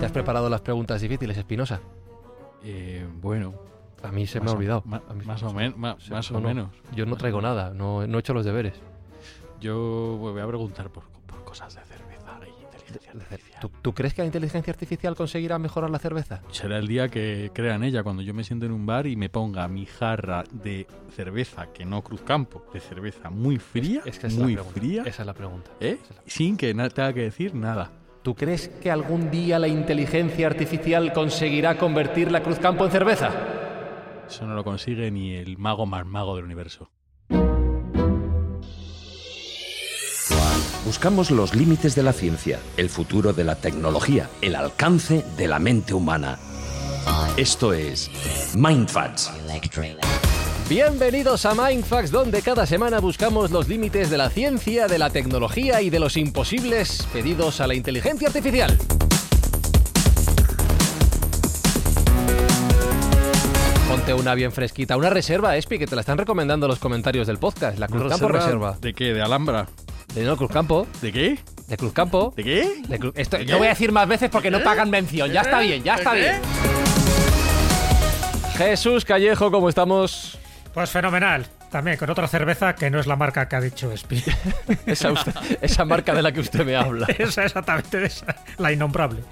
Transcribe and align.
¿Te 0.00 0.06
has 0.06 0.12
preparado 0.12 0.48
las 0.48 0.60
preguntas 0.60 1.00
difíciles, 1.00 1.36
Espinosa? 1.36 1.80
Eh, 2.64 3.06
bueno, 3.20 3.54
A 4.02 4.10
mí 4.10 4.26
se 4.26 4.40
me 4.40 4.50
ha 4.50 4.54
olvidado. 4.54 4.82
más 4.84 5.42
o, 5.42 5.52
men- 5.52 5.74
más 5.78 6.30
o 6.30 6.40
no. 6.40 6.48
menos. 6.48 6.68
Yo 6.94 7.06
no 7.06 7.16
traigo 7.16 7.40
nada, 7.40 7.72
no, 7.74 8.06
no 8.06 8.16
he 8.18 8.20
hecho 8.20 8.34
los 8.34 8.44
deberes. 8.44 8.74
Yo 9.60 10.16
voy 10.18 10.40
a 10.40 10.46
preguntar 10.46 10.90
por, 10.90 11.04
por 11.26 11.44
cosas 11.44 11.74
de 11.76 11.82
cerveza 11.82 12.40
y 12.46 12.62
inteligencia 12.64 13.12
artificial. 13.12 13.60
¿Tú, 13.60 13.70
tú 13.80 13.92
crees 13.94 14.12
que 14.12 14.22
la 14.22 14.26
inteligencia 14.26 14.72
artificial 14.72 15.14
conseguirá 15.14 15.56
mejorar 15.60 15.88
la 15.90 16.00
cerveza? 16.00 16.40
Será 16.50 16.78
el 16.78 16.88
día 16.88 17.08
que 17.08 17.52
crean 17.54 17.84
ella, 17.84 18.02
cuando 18.02 18.22
yo 18.22 18.34
me 18.34 18.42
siento 18.42 18.66
en 18.66 18.72
un 18.72 18.84
bar 18.86 19.06
y 19.06 19.14
me 19.14 19.28
ponga 19.28 19.68
mi 19.68 19.86
jarra 19.86 20.42
de 20.50 20.88
cerveza, 21.14 21.68
que 21.72 21.84
no 21.84 22.02
Cruzcampo, 22.02 22.64
de 22.72 22.80
cerveza 22.80 23.30
muy 23.30 23.58
fría, 23.58 24.02
Es 24.04 24.18
que 24.18 24.26
esa 24.26 24.40
muy 24.40 24.54
es 24.54 24.58
la 24.58 24.62
pregunta. 24.64 24.80
fría, 24.80 25.02
Esa 25.06 25.22
es 25.22 25.26
la 25.26 25.34
pregunta. 25.34 25.70
¿eh? 25.78 25.98
Es 26.02 26.10
la- 26.10 26.22
sin 26.26 26.56
que 26.56 26.74
tenga 26.74 27.12
que 27.12 27.20
decir 27.22 27.54
nada. 27.54 27.92
¿Tú 28.22 28.36
crees 28.36 28.68
que 28.68 28.90
algún 28.90 29.30
día 29.32 29.58
la 29.58 29.66
inteligencia 29.66 30.46
artificial 30.46 31.12
conseguirá 31.12 31.76
convertir 31.76 32.30
la 32.30 32.42
Cruzcampo 32.42 32.84
en 32.84 32.92
cerveza? 32.92 33.30
Eso 34.28 34.46
no 34.46 34.54
lo 34.54 34.62
consigue 34.62 35.10
ni 35.10 35.34
el 35.34 35.58
mago 35.58 35.86
más 35.86 36.06
mago 36.06 36.36
del 36.36 36.44
universo. 36.44 36.90
Buscamos 40.84 41.30
los 41.30 41.54
límites 41.54 41.94
de 41.94 42.02
la 42.02 42.12
ciencia, 42.12 42.60
el 42.76 42.88
futuro 42.88 43.32
de 43.32 43.44
la 43.44 43.56
tecnología, 43.56 44.28
el 44.40 44.54
alcance 44.54 45.24
de 45.36 45.48
la 45.48 45.58
mente 45.58 45.94
humana. 45.94 46.38
Esto 47.36 47.72
es 47.72 48.10
Mindfacts. 48.54 49.32
Bienvenidos 50.76 51.44
a 51.44 51.54
Mindfax, 51.54 52.10
donde 52.10 52.40
cada 52.40 52.64
semana 52.64 52.98
buscamos 52.98 53.50
los 53.50 53.68
límites 53.68 54.08
de 54.08 54.16
la 54.16 54.30
ciencia, 54.30 54.86
de 54.86 54.96
la 54.98 55.10
tecnología 55.10 55.82
y 55.82 55.90
de 55.90 56.00
los 56.00 56.16
imposibles 56.16 57.06
pedidos 57.12 57.60
a 57.60 57.66
la 57.66 57.74
inteligencia 57.74 58.28
artificial. 58.28 58.78
Ponte 63.86 64.14
una 64.14 64.34
bien 64.34 64.50
fresquita, 64.50 64.96
una 64.96 65.10
reserva, 65.10 65.58
Espi, 65.58 65.78
que 65.78 65.86
te 65.86 65.94
la 65.94 66.00
están 66.00 66.16
recomendando 66.16 66.66
los 66.66 66.78
comentarios 66.78 67.26
del 67.26 67.36
podcast. 67.36 67.78
La 67.78 67.86
Cruzcampo 67.86 68.28
reserva. 68.28 68.78
¿De 68.80 68.94
qué? 68.94 69.12
¿De 69.12 69.20
Alhambra? 69.20 69.66
De 70.14 70.24
no, 70.24 70.38
Cruzcampo. 70.38 70.86
¿De 71.02 71.12
qué? 71.12 71.38
De 71.68 71.76
Cruzcampo. 71.76 72.32
¿De 72.34 72.44
qué? 72.44 72.82
De 72.88 72.98
Cru- 72.98 73.12
Esto, 73.14 73.36
¿De 73.36 73.44
no 73.44 73.50
qué? 73.52 73.58
voy 73.58 73.66
a 73.66 73.70
decir 73.70 73.92
más 73.92 74.08
veces 74.08 74.30
porque 74.30 74.50
no 74.50 74.62
pagan 74.62 74.88
mención. 74.88 75.30
Ya 75.30 75.42
está 75.42 75.60
bien, 75.60 75.82
ya 75.82 75.96
está 75.96 76.14
bien. 76.14 76.40
Jesús 78.56 79.04
Callejo, 79.04 79.50
¿cómo 79.50 79.68
estamos? 79.68 80.38
Pues 80.74 80.90
fenomenal. 80.90 81.46
También 81.70 81.96
con 81.96 82.08
otra 82.10 82.26
cerveza 82.28 82.74
que 82.74 82.90
no 82.90 82.98
es 83.00 83.06
la 83.06 83.16
marca 83.16 83.48
que 83.48 83.56
ha 83.56 83.60
dicho 83.60 83.90
Espi. 83.92 84.22
Esa, 84.86 85.12
usted- 85.12 85.32
esa 85.60 85.84
marca 85.84 86.14
de 86.14 86.22
la 86.22 86.32
que 86.32 86.40
usted 86.40 86.64
me 86.64 86.76
habla. 86.76 87.06
esa 87.18 87.44
exactamente 87.44 88.04
esa, 88.04 88.26
la 88.58 88.72
innombrable. 88.72 89.22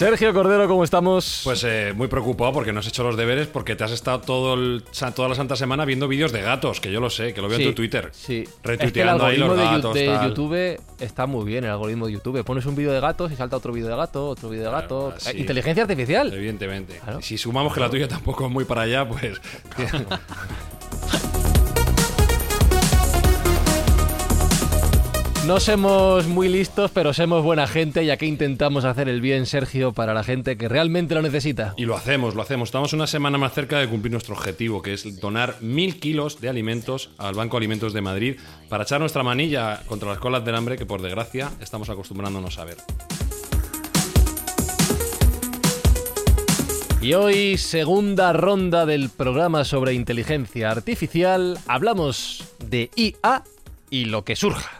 Sergio 0.00 0.32
Cordero, 0.32 0.66
¿cómo 0.66 0.82
estamos? 0.82 1.42
Pues 1.44 1.62
eh, 1.62 1.92
muy 1.94 2.08
preocupado 2.08 2.54
porque 2.54 2.72
no 2.72 2.80
has 2.80 2.86
hecho 2.86 3.02
los 3.04 3.18
deberes 3.18 3.48
porque 3.48 3.76
te 3.76 3.84
has 3.84 3.90
estado 3.90 4.20
todo 4.22 4.54
el- 4.54 4.82
sa- 4.92 5.12
toda 5.12 5.28
la 5.28 5.34
santa 5.34 5.56
semana 5.56 5.84
viendo 5.84 6.08
vídeos 6.08 6.32
de 6.32 6.40
gatos, 6.40 6.80
que 6.80 6.90
yo 6.90 7.00
lo 7.00 7.10
sé, 7.10 7.34
que 7.34 7.42
lo 7.42 7.48
veo 7.50 7.58
Sí, 7.58 7.64
en 7.64 7.68
tu 7.68 7.74
Twitter. 7.74 8.08
Sí. 8.14 8.48
Retuiteando 8.62 9.28
es 9.28 9.34
que 9.34 9.36
el 9.36 9.42
ahí 9.42 9.48
los 9.48 9.58
de, 9.58 9.62
gatos, 9.64 9.94
de 9.94 10.06
tal. 10.06 10.28
YouTube 10.30 10.80
está 11.00 11.26
muy 11.26 11.44
bien, 11.44 11.64
el 11.64 11.70
algoritmo 11.70 12.06
de 12.06 12.12
YouTube. 12.14 12.42
Pones 12.44 12.64
un 12.64 12.76
vídeo 12.76 12.92
de 12.92 13.00
gatos 13.00 13.30
y 13.30 13.36
salta 13.36 13.58
otro 13.58 13.74
vídeo 13.74 13.88
de 13.90 13.96
gato, 13.96 14.26
otro 14.28 14.48
vídeo 14.48 14.64
de 14.64 14.70
gato. 14.70 15.08
Claro, 15.08 15.20
sí. 15.20 15.36
Eh, 15.36 15.40
Inteligencia 15.40 15.82
artificial. 15.82 16.32
Evidentemente. 16.32 16.98
Claro. 17.04 17.20
Si 17.20 17.36
sumamos 17.36 17.74
que 17.74 17.80
la 17.80 17.90
tuya 17.90 18.08
tampoco 18.08 18.46
es 18.46 18.50
muy 18.50 18.64
para 18.64 18.80
allá, 18.82 19.06
pues. 19.06 19.38
No 25.50 25.58
somos 25.58 26.28
muy 26.28 26.48
listos, 26.48 26.92
pero 26.92 27.12
somos 27.12 27.42
buena 27.42 27.66
gente 27.66 28.04
y 28.04 28.10
aquí 28.10 28.26
intentamos 28.26 28.84
hacer 28.84 29.08
el 29.08 29.20
bien, 29.20 29.46
Sergio, 29.46 29.92
para 29.92 30.14
la 30.14 30.22
gente 30.22 30.56
que 30.56 30.68
realmente 30.68 31.16
lo 31.16 31.22
necesita. 31.22 31.74
Y 31.76 31.86
lo 31.86 31.96
hacemos, 31.96 32.36
lo 32.36 32.42
hacemos. 32.42 32.68
Estamos 32.68 32.92
una 32.92 33.08
semana 33.08 33.36
más 33.36 33.52
cerca 33.52 33.80
de 33.80 33.88
cumplir 33.88 34.12
nuestro 34.12 34.36
objetivo, 34.36 34.80
que 34.80 34.92
es 34.92 35.18
donar 35.20 35.56
mil 35.60 35.98
kilos 35.98 36.40
de 36.40 36.50
alimentos 36.50 37.10
al 37.18 37.34
Banco 37.34 37.56
de 37.56 37.62
Alimentos 37.62 37.92
de 37.92 38.00
Madrid 38.00 38.36
para 38.68 38.84
echar 38.84 39.00
nuestra 39.00 39.24
manilla 39.24 39.82
contra 39.86 40.10
las 40.10 40.20
colas 40.20 40.44
del 40.44 40.54
hambre 40.54 40.76
que, 40.76 40.86
por 40.86 41.02
desgracia, 41.02 41.50
estamos 41.58 41.90
acostumbrándonos 41.90 42.56
a 42.60 42.64
ver. 42.66 42.76
Y 47.02 47.14
hoy, 47.14 47.58
segunda 47.58 48.32
ronda 48.32 48.86
del 48.86 49.10
programa 49.10 49.64
sobre 49.64 49.94
inteligencia 49.94 50.70
artificial, 50.70 51.58
hablamos 51.66 52.44
de 52.64 52.88
IA 52.94 53.42
y 53.90 54.04
lo 54.04 54.24
que 54.24 54.36
surja. 54.36 54.79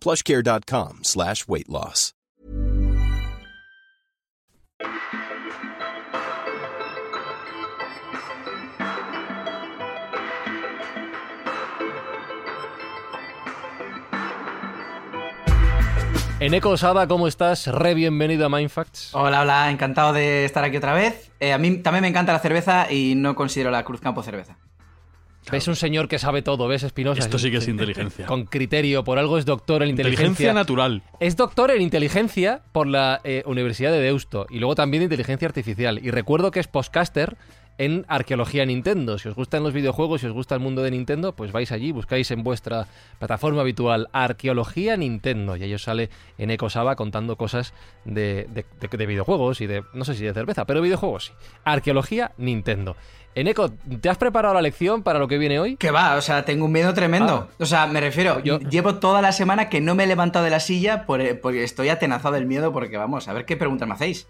plushcare.com 0.00 1.00
slash 1.02 1.46
weight 1.46 1.68
loss. 1.68 2.12
Eneco 16.38 16.76
Saba, 16.76 17.08
¿cómo 17.08 17.26
estás? 17.28 17.66
Re 17.66 17.94
bienvenido 17.94 18.44
a 18.46 18.48
Mindfacts. 18.50 19.14
Hola, 19.14 19.40
hola, 19.40 19.70
encantado 19.70 20.12
de 20.12 20.44
estar 20.44 20.62
aquí 20.62 20.76
otra 20.76 20.92
vez. 20.92 21.32
Eh, 21.40 21.52
a 21.52 21.58
mí 21.58 21.78
también 21.78 22.02
me 22.02 22.08
encanta 22.08 22.32
la 22.32 22.38
cerveza 22.40 22.92
y 22.92 23.14
no 23.16 23.34
considero 23.34 23.70
la 23.70 23.82
Cruz 23.84 24.00
Campo 24.00 24.22
cerveza. 24.22 24.58
Ves 25.50 25.68
un 25.68 25.76
señor 25.76 26.08
que 26.08 26.18
sabe 26.18 26.42
todo, 26.42 26.66
¿ves, 26.68 26.82
Espinosa? 26.82 27.20
Esto 27.20 27.38
sí 27.38 27.50
que 27.50 27.58
es 27.58 27.68
inteligencia. 27.68 28.26
Con 28.26 28.46
criterio, 28.46 29.04
por 29.04 29.18
algo 29.18 29.38
es 29.38 29.44
doctor 29.44 29.82
en 29.82 29.90
inteligencia. 29.90 30.26
Inteligencia 30.26 30.52
natural. 30.54 31.02
Es 31.20 31.36
doctor 31.36 31.70
en 31.70 31.82
inteligencia 31.82 32.62
por 32.72 32.86
la 32.86 33.20
eh, 33.24 33.42
Universidad 33.46 33.92
de 33.92 34.00
Deusto 34.00 34.46
y 34.50 34.58
luego 34.58 34.74
también 34.74 35.02
de 35.02 35.04
inteligencia 35.04 35.46
artificial. 35.46 36.00
Y 36.02 36.10
recuerdo 36.10 36.50
que 36.50 36.60
es 36.60 36.66
postcaster 36.66 37.36
en 37.78 38.04
Arqueología 38.08 38.64
Nintendo. 38.64 39.18
Si 39.18 39.28
os 39.28 39.34
gustan 39.34 39.62
los 39.62 39.72
videojuegos, 39.72 40.20
si 40.22 40.26
os 40.26 40.32
gusta 40.32 40.54
el 40.54 40.60
mundo 40.60 40.82
de 40.82 40.90
Nintendo, 40.90 41.34
pues 41.34 41.52
vais 41.52 41.72
allí, 41.72 41.92
buscáis 41.92 42.30
en 42.30 42.42
vuestra 42.42 42.86
plataforma 43.18 43.60
habitual 43.60 44.08
Arqueología 44.12 44.96
Nintendo 44.96 45.56
y 45.56 45.62
ahí 45.64 45.74
os 45.74 45.82
sale 45.82 46.10
en 46.38 46.50
Ecosaba 46.50 46.96
contando 46.96 47.36
cosas 47.36 47.74
de, 48.04 48.46
de- 48.52 48.64
de- 48.80 48.96
de 48.96 49.06
videojuegos 49.06 49.60
y 49.60 49.66
de, 49.66 49.82
no 49.92 50.04
sé 50.04 50.14
si 50.14 50.24
de 50.24 50.32
cerveza, 50.32 50.64
pero 50.64 50.80
videojuegos 50.80 51.26
sí. 51.26 51.32
Arqueología 51.64 52.32
Nintendo. 52.38 52.96
Eneco, 53.34 53.70
¿te 54.00 54.08
has 54.08 54.16
preparado 54.16 54.54
la 54.54 54.62
lección 54.62 55.02
para 55.02 55.18
lo 55.18 55.28
que 55.28 55.36
viene 55.36 55.58
hoy? 55.60 55.76
Que 55.76 55.90
va, 55.90 56.14
o 56.16 56.22
sea, 56.22 56.46
tengo 56.46 56.64
un 56.64 56.72
miedo 56.72 56.94
tremendo. 56.94 57.50
O 57.58 57.66
sea, 57.66 57.86
me 57.86 58.00
refiero, 58.00 58.40
Yo- 58.40 58.58
llevo 58.60 58.94
toda 58.94 59.20
la 59.20 59.30
semana 59.32 59.68
que 59.68 59.82
no 59.82 59.94
me 59.94 60.04
he 60.04 60.06
levantado 60.06 60.42
de 60.46 60.50
la 60.50 60.58
silla 60.60 61.04
por- 61.04 61.40
porque 61.40 61.62
estoy 61.62 61.90
atenazado 61.90 62.34
del 62.34 62.46
miedo 62.46 62.72
porque 62.72 62.96
vamos, 62.96 63.28
a 63.28 63.34
ver 63.34 63.44
qué 63.44 63.58
preguntas 63.58 63.86
me 63.86 63.92
hacéis. 63.92 64.26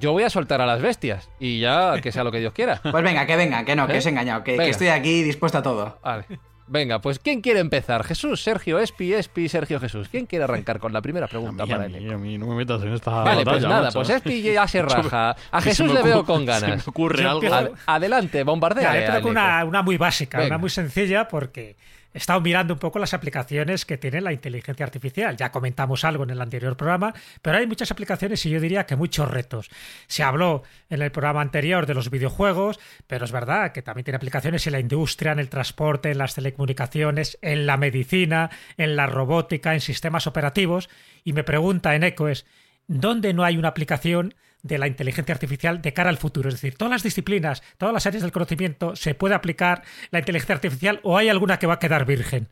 Yo 0.00 0.12
voy 0.12 0.22
a 0.24 0.30
soltar 0.30 0.60
a 0.60 0.66
las 0.66 0.80
bestias 0.82 1.28
y 1.38 1.60
ya 1.60 2.00
que 2.00 2.10
sea 2.12 2.24
lo 2.24 2.32
que 2.32 2.40
Dios 2.40 2.52
quiera. 2.52 2.80
Pues 2.90 3.02
venga, 3.04 3.26
que 3.26 3.36
venga, 3.36 3.64
que 3.64 3.76
no, 3.76 3.84
¿Eh? 3.84 3.88
que 3.92 3.98
os 3.98 4.06
he 4.06 4.10
engañado, 4.10 4.42
que, 4.44 4.56
estoy 4.68 4.88
aquí 4.88 5.22
dispuesto 5.22 5.58
a 5.58 5.62
todo. 5.62 5.98
Vale. 6.02 6.24
Venga, 6.66 6.98
pues 6.98 7.18
¿quién 7.18 7.42
quiere 7.42 7.60
empezar? 7.60 8.04
Jesús, 8.04 8.42
Sergio, 8.42 8.78
Espi, 8.78 9.12
Espi, 9.12 9.50
Sergio, 9.50 9.78
Jesús. 9.78 10.08
¿Quién 10.08 10.24
quiere 10.24 10.44
arrancar 10.44 10.78
con 10.80 10.94
la 10.94 11.02
primera 11.02 11.26
pregunta 11.28 11.64
A 11.64 11.66
mí, 11.66 11.72
para 11.72 11.84
a 11.84 11.88
mí, 11.88 11.96
él? 11.98 12.10
a 12.12 12.16
mí 12.16 12.38
no 12.38 12.46
me 12.46 12.54
metas 12.54 12.82
en 12.82 12.94
esta 12.94 13.10
Vale, 13.22 13.44
pues 13.44 13.62
nada, 13.62 13.82
macho. 13.82 13.98
pues 13.98 14.08
Espi 14.08 14.40
ya 14.40 14.66
se 14.66 14.80
raja. 14.82 15.36
A 15.52 15.60
Jesús 15.62 15.92
le 15.92 16.02
veo 16.02 16.24
con 16.24 16.40
Se 16.40 16.46
ganas. 16.46 16.86
me 16.86 16.90
ocurre 16.90 17.22
algo. 17.26 17.54
Ad- 17.54 17.70
adelante, 17.86 18.42
bombardea. 18.44 18.94
Ya, 18.94 19.00
yo 19.00 19.06
creo 19.10 19.22
que 19.24 19.28
una, 19.28 19.62
una 19.66 19.82
muy 19.82 19.98
básica, 19.98 20.38
Venga. 20.38 20.54
una 20.54 20.58
muy 20.58 20.70
sencilla, 20.70 21.28
porque 21.28 21.76
he 22.14 22.18
estado 22.18 22.40
mirando 22.40 22.74
un 22.74 22.78
poco 22.78 23.00
las 23.00 23.12
aplicaciones 23.12 23.84
que 23.84 23.98
tiene 23.98 24.20
la 24.20 24.32
inteligencia 24.32 24.86
artificial. 24.86 25.36
Ya 25.36 25.50
comentamos 25.50 26.04
algo 26.04 26.22
en 26.22 26.30
el 26.30 26.40
anterior 26.40 26.76
programa, 26.76 27.12
pero 27.42 27.58
hay 27.58 27.66
muchas 27.66 27.90
aplicaciones 27.90 28.46
y 28.46 28.50
yo 28.50 28.60
diría 28.60 28.86
que 28.86 28.94
muchos 28.94 29.28
retos. 29.28 29.68
Se 30.06 30.22
habló 30.22 30.62
en 30.88 31.02
el 31.02 31.10
programa 31.10 31.40
anterior 31.40 31.86
de 31.86 31.94
los 31.94 32.10
videojuegos, 32.10 32.78
pero 33.08 33.24
es 33.24 33.32
verdad 33.32 33.72
que 33.72 33.82
también 33.82 34.04
tiene 34.04 34.16
aplicaciones 34.16 34.64
en 34.66 34.74
la 34.74 34.80
industria, 34.80 35.32
en 35.32 35.40
el 35.40 35.48
transporte, 35.48 36.12
en 36.12 36.18
las 36.18 36.36
telecomunicaciones, 36.36 37.36
en 37.42 37.66
la 37.66 37.76
medicina, 37.76 38.48
en 38.76 38.94
la 38.94 39.06
robótica, 39.08 39.74
en 39.74 39.80
sistemas 39.80 40.28
operativos. 40.28 40.88
Y 41.24 41.32
me 41.32 41.42
pregunta 41.42 41.96
en 41.96 42.04
Eco 42.04 42.28
es, 42.28 42.46
¿dónde 42.86 43.34
no 43.34 43.42
hay 43.42 43.56
una 43.56 43.68
aplicación 43.68 44.34
de 44.64 44.78
la 44.78 44.88
inteligencia 44.88 45.32
artificial 45.32 45.80
de 45.80 45.92
cara 45.92 46.10
al 46.10 46.16
futuro. 46.16 46.48
Es 46.48 46.54
decir, 46.56 46.76
todas 46.76 46.90
las 46.90 47.02
disciplinas, 47.04 47.62
todas 47.78 47.92
las 47.92 48.06
áreas 48.06 48.22
del 48.22 48.32
conocimiento, 48.32 48.96
¿se 48.96 49.14
puede 49.14 49.34
aplicar 49.36 49.82
la 50.10 50.18
inteligencia 50.18 50.56
artificial 50.56 50.98
o 51.04 51.16
hay 51.16 51.28
alguna 51.28 51.58
que 51.60 51.66
va 51.68 51.74
a 51.74 51.78
quedar 51.78 52.04
virgen? 52.06 52.48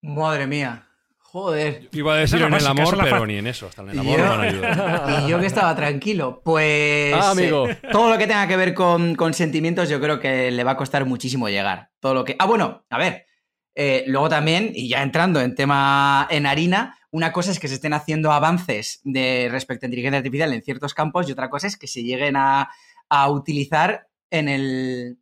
Madre 0.00 0.46
mía. 0.46 0.84
Joder. 1.18 1.88
Iba 1.92 2.14
a 2.14 2.16
decir 2.18 2.40
en 2.40 2.54
el 2.54 2.66
amor, 2.66 2.96
pero 3.02 3.26
ni 3.26 3.36
en 3.36 3.46
eso. 3.48 3.66
Hasta 3.66 3.82
en 3.82 3.90
el 3.90 3.98
amor 3.98 4.16
yo- 4.16 4.24
no 4.24 4.30
van 4.30 4.40
a 4.40 4.42
ayudar. 4.44 5.22
Y 5.26 5.28
yo 5.30 5.38
que 5.40 5.46
estaba 5.46 5.74
tranquilo. 5.76 6.40
Pues. 6.44 7.12
Ah, 7.14 7.32
amigo. 7.32 7.68
eh, 7.68 7.78
todo 7.92 8.08
lo 8.10 8.16
que 8.16 8.26
tenga 8.26 8.46
que 8.48 8.56
ver 8.56 8.72
con, 8.72 9.14
con 9.16 9.34
sentimientos, 9.34 9.88
yo 9.90 10.00
creo 10.00 10.18
que 10.20 10.50
le 10.50 10.64
va 10.64 10.70
a 10.72 10.76
costar 10.76 11.04
muchísimo 11.04 11.48
llegar. 11.50 11.90
Todo 12.00 12.14
lo 12.14 12.24
que. 12.24 12.36
Ah, 12.38 12.46
bueno, 12.46 12.86
a 12.88 12.96
ver. 12.98 13.26
eh, 13.74 14.04
luego 14.06 14.28
también, 14.30 14.70
y 14.74 14.88
ya 14.88 15.02
entrando 15.02 15.40
en 15.40 15.54
tema 15.54 16.26
en 16.30 16.46
harina, 16.46 16.95
una 17.10 17.32
cosa 17.32 17.50
es 17.50 17.58
que 17.58 17.68
se 17.68 17.74
estén 17.74 17.92
haciendo 17.92 18.32
avances 18.32 19.00
de 19.04 19.48
respecto 19.50 19.86
a 19.86 19.88
inteligencia 19.88 20.18
artificial 20.18 20.52
en 20.52 20.62
ciertos 20.62 20.94
campos 20.94 21.28
y 21.28 21.32
otra 21.32 21.50
cosa 21.50 21.66
es 21.66 21.76
que 21.76 21.86
se 21.86 22.02
lleguen 22.02 22.36
a, 22.36 22.70
a 23.08 23.30
utilizar 23.30 24.08
en, 24.30 24.48
el, 24.48 25.18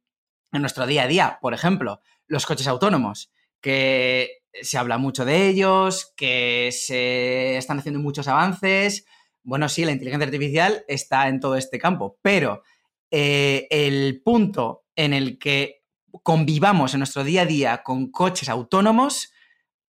en 0.53 0.61
nuestro 0.61 0.87
día 0.87 1.05
a 1.05 1.09
día. 1.09 1.39
Por 1.41 1.55
ejemplo, 1.55 2.01
los 2.27 2.47
coches 2.47 2.67
autónomos, 2.67 3.31
que 3.61 4.43
se 4.63 4.79
habla 4.79 4.99
mucho 4.99 5.25
de 5.25 5.49
ellos, 5.49 6.13
que 6.17 6.71
se 6.73 7.57
están 7.57 7.79
haciendo 7.79 8.01
muchos 8.01 8.29
avances. 8.29 9.05
Bueno, 9.43 9.69
sí, 9.69 9.85
la 9.85 9.93
inteligencia 9.93 10.27
artificial 10.27 10.85
está 10.89 11.29
en 11.29 11.41
todo 11.41 11.57
este 11.57 11.79
campo, 11.79 12.19
pero 12.23 12.63
eh, 13.11 13.67
el 13.71 14.23
punto 14.25 14.85
en 14.97 15.13
el 15.13 15.39
que 15.39 15.83
convivamos 16.23 16.95
en 16.95 17.01
nuestro 17.01 17.25
día 17.25 17.43
a 17.43 17.47
día 17.47 17.83
con 17.83 18.11
coches 18.11 18.49
autónomos, 18.49 19.33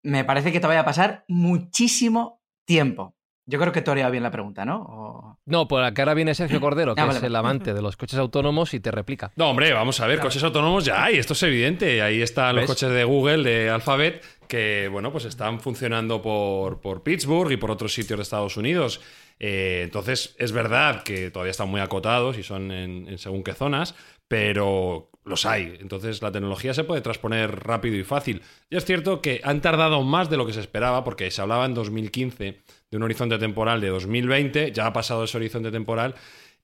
me 0.02 0.24
parece 0.24 0.52
que 0.52 0.60
te 0.60 0.66
vaya 0.66 0.80
a 0.80 0.84
pasar 0.84 1.24
muchísimo 1.28 2.40
tiempo. 2.66 3.14
Yo 3.50 3.58
creo 3.58 3.72
que 3.72 3.80
tú 3.80 3.90
harías 3.90 4.10
bien 4.10 4.22
la 4.22 4.30
pregunta, 4.30 4.66
¿no? 4.66 4.82
O- 4.82 5.38
No, 5.46 5.66
por 5.68 5.82
acá 5.82 6.02
ahora 6.02 6.12
viene 6.12 6.34
Sergio 6.34 6.60
Cordero, 6.60 6.94
que 6.94 7.00
Ah, 7.00 7.06
es 7.06 7.14
vale. 7.14 7.26
el 7.28 7.34
amante 7.36 7.72
de 7.72 7.80
los 7.80 7.96
coches 7.96 8.18
autónomos 8.18 8.74
y 8.74 8.80
te 8.80 8.90
replica. 8.90 9.32
No, 9.36 9.48
hombre, 9.48 9.72
vamos 9.72 10.00
a 10.00 10.06
ver, 10.06 10.20
coches 10.20 10.42
autónomos 10.42 10.84
ya 10.84 11.02
hay, 11.04 11.16
esto 11.16 11.32
es 11.32 11.42
evidente. 11.44 12.02
Ahí 12.02 12.20
están 12.20 12.56
los 12.56 12.66
coches 12.66 12.90
de 12.90 13.04
Google, 13.04 13.42
de 13.42 13.70
Alphabet, 13.70 14.22
que, 14.46 14.88
bueno, 14.92 15.10
pues 15.10 15.24
están 15.24 15.60
funcionando 15.60 16.20
por, 16.20 16.80
por 16.82 17.02
Pittsburgh 17.02 17.50
y 17.50 17.56
por 17.56 17.70
otros 17.70 17.94
sitios 17.94 18.18
de 18.18 18.22
Estados 18.22 18.58
Unidos. 18.58 19.00
Eh, 19.40 19.80
entonces, 19.84 20.34
es 20.38 20.52
verdad 20.52 21.02
que 21.02 21.30
todavía 21.30 21.52
están 21.52 21.70
muy 21.70 21.80
acotados 21.80 22.36
y 22.36 22.42
son 22.42 22.70
en, 22.70 23.08
en 23.08 23.16
según 23.16 23.42
qué 23.42 23.54
zonas, 23.54 23.94
pero 24.28 25.08
los 25.28 25.46
hay. 25.46 25.76
Entonces, 25.80 26.20
la 26.22 26.32
tecnología 26.32 26.74
se 26.74 26.84
puede 26.84 27.00
transponer 27.00 27.64
rápido 27.64 27.96
y 27.96 28.04
fácil. 28.04 28.42
Y 28.70 28.76
es 28.76 28.84
cierto 28.84 29.20
que 29.22 29.40
han 29.44 29.60
tardado 29.60 30.02
más 30.02 30.30
de 30.30 30.36
lo 30.36 30.46
que 30.46 30.52
se 30.52 30.60
esperaba, 30.60 31.04
porque 31.04 31.30
se 31.30 31.40
hablaba 31.42 31.66
en 31.66 31.74
2015 31.74 32.62
de 32.90 32.96
un 32.96 33.02
horizonte 33.02 33.38
temporal 33.38 33.80
de 33.80 33.88
2020, 33.88 34.72
ya 34.72 34.86
ha 34.86 34.92
pasado 34.92 35.24
ese 35.24 35.36
horizonte 35.36 35.70
temporal 35.70 36.14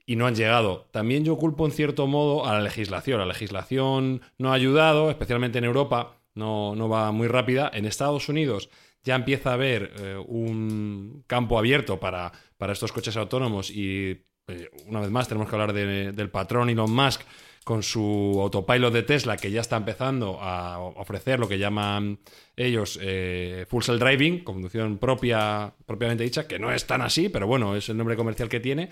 y 0.06 0.16
no 0.16 0.26
han 0.26 0.34
llegado. 0.34 0.86
También 0.90 1.24
yo 1.24 1.36
culpo 1.36 1.64
en 1.66 1.72
cierto 1.72 2.06
modo 2.06 2.46
a 2.46 2.54
la 2.54 2.60
legislación. 2.60 3.18
La 3.20 3.26
legislación 3.26 4.20
no 4.38 4.50
ha 4.52 4.54
ayudado, 4.54 5.10
especialmente 5.10 5.58
en 5.58 5.64
Europa, 5.64 6.18
no, 6.34 6.74
no 6.74 6.88
va 6.88 7.10
muy 7.12 7.28
rápida. 7.28 7.70
En 7.72 7.84
Estados 7.86 8.28
Unidos 8.28 8.68
ya 9.02 9.14
empieza 9.16 9.50
a 9.50 9.54
haber 9.54 9.92
eh, 9.98 10.16
un 10.26 11.24
campo 11.26 11.58
abierto 11.58 12.00
para, 12.00 12.32
para 12.56 12.72
estos 12.72 12.92
coches 12.92 13.16
autónomos 13.16 13.70
y 13.70 14.24
eh, 14.48 14.70
una 14.86 15.00
vez 15.00 15.10
más 15.10 15.28
tenemos 15.28 15.48
que 15.48 15.54
hablar 15.56 15.72
de- 15.72 16.12
del 16.12 16.30
patrón 16.30 16.68
Elon 16.70 16.90
Musk 16.90 17.20
con 17.64 17.82
su 17.82 18.38
autopilot 18.40 18.92
de 18.92 19.02
Tesla 19.02 19.36
que 19.36 19.50
ya 19.50 19.62
está 19.62 19.76
empezando 19.76 20.38
a 20.40 20.78
ofrecer 20.78 21.40
lo 21.40 21.48
que 21.48 21.58
llaman 21.58 22.18
ellos 22.56 22.98
eh, 23.02 23.64
full 23.68 23.82
self 23.82 24.00
driving, 24.00 24.44
conducción 24.44 24.98
propia, 24.98 25.74
propiamente 25.86 26.24
dicha, 26.24 26.46
que 26.46 26.58
no 26.58 26.70
es 26.70 26.86
tan 26.86 27.00
así, 27.00 27.30
pero 27.30 27.46
bueno, 27.46 27.74
es 27.74 27.88
el 27.88 27.96
nombre 27.96 28.16
comercial 28.16 28.48
que 28.48 28.60
tiene. 28.60 28.90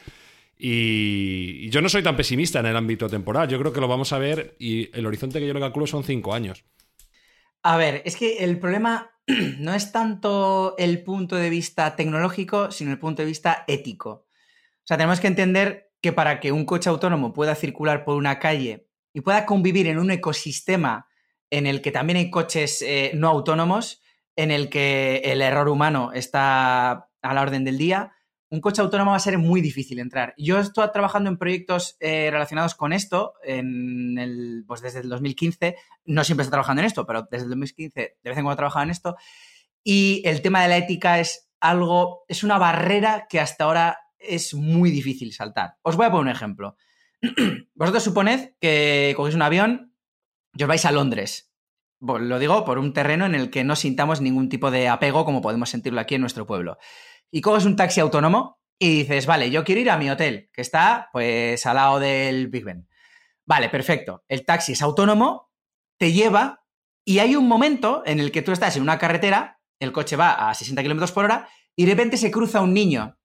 Y, 0.59 1.67
y 1.67 1.71
yo 1.71 1.83
no 1.83 1.89
soy 1.89 2.03
tan 2.03 2.17
pesimista 2.17 2.61
en 2.61 2.67
el 2.67 2.77
ámbito 2.77 3.09
temporal. 3.09 3.49
Yo 3.49 3.59
creo 3.59 3.73
que 3.73 3.81
lo 3.81 3.89
vamos 3.89 4.13
a 4.13 4.19
ver 4.19 4.57
y 4.59 4.97
el 4.97 5.07
horizonte 5.07 5.39
que 5.39 5.47
yo 5.47 5.55
le 5.55 5.61
calculo 5.61 5.87
son 5.87 6.05
cinco 6.05 6.35
años. 6.35 6.65
A 7.63 7.77
ver, 7.77 8.03
es 8.05 8.17
que 8.17 8.39
el 8.39 8.59
problema 8.59 9.13
no 9.59 9.75
es 9.75 9.93
tanto 9.93 10.75
el 10.79 11.03
punto 11.03 11.37
de 11.37 11.51
vista 11.51 11.95
tecnológico, 11.95 12.71
sino 12.71 12.91
el 12.91 12.99
punto 12.99 13.23
de 13.23 13.27
vista 13.27 13.65
ético. 13.69 14.27
O 14.83 14.87
sea, 14.87 14.97
tenemos 14.97 15.21
que 15.21 15.29
entender 15.29 15.92
que 16.03 16.13
para 16.13 16.41
que 16.41 16.53
un 16.53 16.67
coche 16.67 16.91
autónomo 16.91 17.33
pueda 17.33 17.55
circular 17.55 18.05
por 18.05 18.17
una 18.17 18.39
calle 18.39 18.89
y 19.15 19.21
pueda 19.23 19.47
convivir 19.47 19.87
en 19.87 19.99
un 19.99 20.11
ecosistema 20.11 21.07
en 21.51 21.67
el 21.67 21.81
que 21.81 21.93
también 21.93 22.17
hay 22.17 22.31
coches 22.31 22.83
eh, 22.83 23.13
no 23.15 23.29
autónomos, 23.29 24.03
en 24.37 24.51
el 24.51 24.69
que 24.69 25.23
el 25.25 25.43
error 25.43 25.69
humano 25.69 26.13
está 26.13 27.09
a 27.23 27.35
la 27.35 27.43
orden 27.43 27.65
del 27.65 27.79
día, 27.79 28.13
un 28.53 28.61
coche 28.61 28.83
autónomo 28.83 29.13
va 29.13 29.17
a 29.17 29.21
ser 29.21 29.39
muy 29.39 29.63
difícil 29.63 29.99
entrar. 29.99 30.35
Yo 30.37 30.59
estoy 30.59 30.87
trabajando 30.93 31.31
en 31.31 31.39
proyectos 31.39 31.97
eh, 32.01 32.29
relacionados 32.31 32.75
con 32.75 32.93
esto 32.93 33.33
en 33.43 34.19
el, 34.19 34.65
pues 34.67 34.83
desde 34.83 35.01
el 35.01 35.09
2015. 35.09 35.77
No 36.05 36.23
siempre 36.23 36.43
estoy 36.43 36.53
trabajando 36.53 36.83
en 36.83 36.87
esto, 36.87 37.07
pero 37.07 37.27
desde 37.31 37.45
el 37.45 37.51
2015 37.51 38.01
de 38.23 38.31
vez 38.31 38.37
en 38.37 38.45
cuando 38.45 38.53
he 38.53 38.57
trabajado 38.57 38.83
en 38.83 38.91
esto. 38.91 39.17
Y 39.83 40.21
el 40.27 40.43
tema 40.43 40.63
de 40.63 40.69
la 40.69 40.77
ética 40.77 41.19
es 41.19 41.49
algo, 41.61 42.25
es 42.29 42.45
una 42.45 42.59
barrera 42.59 43.27
que 43.27 43.41
hasta 43.41 43.65
ahora 43.65 43.99
es 44.23 44.55
muy 44.55 44.91
difícil 44.91 45.33
saltar. 45.33 45.77
Os 45.83 45.97
voy 45.97 46.07
a 46.07 46.11
poner 46.11 46.31
un 46.31 46.37
ejemplo. 46.37 46.77
Vosotros 47.75 48.03
suponed 48.03 48.55
que 48.61 49.13
cogéis 49.17 49.37
un 49.37 49.43
avión 49.43 49.95
y 50.55 50.63
os 50.63 50.69
vais 50.69 50.85
a 50.85 50.93
Londres. 50.93 51.53
Lo 52.01 52.39
digo 52.39 52.65
por 52.65 52.79
un 52.79 52.93
terreno 52.93 53.27
en 53.27 53.35
el 53.35 53.51
que 53.51 53.63
no 53.63 53.77
sintamos 53.77 54.21
ningún 54.21 54.49
tipo 54.49 54.71
de 54.71 54.89
apego 54.89 55.25
como 55.25 55.41
podemos 55.41 55.71
sentirlo 55.71 56.01
aquí 56.01 56.17
en 56.17 56.21
nuestro 56.21 56.47
pueblo. 56.47 56.79
Y 57.31 57.41
coges 57.41 57.65
un 57.65 57.77
taxi 57.77 58.01
autónomo 58.01 58.61
y 58.79 59.03
dices, 59.03 59.27
vale, 59.27 59.51
yo 59.51 59.63
quiero 59.63 59.81
ir 59.81 59.91
a 59.91 59.99
mi 59.99 60.11
hotel, 60.11 60.51
que 60.53 60.61
está 60.61 61.09
pues 61.13 61.65
al 61.67 61.77
lado 61.77 62.01
del 62.01 62.49
Big 62.49 62.65
Ben. 62.65 62.89
Vale, 63.47 63.69
perfecto. 63.69 64.25
El 64.27 64.45
taxi 64.45 64.73
es 64.73 64.83
autónomo, 64.83 65.53
te 65.97 66.13
lleva 66.13 66.65
y 67.05 67.21
hay 67.21 67.37
un 67.37 67.47
momento 67.47 68.03
en 68.05 68.19
el 68.19 68.33
que 68.33 68.43
tú 68.43 68.51
estás 68.51 68.77
en 68.77 68.83
una 68.83 68.99
carretera, 68.99 69.61
el 69.79 69.93
coche 69.93 70.17
va 70.17 70.51
a 70.51 70.55
60 70.55 70.83
kilómetros 70.83 71.13
por 71.13 71.25
hora 71.25 71.49
y 71.77 71.85
de 71.85 71.93
repente 71.93 72.17
se 72.17 72.31
cruza 72.31 72.61
un 72.61 72.75
niño. 72.75 73.17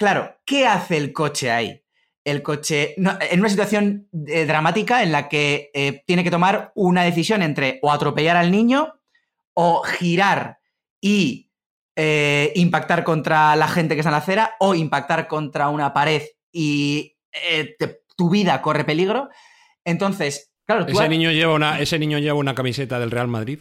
Claro, 0.00 0.34
¿qué 0.46 0.66
hace 0.66 0.96
el 0.96 1.12
coche 1.12 1.50
ahí? 1.50 1.84
El 2.24 2.42
coche, 2.42 2.94
no, 2.96 3.18
en 3.20 3.38
una 3.40 3.50
situación 3.50 4.08
eh, 4.26 4.46
dramática 4.46 5.02
en 5.02 5.12
la 5.12 5.28
que 5.28 5.70
eh, 5.74 6.02
tiene 6.06 6.24
que 6.24 6.30
tomar 6.30 6.72
una 6.74 7.02
decisión 7.02 7.42
entre 7.42 7.78
o 7.82 7.92
atropellar 7.92 8.38
al 8.38 8.50
niño 8.50 8.94
o 9.52 9.82
girar 9.82 10.58
y 11.02 11.50
eh, 11.96 12.50
impactar 12.54 13.04
contra 13.04 13.54
la 13.56 13.68
gente 13.68 13.94
que 13.94 14.00
está 14.00 14.08
en 14.08 14.12
la 14.12 14.18
acera 14.18 14.54
o 14.58 14.74
impactar 14.74 15.28
contra 15.28 15.68
una 15.68 15.92
pared 15.92 16.22
y 16.50 17.18
eh, 17.32 17.74
te- 17.78 18.00
tu 18.16 18.30
vida 18.30 18.62
corre 18.62 18.84
peligro. 18.84 19.28
Entonces, 19.84 20.50
claro, 20.64 20.86
tú 20.86 20.92
Ese 20.92 21.02
has- 21.02 21.10
niño, 21.10 21.30
lleva 21.30 21.52
una, 21.54 21.78
ese 21.78 21.98
niño 21.98 22.18
lleva 22.18 22.38
una 22.38 22.54
camiseta 22.54 22.98
del 22.98 23.10
Real 23.10 23.28
Madrid. 23.28 23.60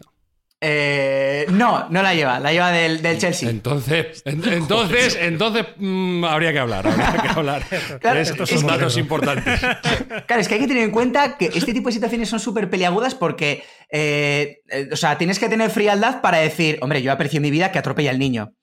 Eh, 0.62 1.46
no, 1.52 1.88
no 1.90 2.02
la 2.04 2.14
lleva, 2.14 2.40
la 2.40 2.52
lleva 2.52 2.72
del, 2.72 3.02
del 3.02 3.18
Chelsea. 3.18 3.50
Entonces, 3.50 4.22
en- 4.26 4.44
entonces, 4.54 5.18
entonces 5.22 5.66
mm, 5.78 6.24
habría 6.26 6.52
que 6.52 6.60
hablar, 6.60 6.86
habría 6.88 7.22
que 7.22 7.28
hablar. 7.30 7.64
Claro, 8.02 8.20
Es- 8.20 8.30
estos 8.32 8.50
son 8.50 8.68
datos 8.68 8.98
importantes. 8.98 9.60
Claro, 10.28 10.42
es 10.42 10.48
que 10.48 10.56
hay 10.56 10.60
que 10.62 10.68
tener 10.68 10.84
en 10.84 10.92
cuenta 10.92 11.38
que 11.38 11.46
este 11.54 11.74
tipo 11.74 11.88
de 11.90 11.94
situaciones 11.94 12.30
son 12.30 12.40
súper 12.40 12.70
peliagudas 12.70 13.16
porque, 13.16 13.64
eh, 13.92 14.60
eh, 14.70 14.90
o 14.92 14.96
sea, 14.96 15.18
tienes 15.18 15.40
que 15.40 15.50
tener 15.50 15.70
frialdad 15.70 16.22
para 16.22 16.38
decir, 16.40 16.78
hombre, 16.82 17.02
yo 17.02 17.12
aprecio 17.12 17.40
mi 17.42 17.52
vida 17.52 17.72
que 17.72 17.80
atropella 17.80 18.12
al 18.12 18.20
niño. 18.20 18.54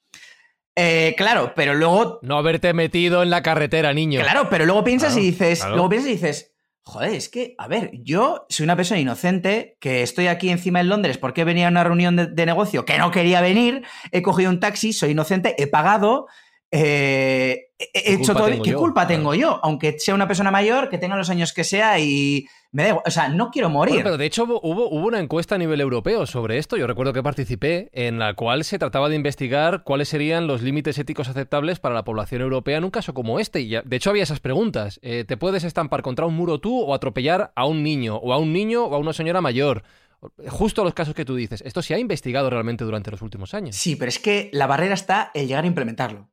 Eh, 0.75 1.15
claro, 1.17 1.53
pero 1.55 1.73
luego, 1.73 2.19
No 2.21 2.37
haberte 2.37 2.71
metido 2.73 3.23
en 3.23 3.31
la 3.31 3.41
carretera, 3.41 3.93
niño. 3.93 4.21
claro, 4.21 4.47
pero 4.49 4.65
luego 4.65 4.83
piensas 4.83 5.13
Claro, 5.13 5.23
y 5.23 5.31
dices, 5.31 5.59
claro. 5.59 5.75
luego 5.75 5.89
piensas 5.89 6.09
y 6.09 6.13
dices, 6.13 6.53
joder, 6.87 7.13
es 7.13 7.29
que, 7.29 7.53
a 7.57 7.67
ver, 7.67 7.91
yo 8.03 8.45
soy 8.49 8.63
una 8.63 8.75
persona 8.75 8.99
inocente 8.99 9.77
que 9.79 10.01
estoy 10.01 10.27
aquí 10.27 10.49
encima 10.49 10.79
en 10.79 10.89
Londres 10.89 11.17
porque 11.17 11.43
venía 11.43 11.67
a 11.67 11.71
una 11.71 11.83
reunión 11.83 12.15
de, 12.15 12.27
de 12.27 12.45
negocio 12.45 12.85
que 12.85 12.97
no 12.97 13.11
quería 13.11 13.41
venir, 13.41 13.83
he 14.11 14.21
cogido 14.21 14.49
un 14.49 14.59
taxi, 14.59 14.93
soy 14.93 15.11
inocente, 15.11 15.55
he 15.57 15.67
pagado. 15.67 16.27
eh, 16.71 17.67
he- 17.79 17.89
he 17.93 18.03
¿Qué 18.03 18.13
hecho 18.13 18.33
todo. 18.33 18.47
¿Qué 18.61 18.71
yo? 18.71 18.79
culpa 18.79 19.05
Claro. 19.05 19.15
tengo 19.21 19.33
yo? 19.35 19.59
Aunque 19.63 19.97
sea 19.99 20.15
una 20.15 20.27
persona 20.27 20.51
mayor, 20.51 20.89
que 20.89 20.97
tenga 20.97 21.15
los 21.15 21.29
años 21.29 21.53
que 21.53 21.63
sea 21.63 21.99
y 21.99 22.45
me 22.71 22.83
da 22.83 22.89
igual. 22.89 23.03
O 23.07 23.11
sea, 23.11 23.29
no 23.29 23.49
quiero 23.51 23.69
morir. 23.69 23.93
Bueno, 23.95 24.03
pero 24.05 24.17
de 24.17 24.25
hecho 24.25 24.43
hubo, 24.43 24.59
hubo- 24.61 24.89
hubo 24.89 25.07
una 25.07 25.19
encuesta 25.19 25.55
a 25.55 25.57
nivel 25.57 25.79
europeo 25.81 26.25
sobre 26.25 26.57
esto, 26.57 26.77
yo 26.77 26.85
recuerdo 26.87 27.13
que 27.13 27.23
participé, 27.23 27.89
en 27.93 28.19
la 28.19 28.33
cual 28.33 28.63
se 28.63 28.77
trataba 28.79 29.09
de 29.09 29.15
investigar 29.15 29.83
cuáles 29.83 30.09
serían 30.09 30.47
los 30.47 30.61
límites 30.61 30.97
éticos 30.97 31.29
aceptables 31.29 31.79
para 31.79 31.95
la 31.95 32.03
población 32.03 32.41
europea 32.41 32.77
en 32.77 32.83
un 32.83 32.91
caso 32.91 33.13
como 33.13 33.39
este. 33.39 33.61
Y 33.61 33.69
de 33.83 33.95
hecho 33.95 34.09
había 34.09 34.23
esas 34.23 34.39
preguntas. 34.39 34.99
Eh, 35.01 35.23
¿Te 35.27 35.37
puedes 35.37 35.63
estampar 35.63 36.01
contra 36.01 36.25
un 36.25 36.35
muro 36.35 36.59
tú 36.59 36.79
o 36.81 36.93
atropellar 36.93 37.51
a 37.55 37.65
un 37.65 37.83
niño? 37.83 38.17
¿O 38.17 38.33
a 38.33 38.37
un 38.37 38.51
niño 38.53 38.85
o 38.85 38.95
a 38.95 38.97
una 38.97 39.13
señora 39.13 39.41
mayor? 39.41 39.83
Justo 40.47 40.83
los 40.83 40.93
casos 40.95 41.13
que 41.13 41.25
tú 41.25 41.35
dices. 41.35 41.61
Esto 41.61 41.81
se 41.83 41.93
ha 41.93 41.99
investigado 41.99 42.49
realmente 42.49 42.83
durante 42.83 43.11
los 43.11 43.21
últimos 43.21 43.53
años. 43.53 43.75
Sí, 43.75 43.95
pero 43.95 44.09
es 44.09 44.17
que 44.19 44.49
la 44.51 44.65
barrera 44.65 44.95
está 44.95 45.29
el 45.35 45.47
llegar 45.47 45.63
a 45.63 45.67
implementarlo. 45.67 46.27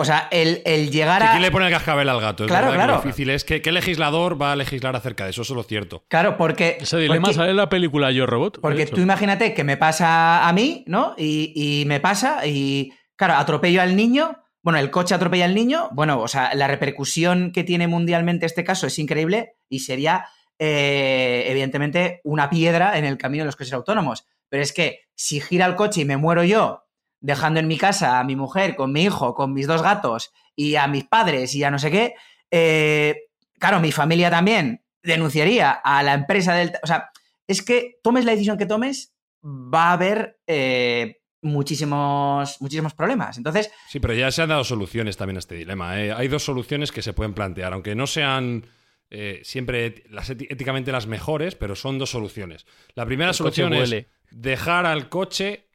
O 0.00 0.04
sea, 0.04 0.28
el, 0.30 0.62
el 0.64 0.90
llegar 0.90 1.22
a. 1.22 1.30
¿Quién 1.32 1.42
le 1.42 1.50
pone 1.50 1.66
el 1.66 1.72
cascabel 1.72 2.08
al 2.08 2.20
gato? 2.20 2.44
Es 2.44 2.48
Claro, 2.48 2.66
verdad 2.68 2.78
que 2.78 2.84
claro. 2.86 2.92
Lo 2.96 3.02
difícil 3.02 3.30
es 3.30 3.44
que 3.44 3.60
qué 3.60 3.70
legislador 3.70 4.40
va 4.40 4.52
a 4.52 4.56
legislar 4.56 4.96
acerca 4.96 5.24
de 5.24 5.30
eso, 5.30 5.42
eso 5.42 5.52
es 5.52 5.56
lo 5.56 5.62
cierto. 5.62 6.04
Claro, 6.08 6.36
porque. 6.36 6.78
Ese 6.80 6.96
dilema 6.98 7.20
porque- 7.26 7.34
sale 7.34 7.50
en 7.50 7.56
la 7.56 7.68
película 7.68 8.10
Yo 8.10 8.26
Robot. 8.26 8.60
Porque 8.60 8.86
tú 8.86 9.00
imagínate 9.00 9.52
que 9.54 9.62
me 9.64 9.76
pasa 9.76 10.48
a 10.48 10.52
mí, 10.52 10.84
¿no? 10.86 11.14
Y, 11.18 11.52
y 11.54 11.84
me 11.84 12.00
pasa 12.00 12.46
y, 12.46 12.92
claro, 13.16 13.34
atropello 13.34 13.82
al 13.82 13.94
niño. 13.94 14.38
Bueno, 14.62 14.78
el 14.78 14.90
coche 14.90 15.14
atropella 15.14 15.44
al 15.44 15.54
niño. 15.54 15.88
Bueno, 15.92 16.20
o 16.20 16.28
sea, 16.28 16.54
la 16.54 16.66
repercusión 16.66 17.50
que 17.52 17.64
tiene 17.64 17.86
mundialmente 17.86 18.46
este 18.46 18.64
caso 18.64 18.86
es 18.86 18.98
increíble 18.98 19.54
y 19.68 19.80
sería, 19.80 20.26
eh, 20.58 21.44
evidentemente, 21.48 22.20
una 22.24 22.48
piedra 22.50 22.98
en 22.98 23.04
el 23.04 23.16
camino 23.18 23.42
de 23.42 23.46
los 23.46 23.56
coches 23.56 23.72
autónomos. 23.72 24.24
Pero 24.48 24.62
es 24.62 24.72
que 24.72 25.00
si 25.14 25.40
gira 25.40 25.66
el 25.66 25.76
coche 25.76 26.02
y 26.02 26.04
me 26.04 26.16
muero 26.16 26.44
yo, 26.44 26.84
dejando 27.20 27.60
en 27.60 27.68
mi 27.68 27.78
casa 27.78 28.18
a 28.18 28.24
mi 28.24 28.36
mujer, 28.36 28.76
con 28.76 28.92
mi 28.92 29.02
hijo, 29.02 29.34
con 29.34 29.52
mis 29.52 29.66
dos 29.66 29.82
gatos 29.82 30.32
y 30.56 30.76
a 30.76 30.86
mis 30.86 31.04
padres 31.04 31.54
y 31.54 31.64
a 31.64 31.70
no 31.70 31.78
sé 31.78 31.90
qué, 31.90 32.14
eh, 32.50 33.14
claro, 33.58 33.80
mi 33.80 33.92
familia 33.92 34.30
también 34.30 34.82
denunciaría 35.02 35.70
a 35.70 36.02
la 36.02 36.14
empresa 36.14 36.54
del... 36.54 36.72
O 36.82 36.86
sea, 36.86 37.10
es 37.46 37.62
que 37.62 37.98
tomes 38.02 38.24
la 38.24 38.32
decisión 38.32 38.58
que 38.58 38.66
tomes, 38.66 39.14
va 39.44 39.90
a 39.90 39.92
haber 39.92 40.40
eh, 40.46 41.20
muchísimos, 41.42 42.60
muchísimos 42.60 42.94
problemas. 42.94 43.38
Entonces, 43.38 43.70
Sí, 43.88 44.00
pero 44.00 44.14
ya 44.14 44.30
se 44.30 44.42
han 44.42 44.50
dado 44.50 44.64
soluciones 44.64 45.16
también 45.16 45.36
a 45.36 45.40
este 45.40 45.56
dilema. 45.56 46.00
¿eh? 46.00 46.12
Hay 46.12 46.28
dos 46.28 46.44
soluciones 46.44 46.92
que 46.92 47.02
se 47.02 47.12
pueden 47.12 47.34
plantear, 47.34 47.72
aunque 47.72 47.94
no 47.94 48.06
sean 48.06 48.66
eh, 49.10 49.40
siempre 49.42 50.04
las 50.10 50.30
éticamente 50.30 50.92
las 50.92 51.06
mejores, 51.06 51.54
pero 51.54 51.74
son 51.74 51.98
dos 51.98 52.10
soluciones. 52.10 52.66
La 52.94 53.06
primera 53.06 53.30
El 53.30 53.36
solución 53.36 53.72
es 53.74 54.06
dejar 54.30 54.86
al 54.86 55.08
coche 55.08 55.69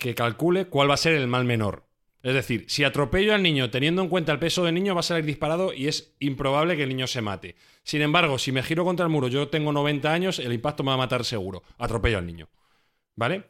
que 0.00 0.16
calcule 0.16 0.66
cuál 0.66 0.90
va 0.90 0.94
a 0.94 0.96
ser 0.96 1.14
el 1.14 1.28
mal 1.28 1.44
menor. 1.44 1.84
Es 2.22 2.34
decir, 2.34 2.64
si 2.68 2.84
atropello 2.84 3.34
al 3.34 3.42
niño 3.42 3.70
teniendo 3.70 4.02
en 4.02 4.08
cuenta 4.08 4.32
el 4.32 4.38
peso 4.38 4.64
del 4.64 4.74
niño, 4.74 4.94
va 4.94 5.00
a 5.00 5.04
salir 5.04 5.24
disparado 5.24 5.72
y 5.72 5.86
es 5.86 6.14
improbable 6.18 6.76
que 6.76 6.82
el 6.82 6.88
niño 6.88 7.06
se 7.06 7.22
mate. 7.22 7.54
Sin 7.82 8.02
embargo, 8.02 8.38
si 8.38 8.52
me 8.52 8.62
giro 8.62 8.84
contra 8.84 9.06
el 9.06 9.12
muro, 9.12 9.28
yo 9.28 9.48
tengo 9.48 9.72
90 9.72 10.12
años, 10.12 10.38
el 10.38 10.52
impacto 10.52 10.82
me 10.82 10.88
va 10.88 10.94
a 10.94 10.98
matar 10.98 11.24
seguro. 11.24 11.62
Atropello 11.78 12.18
al 12.18 12.26
niño. 12.26 12.48
¿Vale? 13.16 13.44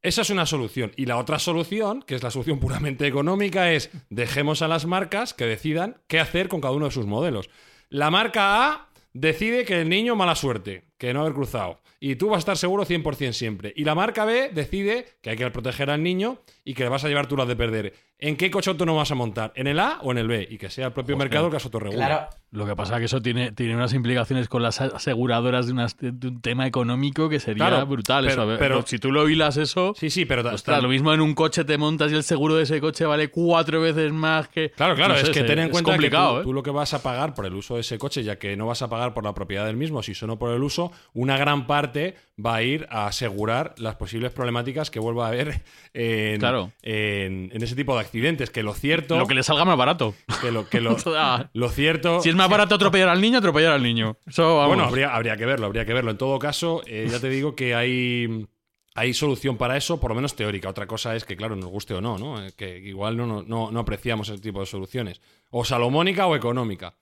Esa 0.00 0.22
es 0.22 0.30
una 0.30 0.46
solución. 0.46 0.92
Y 0.96 1.06
la 1.06 1.16
otra 1.16 1.38
solución, 1.38 2.02
que 2.02 2.14
es 2.14 2.22
la 2.22 2.30
solución 2.30 2.60
puramente 2.60 3.06
económica, 3.06 3.72
es 3.72 3.90
dejemos 4.10 4.62
a 4.62 4.68
las 4.68 4.86
marcas 4.86 5.34
que 5.34 5.46
decidan 5.46 5.96
qué 6.06 6.20
hacer 6.20 6.48
con 6.48 6.60
cada 6.60 6.74
uno 6.74 6.86
de 6.86 6.92
sus 6.92 7.06
modelos. 7.06 7.48
La 7.88 8.10
marca 8.10 8.68
A 8.68 8.88
decide 9.12 9.64
que 9.64 9.80
el 9.80 9.88
niño 9.88 10.14
mala 10.14 10.34
suerte, 10.34 10.84
que 10.98 11.14
no 11.14 11.22
haber 11.22 11.32
cruzado. 11.32 11.80
Y 12.06 12.16
tú 12.16 12.28
vas 12.28 12.36
a 12.36 12.38
estar 12.40 12.58
seguro 12.58 12.84
100% 12.84 13.32
siempre. 13.32 13.72
Y 13.74 13.84
la 13.84 13.94
marca 13.94 14.26
B 14.26 14.50
decide 14.52 15.06
que 15.22 15.30
hay 15.30 15.36
que 15.38 15.50
proteger 15.50 15.88
al 15.88 16.02
niño 16.02 16.42
y 16.62 16.74
que 16.74 16.82
le 16.82 16.90
vas 16.90 17.02
a 17.02 17.08
llevar 17.08 17.28
tú 17.28 17.34
las 17.34 17.48
de 17.48 17.56
perder. 17.56 17.94
¿En 18.18 18.36
qué 18.36 18.50
coche 18.50 18.68
autónomo 18.68 18.98
vas 18.98 19.10
a 19.10 19.14
montar? 19.14 19.54
¿En 19.56 19.68
el 19.68 19.80
A 19.80 20.00
o 20.02 20.12
en 20.12 20.18
el 20.18 20.28
B? 20.28 20.46
Y 20.50 20.58
que 20.58 20.68
sea 20.68 20.88
el 20.88 20.92
propio 20.92 21.14
Hostia. 21.14 21.24
mercado 21.24 21.46
el 21.46 21.52
que 21.54 21.60
se 21.60 21.66
autorregule. 21.68 21.96
claro, 22.04 22.28
Lo 22.54 22.66
que 22.66 22.76
pasa 22.76 22.94
es 22.94 22.98
que 23.00 23.04
eso 23.06 23.20
tiene, 23.20 23.52
tiene 23.52 23.74
unas 23.76 23.92
implicaciones 23.94 24.48
con 24.48 24.62
las 24.62 24.80
aseguradoras 24.80 25.66
de, 25.66 25.72
unas- 25.72 25.96
de 25.98 26.28
un 26.28 26.40
tema 26.40 26.66
económico 26.66 27.28
que 27.28 27.40
sería 27.40 27.66
Claro, 27.68 27.86
brutal. 27.86 28.26
pero- 28.28 28.42
eso. 28.52 28.58
Pero- 28.58 28.82
si 28.86 28.98
tú 28.98 29.10
lo 29.12 29.28
hilas 29.28 29.56
eso, 29.56 29.92
Sí, 29.96 30.08
sí, 30.10 30.24
pero... 30.24 30.48
ostras, 30.54 30.82
lo 30.82 30.88
mismo 30.88 31.12
en 31.12 31.20
un 31.20 31.34
coche 31.34 31.64
te 31.64 31.76
montas 31.78 32.12
y 32.12 32.14
el 32.14 32.22
seguro 32.22 32.54
de 32.54 32.62
ese 32.62 32.80
coche 32.80 33.04
vale 33.06 33.28
cuatro 33.28 33.80
veces 33.80 34.12
más 34.12 34.48
que... 34.48 34.70
Claro, 34.70 34.94
claro, 34.94 35.14
No 35.14 35.20
es 35.20 35.26
sé, 35.26 35.32
que 35.32 35.42
ten 35.42 35.58
en 35.58 35.70
cuenta 35.70 35.98
que 35.98 36.10
tú, 36.10 36.16
¿eh? 36.16 36.40
tú 36.44 36.52
lo 36.52 36.62
que 36.62 36.70
vas 36.70 36.94
a 36.94 37.02
pagar 37.02 37.34
por 37.34 37.44
el 37.46 37.54
uso 37.54 37.74
de 37.74 37.80
ese 37.80 37.98
coche, 37.98 38.22
ya 38.22 38.36
que 38.38 38.56
no 38.56 38.66
vas 38.66 38.82
a 38.82 38.88
pagar 38.88 39.14
por 39.14 39.24
la 39.24 39.34
propiedad 39.34 39.66
del 39.66 39.76
mismo, 39.76 40.02
si 40.02 40.14
solo 40.14 40.38
por 40.38 40.50
el 40.52 40.62
uso, 40.62 40.92
una 41.12 41.36
gran 41.36 41.66
parte 41.66 42.14
va 42.44 42.56
a 42.56 42.62
ir 42.62 42.86
a 42.90 43.06
asegurar 43.06 43.74
las 43.78 43.94
posibles 43.96 44.32
problemáticas 44.32 44.90
que 44.90 44.98
vuelva 45.00 45.26
a 45.26 45.28
haber 45.28 45.62
en, 45.94 46.38
Claro. 46.38 46.72
en, 46.82 47.50
en 47.52 47.62
ese 47.62 47.74
tipo 47.76 47.94
de 47.94 48.00
accidentes. 48.00 48.50
Que 48.50 48.62
lo 48.62 48.74
cierto, 48.74 49.18
Lo 49.18 49.26
que 49.26 49.34
le 49.34 49.42
salga 49.42 49.64
más 49.64 49.76
barato. 49.76 50.14
que 50.40 50.50
lo, 50.52 50.68
que 50.68 50.80
lo, 50.80 50.96
lo 51.52 51.68
cierto, 51.68 52.20
si 52.20 52.28
es 52.28 52.34
más 52.34 52.43
barato 52.48 52.74
atropellar 52.74 53.08
al 53.08 53.20
niño, 53.20 53.38
atropellar 53.38 53.72
al 53.72 53.82
niño. 53.82 54.18
Vamos. 54.36 54.68
bueno, 54.68 54.84
habría, 54.84 55.14
habría 55.14 55.36
que 55.36 55.46
verlo, 55.46 55.66
habría 55.66 55.84
que 55.84 55.92
verlo. 55.94 56.10
En 56.10 56.18
todo 56.18 56.38
caso, 56.38 56.82
eh, 56.86 57.06
ya 57.10 57.20
te 57.20 57.28
digo 57.28 57.54
que 57.54 57.74
hay, 57.74 58.46
hay 58.94 59.14
solución 59.14 59.56
para 59.56 59.76
eso, 59.76 60.00
por 60.00 60.10
lo 60.10 60.14
menos 60.14 60.36
teórica. 60.36 60.68
Otra 60.68 60.86
cosa 60.86 61.14
es 61.16 61.24
que, 61.24 61.36
claro, 61.36 61.56
nos 61.56 61.70
guste 61.70 61.94
o 61.94 62.00
no, 62.00 62.18
¿no? 62.18 62.44
Eh, 62.44 62.52
Que 62.56 62.78
igual 62.78 63.16
no, 63.16 63.26
no, 63.26 63.42
no, 63.42 63.70
no 63.70 63.80
apreciamos 63.80 64.28
ese 64.28 64.40
tipo 64.40 64.60
de 64.60 64.66
soluciones. 64.66 65.20
O 65.50 65.64
salomónica 65.64 66.26
o 66.26 66.36
económica. 66.36 66.96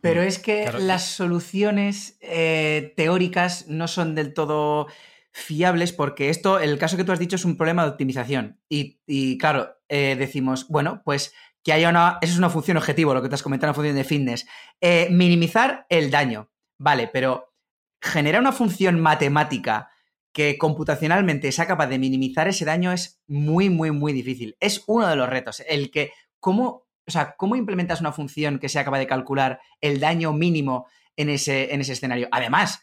Pero 0.00 0.22
es 0.22 0.38
que 0.38 0.70
las 0.78 1.08
soluciones 1.08 2.18
eh, 2.20 2.92
teóricas 2.96 3.66
no 3.68 3.88
son 3.88 4.14
del 4.14 4.32
todo 4.32 4.86
fiables 5.32 5.92
porque 5.92 6.30
esto, 6.30 6.58
el 6.58 6.78
caso 6.78 6.96
que 6.96 7.04
tú 7.04 7.12
has 7.12 7.18
dicho 7.18 7.36
es 7.36 7.44
un 7.44 7.56
problema 7.56 7.84
de 7.84 7.90
optimización. 7.90 8.60
Y, 8.68 9.00
y, 9.06 9.38
claro, 9.38 9.76
eh, 9.88 10.16
decimos, 10.18 10.68
bueno, 10.68 11.02
pues 11.04 11.34
que 11.68 11.74
haya 11.74 11.90
una... 11.90 12.16
Eso 12.22 12.32
es 12.32 12.38
una 12.38 12.48
función 12.48 12.78
objetivo, 12.78 13.12
lo 13.12 13.20
que 13.20 13.28
te 13.28 13.34
has 13.34 13.42
comentado, 13.42 13.68
una 13.68 13.74
función 13.74 13.94
de 13.94 14.02
fitness. 14.02 14.46
Eh, 14.80 15.08
minimizar 15.10 15.84
el 15.90 16.10
daño. 16.10 16.50
Vale, 16.78 17.10
pero 17.12 17.52
generar 18.00 18.40
una 18.40 18.52
función 18.52 18.98
matemática 19.00 19.90
que 20.32 20.56
computacionalmente 20.56 21.52
sea 21.52 21.66
capaz 21.66 21.88
de 21.88 21.98
minimizar 21.98 22.48
ese 22.48 22.64
daño 22.64 22.90
es 22.90 23.20
muy, 23.26 23.68
muy, 23.68 23.90
muy 23.90 24.14
difícil. 24.14 24.56
Es 24.60 24.82
uno 24.86 25.06
de 25.08 25.16
los 25.16 25.28
retos. 25.28 25.62
El 25.68 25.90
que, 25.90 26.12
¿cómo, 26.40 26.86
o 27.06 27.10
sea, 27.10 27.34
¿cómo 27.36 27.54
implementas 27.54 28.00
una 28.00 28.12
función 28.12 28.58
que 28.58 28.70
sea 28.70 28.86
capaz 28.86 29.00
de 29.00 29.06
calcular 29.06 29.60
el 29.82 30.00
daño 30.00 30.32
mínimo 30.32 30.86
en 31.16 31.28
ese, 31.28 31.74
en 31.74 31.82
ese 31.82 31.92
escenario? 31.92 32.28
Además, 32.30 32.82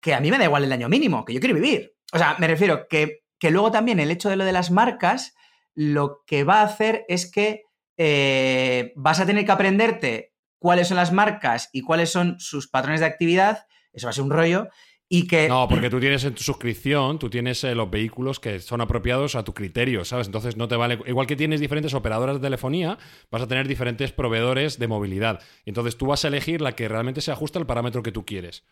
que 0.00 0.12
a 0.12 0.18
mí 0.18 0.32
me 0.32 0.38
da 0.38 0.44
igual 0.46 0.64
el 0.64 0.70
daño 0.70 0.88
mínimo, 0.88 1.24
que 1.24 1.34
yo 1.34 1.38
quiero 1.38 1.54
vivir. 1.54 1.94
O 2.12 2.18
sea, 2.18 2.34
me 2.40 2.48
refiero 2.48 2.88
que, 2.88 3.22
que 3.38 3.52
luego 3.52 3.70
también 3.70 4.00
el 4.00 4.10
hecho 4.10 4.28
de 4.28 4.34
lo 4.34 4.44
de 4.44 4.50
las 4.50 4.72
marcas, 4.72 5.36
lo 5.76 6.24
que 6.26 6.42
va 6.42 6.62
a 6.62 6.64
hacer 6.64 7.04
es 7.06 7.30
que 7.30 7.62
eh, 7.96 8.92
vas 8.96 9.20
a 9.20 9.26
tener 9.26 9.44
que 9.44 9.52
aprenderte 9.52 10.34
cuáles 10.58 10.88
son 10.88 10.96
las 10.96 11.12
marcas 11.12 11.68
y 11.72 11.82
cuáles 11.82 12.10
son 12.10 12.36
sus 12.38 12.68
patrones 12.68 13.00
de 13.00 13.06
actividad. 13.06 13.66
Eso 13.92 14.06
va 14.06 14.10
a 14.10 14.14
ser 14.14 14.24
un 14.24 14.30
rollo. 14.30 14.68
Y 15.08 15.26
que. 15.26 15.48
No, 15.48 15.68
porque 15.68 15.90
tú 15.90 16.00
tienes 16.00 16.24
en 16.24 16.34
tu 16.34 16.42
suscripción, 16.42 17.18
tú 17.18 17.28
tienes 17.28 17.62
eh, 17.64 17.74
los 17.74 17.90
vehículos 17.90 18.40
que 18.40 18.58
son 18.60 18.80
apropiados 18.80 19.34
a 19.34 19.44
tu 19.44 19.52
criterio, 19.52 20.04
¿sabes? 20.04 20.26
Entonces 20.26 20.56
no 20.56 20.66
te 20.66 20.76
vale. 20.76 20.98
Igual 21.06 21.26
que 21.26 21.36
tienes 21.36 21.60
diferentes 21.60 21.92
operadoras 21.92 22.36
de 22.36 22.40
telefonía, 22.40 22.98
vas 23.30 23.42
a 23.42 23.46
tener 23.46 23.68
diferentes 23.68 24.12
proveedores 24.12 24.78
de 24.78 24.88
movilidad. 24.88 25.40
Y 25.64 25.70
entonces 25.70 25.98
tú 25.98 26.06
vas 26.06 26.24
a 26.24 26.28
elegir 26.28 26.60
la 26.62 26.72
que 26.72 26.88
realmente 26.88 27.20
se 27.20 27.30
ajusta 27.30 27.58
al 27.58 27.66
parámetro 27.66 28.02
que 28.02 28.12
tú 28.12 28.24
quieres. 28.24 28.64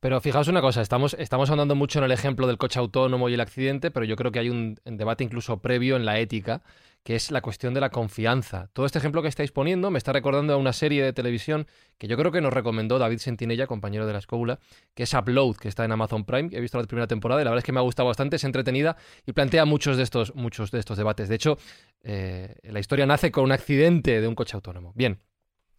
Pero 0.00 0.20
fijaos 0.20 0.46
una 0.46 0.60
cosa, 0.60 0.82
estamos, 0.82 1.16
estamos 1.18 1.50
andando 1.50 1.74
mucho 1.74 1.98
en 1.98 2.04
el 2.04 2.12
ejemplo 2.12 2.46
del 2.46 2.58
coche 2.58 2.78
autónomo 2.78 3.28
y 3.28 3.34
el 3.34 3.40
accidente, 3.40 3.90
pero 3.90 4.04
yo 4.06 4.14
creo 4.14 4.30
que 4.30 4.38
hay 4.38 4.50
un 4.50 4.78
debate 4.84 5.24
incluso 5.24 5.60
previo 5.60 5.96
en 5.96 6.04
la 6.04 6.20
ética, 6.20 6.62
que 7.02 7.14
es 7.14 7.30
la 7.30 7.40
cuestión 7.40 7.74
de 7.74 7.80
la 7.80 7.90
confianza. 7.90 8.68
Todo 8.72 8.86
este 8.86 8.98
ejemplo 8.98 9.22
que 9.22 9.28
estáis 9.28 9.50
poniendo 9.50 9.90
me 9.90 9.98
está 9.98 10.12
recordando 10.12 10.52
a 10.52 10.56
una 10.56 10.72
serie 10.72 11.02
de 11.02 11.12
televisión 11.12 11.66
que 11.96 12.06
yo 12.06 12.16
creo 12.16 12.30
que 12.30 12.40
nos 12.40 12.52
recomendó 12.52 12.98
David 12.98 13.18
Sentinella, 13.18 13.66
compañero 13.66 14.06
de 14.06 14.12
la 14.12 14.18
escóbula, 14.18 14.58
que 14.94 15.04
es 15.04 15.14
Upload, 15.14 15.56
que 15.56 15.68
está 15.68 15.84
en 15.84 15.92
Amazon 15.92 16.24
Prime. 16.24 16.50
He 16.52 16.60
visto 16.60 16.78
la 16.78 16.84
primera 16.84 17.06
temporada 17.06 17.40
y 17.40 17.44
la 17.44 17.50
verdad 17.50 17.60
es 17.60 17.64
que 17.64 17.72
me 17.72 17.80
ha 17.80 17.82
gustado 17.82 18.08
bastante, 18.08 18.36
es 18.36 18.44
entretenida 18.44 18.96
y 19.26 19.32
plantea 19.32 19.64
muchos 19.64 19.96
de 19.96 20.02
estos, 20.02 20.34
muchos 20.34 20.70
de 20.70 20.78
estos 20.80 20.98
debates. 20.98 21.28
De 21.28 21.34
hecho, 21.34 21.58
eh, 22.02 22.54
la 22.64 22.80
historia 22.80 23.06
nace 23.06 23.30
con 23.30 23.44
un 23.44 23.52
accidente 23.52 24.20
de 24.20 24.28
un 24.28 24.34
coche 24.34 24.56
autónomo. 24.56 24.92
Bien, 24.94 25.18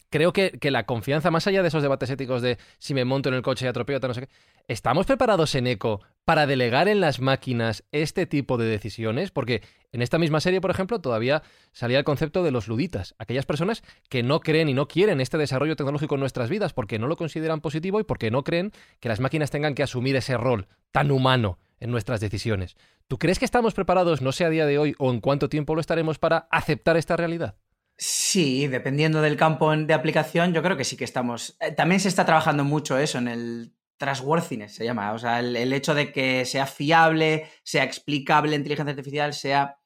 creo 0.10 0.34
que, 0.34 0.52
que, 0.52 0.72
la 0.72 0.86
confianza, 0.86 1.32
más 1.32 1.48
allá 1.48 1.62
de 1.62 1.68
esos 1.68 1.82
debates 1.82 2.10
éticos 2.10 2.42
de 2.42 2.58
si 2.78 2.94
me 2.94 3.06
monto 3.06 3.30
en 3.30 3.36
el 3.36 3.42
coche 3.42 3.66
y 3.66 3.68
atropello, 3.68 4.00
no 4.08 4.14
sé 4.14 4.22
qué, 4.22 4.30
¿estamos 4.68 5.06
preparados 5.06 5.56
en 5.56 5.68
ECO 5.68 6.02
para 6.26 6.46
delegar 6.48 6.88
en 6.88 7.02
las 7.02 7.20
máquinas 7.20 7.84
este 7.92 8.26
tipo 8.26 8.58
de 8.58 8.66
decisiones? 8.66 9.32
Porque 9.32 9.62
en 9.92 10.02
esta 10.02 10.18
misma 10.18 10.40
serie, 10.40 10.62
por 10.62 10.72
ejemplo, 10.72 11.00
todavía 11.00 11.44
salía 11.72 11.98
el 11.98 12.04
concepto 12.04 12.44
de 12.44 12.52
los 12.52 12.68
luditas, 12.68 13.16
aquellas 13.18 13.46
personas 13.46 13.84
que 14.10 14.24
no 14.24 14.40
creen 14.40 14.70
y 14.70 14.74
no 14.74 14.88
quieren 14.88 15.22
este 15.22 15.38
desarrollo 15.38 15.76
tecnológico 15.76 16.16
en 16.16 16.22
nuestras 16.22 16.50
vidas 16.50 16.74
porque 16.74 17.00
no 17.00 17.08
lo 17.08 17.18
consideran 17.18 17.62
positivo 17.62 18.00
y 18.00 18.04
porque 18.04 18.32
no 18.32 18.44
creen 18.44 18.72
que 19.00 19.10
las 19.10 19.20
máquinas 19.20 19.52
tengan 19.52 19.76
que 19.76 19.84
asumir 19.84 20.16
ese 20.16 20.38
rol 20.38 20.68
tan 20.92 21.12
humano 21.12 21.60
en 21.80 21.92
nuestras 21.92 22.20
decisiones. 22.20 22.76
¿Tú 23.08 23.18
crees 23.18 23.40
que 23.40 23.46
estamos 23.46 23.74
preparados, 23.74 24.22
no 24.22 24.32
sé 24.32 24.46
a 24.46 24.50
día 24.50 24.66
de 24.66 24.78
hoy 24.78 24.96
o 25.00 25.12
en 25.12 25.22
cuánto 25.22 25.50
tiempo 25.50 25.74
lo 25.74 25.82
estaremos, 25.82 26.20
para 26.20 26.48
aceptar 26.52 26.98
esta 26.98 27.18
realidad? 27.18 27.56
Sí, 28.02 28.68
dependiendo 28.68 29.22
del 29.22 29.36
campo 29.36 29.76
de 29.76 29.94
aplicación, 29.94 30.54
yo 30.54 30.64
creo 30.64 30.78
que 30.78 30.86
sí 30.86 30.96
que 30.96 31.04
estamos. 31.04 31.58
eh, 31.60 31.74
También 31.74 32.00
se 32.00 32.08
está 32.08 32.26
trabajando 32.26 32.64
mucho 32.64 32.98
eso 32.98 33.18
en 33.18 33.28
el 33.28 33.74
trustworthiness, 33.98 34.74
se 34.76 34.86
llama. 34.86 35.12
O 35.12 35.20
sea, 35.20 35.40
el, 35.40 35.74
hecho 35.74 35.94
de 35.94 36.12
que 36.14 36.46
sea 36.46 36.66
fiable, 36.66 37.50
sea 37.64 37.84
explicable 37.84 38.52
la 38.52 38.56
inteligencia 38.58 38.92
artificial, 38.92 39.34
sea. 39.34 39.78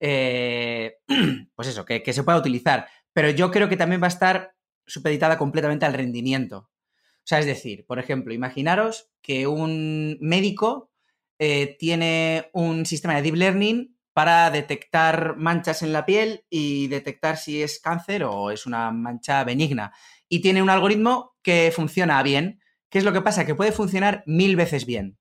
eh, 0.00 0.96
pues 1.54 1.68
eso, 1.68 1.84
que, 1.84 2.02
que 2.02 2.12
se 2.12 2.24
pueda 2.24 2.38
utilizar. 2.38 2.88
Pero 3.12 3.30
yo 3.30 3.50
creo 3.52 3.68
que 3.68 3.76
también 3.76 4.02
va 4.02 4.06
a 4.06 4.08
estar 4.08 4.54
supeditada 4.86 5.38
completamente 5.38 5.86
al 5.86 5.94
rendimiento. 5.94 6.70
O 7.18 7.26
sea, 7.26 7.38
es 7.38 7.46
decir, 7.46 7.86
por 7.86 7.98
ejemplo, 8.00 8.34
imaginaros 8.34 9.10
que 9.22 9.46
un 9.46 10.18
médico 10.20 10.90
eh, 11.38 11.76
tiene 11.78 12.50
un 12.52 12.86
sistema 12.86 13.14
de 13.16 13.22
deep 13.22 13.36
learning 13.36 13.96
para 14.12 14.50
detectar 14.50 15.36
manchas 15.36 15.82
en 15.82 15.92
la 15.92 16.04
piel 16.04 16.44
y 16.50 16.88
detectar 16.88 17.36
si 17.36 17.62
es 17.62 17.80
cáncer 17.80 18.24
o 18.24 18.50
es 18.50 18.66
una 18.66 18.90
mancha 18.90 19.44
benigna. 19.44 19.92
Y 20.28 20.40
tiene 20.40 20.62
un 20.62 20.70
algoritmo 20.70 21.36
que 21.42 21.72
funciona 21.74 22.22
bien. 22.22 22.60
¿Qué 22.90 22.98
es 22.98 23.04
lo 23.04 23.12
que 23.12 23.22
pasa? 23.22 23.46
Que 23.46 23.54
puede 23.54 23.72
funcionar 23.72 24.22
mil 24.26 24.56
veces 24.56 24.86
bien. 24.86 25.18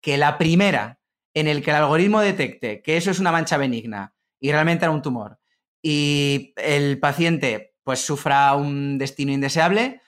que 0.00 0.16
la 0.18 0.38
primera 0.38 1.00
en 1.34 1.46
el 1.46 1.62
que 1.62 1.70
el 1.70 1.76
algoritmo 1.76 2.20
detecte 2.20 2.82
que 2.82 2.96
eso 2.96 3.10
es 3.10 3.18
una 3.18 3.32
mancha 3.32 3.56
benigna 3.56 4.14
y 4.40 4.52
realmente 4.52 4.84
era 4.84 4.92
un 4.92 5.02
tumor 5.02 5.38
y 5.82 6.52
el 6.56 6.98
paciente 7.00 7.74
pues 7.82 8.00
sufra 8.00 8.54
un 8.54 8.98
destino 8.98 9.32
indeseable, 9.32 10.02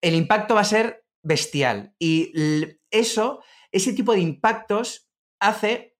el 0.00 0.14
impacto 0.14 0.54
va 0.54 0.60
a 0.60 0.64
ser 0.64 1.04
bestial. 1.22 1.94
Y 1.98 2.32
eso, 2.90 3.42
ese 3.72 3.92
tipo 3.92 4.12
de 4.12 4.20
impactos 4.20 5.08
hace... 5.40 5.95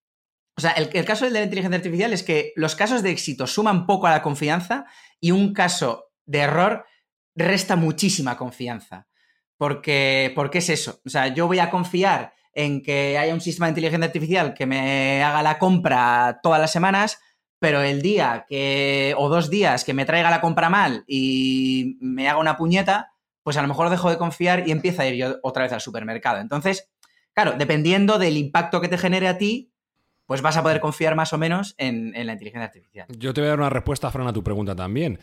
O 0.57 0.61
sea, 0.63 0.71
el, 0.73 1.05
caso 1.05 1.27
de 1.27 1.33
la 1.33 1.43
inteligencia 1.43 1.77
artificial 1.77 2.13
es 2.15 2.23
que 2.23 2.53
los 2.57 2.75
casos 2.75 3.03
de 3.03 3.11
éxito 3.11 3.47
suman 3.47 3.87
poco 3.87 4.07
a 4.07 4.11
la 4.11 4.23
confianza 4.23 4.87
y 5.21 5.31
un 5.31 5.53
caso 5.53 6.07
de 6.25 6.39
error 6.39 6.87
resta 7.35 7.77
muchísima 7.77 8.39
confianza. 8.39 9.07
Porque, 9.59 10.33
porque 10.35 10.59
es 10.59 10.71
eso. 10.71 11.01
O 11.05 11.11
sea, 11.11 11.29
yo 11.29 11.47
voy 11.47 11.59
a 11.59 11.71
confiar 11.71 12.35
en 12.55 12.83
que 12.83 13.19
haya 13.19 13.35
un 13.35 13.41
sistema 13.43 13.67
de 13.67 13.73
inteligencia 13.73 14.07
artificial 14.07 14.55
que 14.55 14.65
me 14.65 15.23
haga 15.23 15.43
la 15.43 15.59
compra 15.59 16.41
todas 16.43 16.61
las 16.61 16.73
semanas, 16.73 17.21
pero 17.59 17.83
el 17.83 18.01
día 18.01 18.47
que, 18.49 19.15
o 19.19 19.29
dos 19.29 19.51
días 19.51 19.85
que 19.85 19.93
me 19.93 20.07
traiga 20.07 20.31
la 20.31 20.41
compra 20.41 20.71
mal 20.71 21.05
y 21.07 21.99
me 22.01 22.31
haga 22.31 22.39
una 22.39 22.57
puñeta, 22.57 23.13
pues 23.43 23.59
a 23.59 23.63
lo 23.63 23.69
mejor 23.69 23.91
dejo 23.91 24.09
de 24.09 24.17
confiar 24.17 24.67
y 24.67 24.73
empieza 24.73 25.03
a 25.03 25.07
ir 25.07 25.17
yo 25.17 25.37
otra 25.43 25.65
vez 25.65 25.73
al 25.73 25.83
supermercado. 25.83 26.41
Entonces, 26.41 26.91
claro, 27.35 27.53
dependiendo 27.59 28.19
del 28.19 28.39
impacto 28.39 28.81
que 28.81 28.89
te 28.89 28.99
genere 28.99 29.29
a 29.29 29.37
ti, 29.37 29.71
pues 30.27 30.43
vas 30.43 30.57
a 30.57 30.63
poder 30.63 30.81
confiar 30.81 31.15
más 31.15 31.33
o 31.33 31.39
menos 31.39 31.75
en, 31.79 32.15
en 32.17 32.27
la 32.27 32.33
inteligencia 32.33 32.67
artificial. 32.67 33.07
Yo 33.17 33.33
te 33.33 33.41
voy 33.41 33.47
a 33.49 33.51
dar 33.51 33.59
una 33.61 33.71
respuesta, 33.71 34.11
Fran, 34.11 34.27
a 34.27 34.33
tu 34.33 34.43
pregunta 34.43 34.75
también. 34.77 35.19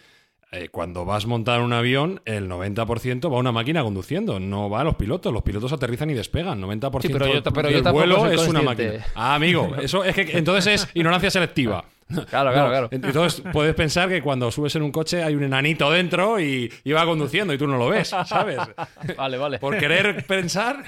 Eh, 0.51 0.69
cuando 0.69 1.03
vas 1.03 1.25
a 1.25 1.27
montar 1.27 1.62
un 1.62 1.74
avión, 1.74 2.22
el 2.25 2.48
90% 2.48 3.31
va 3.31 3.38
a 3.38 3.39
una 3.39 3.51
máquina 3.51 3.81
conduciendo, 3.81 4.39
no 4.39 4.69
va 4.69 4.81
a 4.81 4.83
los 4.83 4.95
pilotos. 4.95 5.33
Los 5.33 5.41
pilotos 5.41 5.74
aterrizan 5.74 6.12
y 6.12 6.13
despegan. 6.13 6.62
90% 6.62 7.01
Sí, 7.01 7.10
pero 7.12 7.25
yo- 7.27 7.43
pero 7.53 7.69
yo 7.72 7.81
del 7.81 7.91
vuelo 7.91 8.29
es 8.29 8.48
una 8.48 8.62
máquina. 8.62 9.03
Ah, 9.15 9.33
amigo, 9.33 9.75
eso 9.81 10.03
es 10.03 10.13
que 10.15 10.38
entonces 10.38 10.67
es 10.83 10.89
ignorancia 10.93 11.31
selectiva. 11.31 11.83
Claro, 12.29 12.51
claro, 12.51 12.55
No, 12.65 12.67
claro. 12.69 12.88
Entonces 12.91 13.41
puedes 13.51 13.74
pensar 13.74 14.07
que 14.10 14.22
cuando 14.22 14.51
subes 14.51 14.75
en 14.75 14.83
un 14.83 14.91
coche 14.91 15.24
hay 15.24 15.33
un 15.33 15.43
enanito 15.43 15.89
dentro 15.89 16.39
y, 16.39 16.72
y 16.83 16.91
va 16.91 17.05
conduciendo 17.05 17.53
y 17.53 17.57
tú 17.57 17.65
no 17.65 17.77
lo 17.77 17.89
ves, 17.89 18.10
¿sabes? 18.10 18.60
Vale, 19.17 19.38
vale. 19.38 19.57
Por 19.57 19.77
querer 19.79 20.24
pensar. 20.27 20.83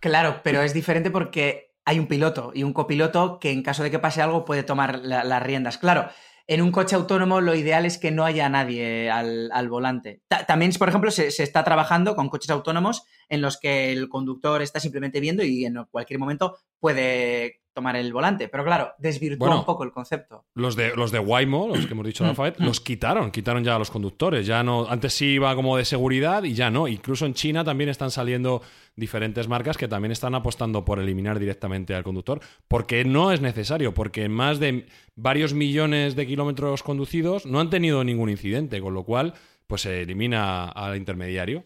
Claro, 0.00 0.40
pero 0.42 0.60
es 0.60 0.74
diferente 0.74 1.10
porque 1.10 1.65
hay 1.86 1.98
un 1.98 2.06
piloto 2.06 2.50
y 2.54 2.62
un 2.64 2.74
copiloto 2.74 3.38
que 3.40 3.50
en 3.52 3.62
caso 3.62 3.82
de 3.82 3.90
que 3.90 3.98
pase 3.98 4.20
algo 4.20 4.44
puede 4.44 4.62
tomar 4.64 4.98
la- 5.02 5.24
las 5.24 5.42
riendas. 5.42 5.78
Claro, 5.78 6.10
en 6.48 6.60
un 6.62 6.70
coche 6.70 6.94
autónomo 6.94 7.40
lo 7.40 7.54
ideal 7.54 7.86
es 7.86 7.96
que 7.98 8.10
no 8.10 8.24
haya 8.24 8.48
nadie 8.48 9.10
al, 9.10 9.68
volante. 9.68 10.20
Ta- 10.28 10.44
también, 10.46 10.72
por 10.78 10.88
ejemplo, 10.88 11.10
se 11.10 11.42
está 11.42 11.64
trabajando 11.64 12.14
con 12.14 12.28
coches 12.28 12.50
autónomos 12.50 13.04
en 13.28 13.40
los 13.40 13.58
que 13.58 13.92
el 13.92 14.08
conductor 14.08 14.62
está 14.62 14.78
simplemente 14.78 15.18
viendo 15.20 15.42
y 15.42 15.64
en 15.64 15.76
cualquier 15.90 16.18
momento 16.20 16.58
puede 16.78 17.60
tomar 17.76 17.94
el 17.94 18.12
volante. 18.12 18.48
Pero 18.48 18.64
claro, 18.64 18.94
desvirtúa 18.98 19.46
Bueno. 19.46 19.60
un 19.60 19.66
poco 19.66 19.84
el 19.84 19.92
concepto. 19.92 20.46
Los 20.54 20.74
de, 20.74 20.96
los 20.96 21.12
de 21.12 21.18
Waymo, 21.20 21.68
los 21.68 21.86
que 21.86 21.92
hemos 21.92 22.06
dicho 22.06 22.24
de 22.24 22.30
Alphabet, 22.30 22.58
los 22.58 22.80
quitaron, 22.80 23.30
quitaron 23.30 23.62
ya 23.62 23.76
a 23.76 23.78
los 23.78 23.90
conductores. 23.90 24.46
Ya 24.46 24.62
no, 24.64 24.88
antes 24.88 25.12
sí 25.12 25.26
iba 25.26 25.54
como 25.54 25.76
de 25.76 25.84
seguridad 25.84 26.42
y 26.42 26.54
ya 26.54 26.70
no. 26.70 26.88
Incluso 26.88 27.26
en 27.26 27.34
China 27.34 27.62
también 27.62 27.90
están 27.90 28.10
saliendo 28.10 28.62
diferentes 28.96 29.46
marcas 29.46 29.76
que 29.76 29.86
también 29.88 30.10
están 30.10 30.34
apostando 30.34 30.84
por 30.84 30.98
eliminar 30.98 31.38
directamente 31.38 31.94
al 31.94 32.02
conductor, 32.02 32.40
porque 32.66 33.04
no 33.04 33.30
es 33.30 33.42
necesario, 33.42 33.92
porque 33.92 34.24
en 34.24 34.32
más 34.32 34.58
de 34.58 34.86
varios 35.14 35.52
millones 35.52 36.16
de 36.16 36.26
kilómetros 36.26 36.82
conducidos 36.82 37.44
no 37.44 37.60
han 37.60 37.68
tenido 37.68 38.02
ningún 38.02 38.30
incidente, 38.30 38.80
con 38.80 38.94
lo 38.94 39.04
cual 39.04 39.34
pues 39.66 39.82
se 39.82 40.00
elimina 40.02 40.64
al 40.70 40.96
intermediario. 40.96 41.64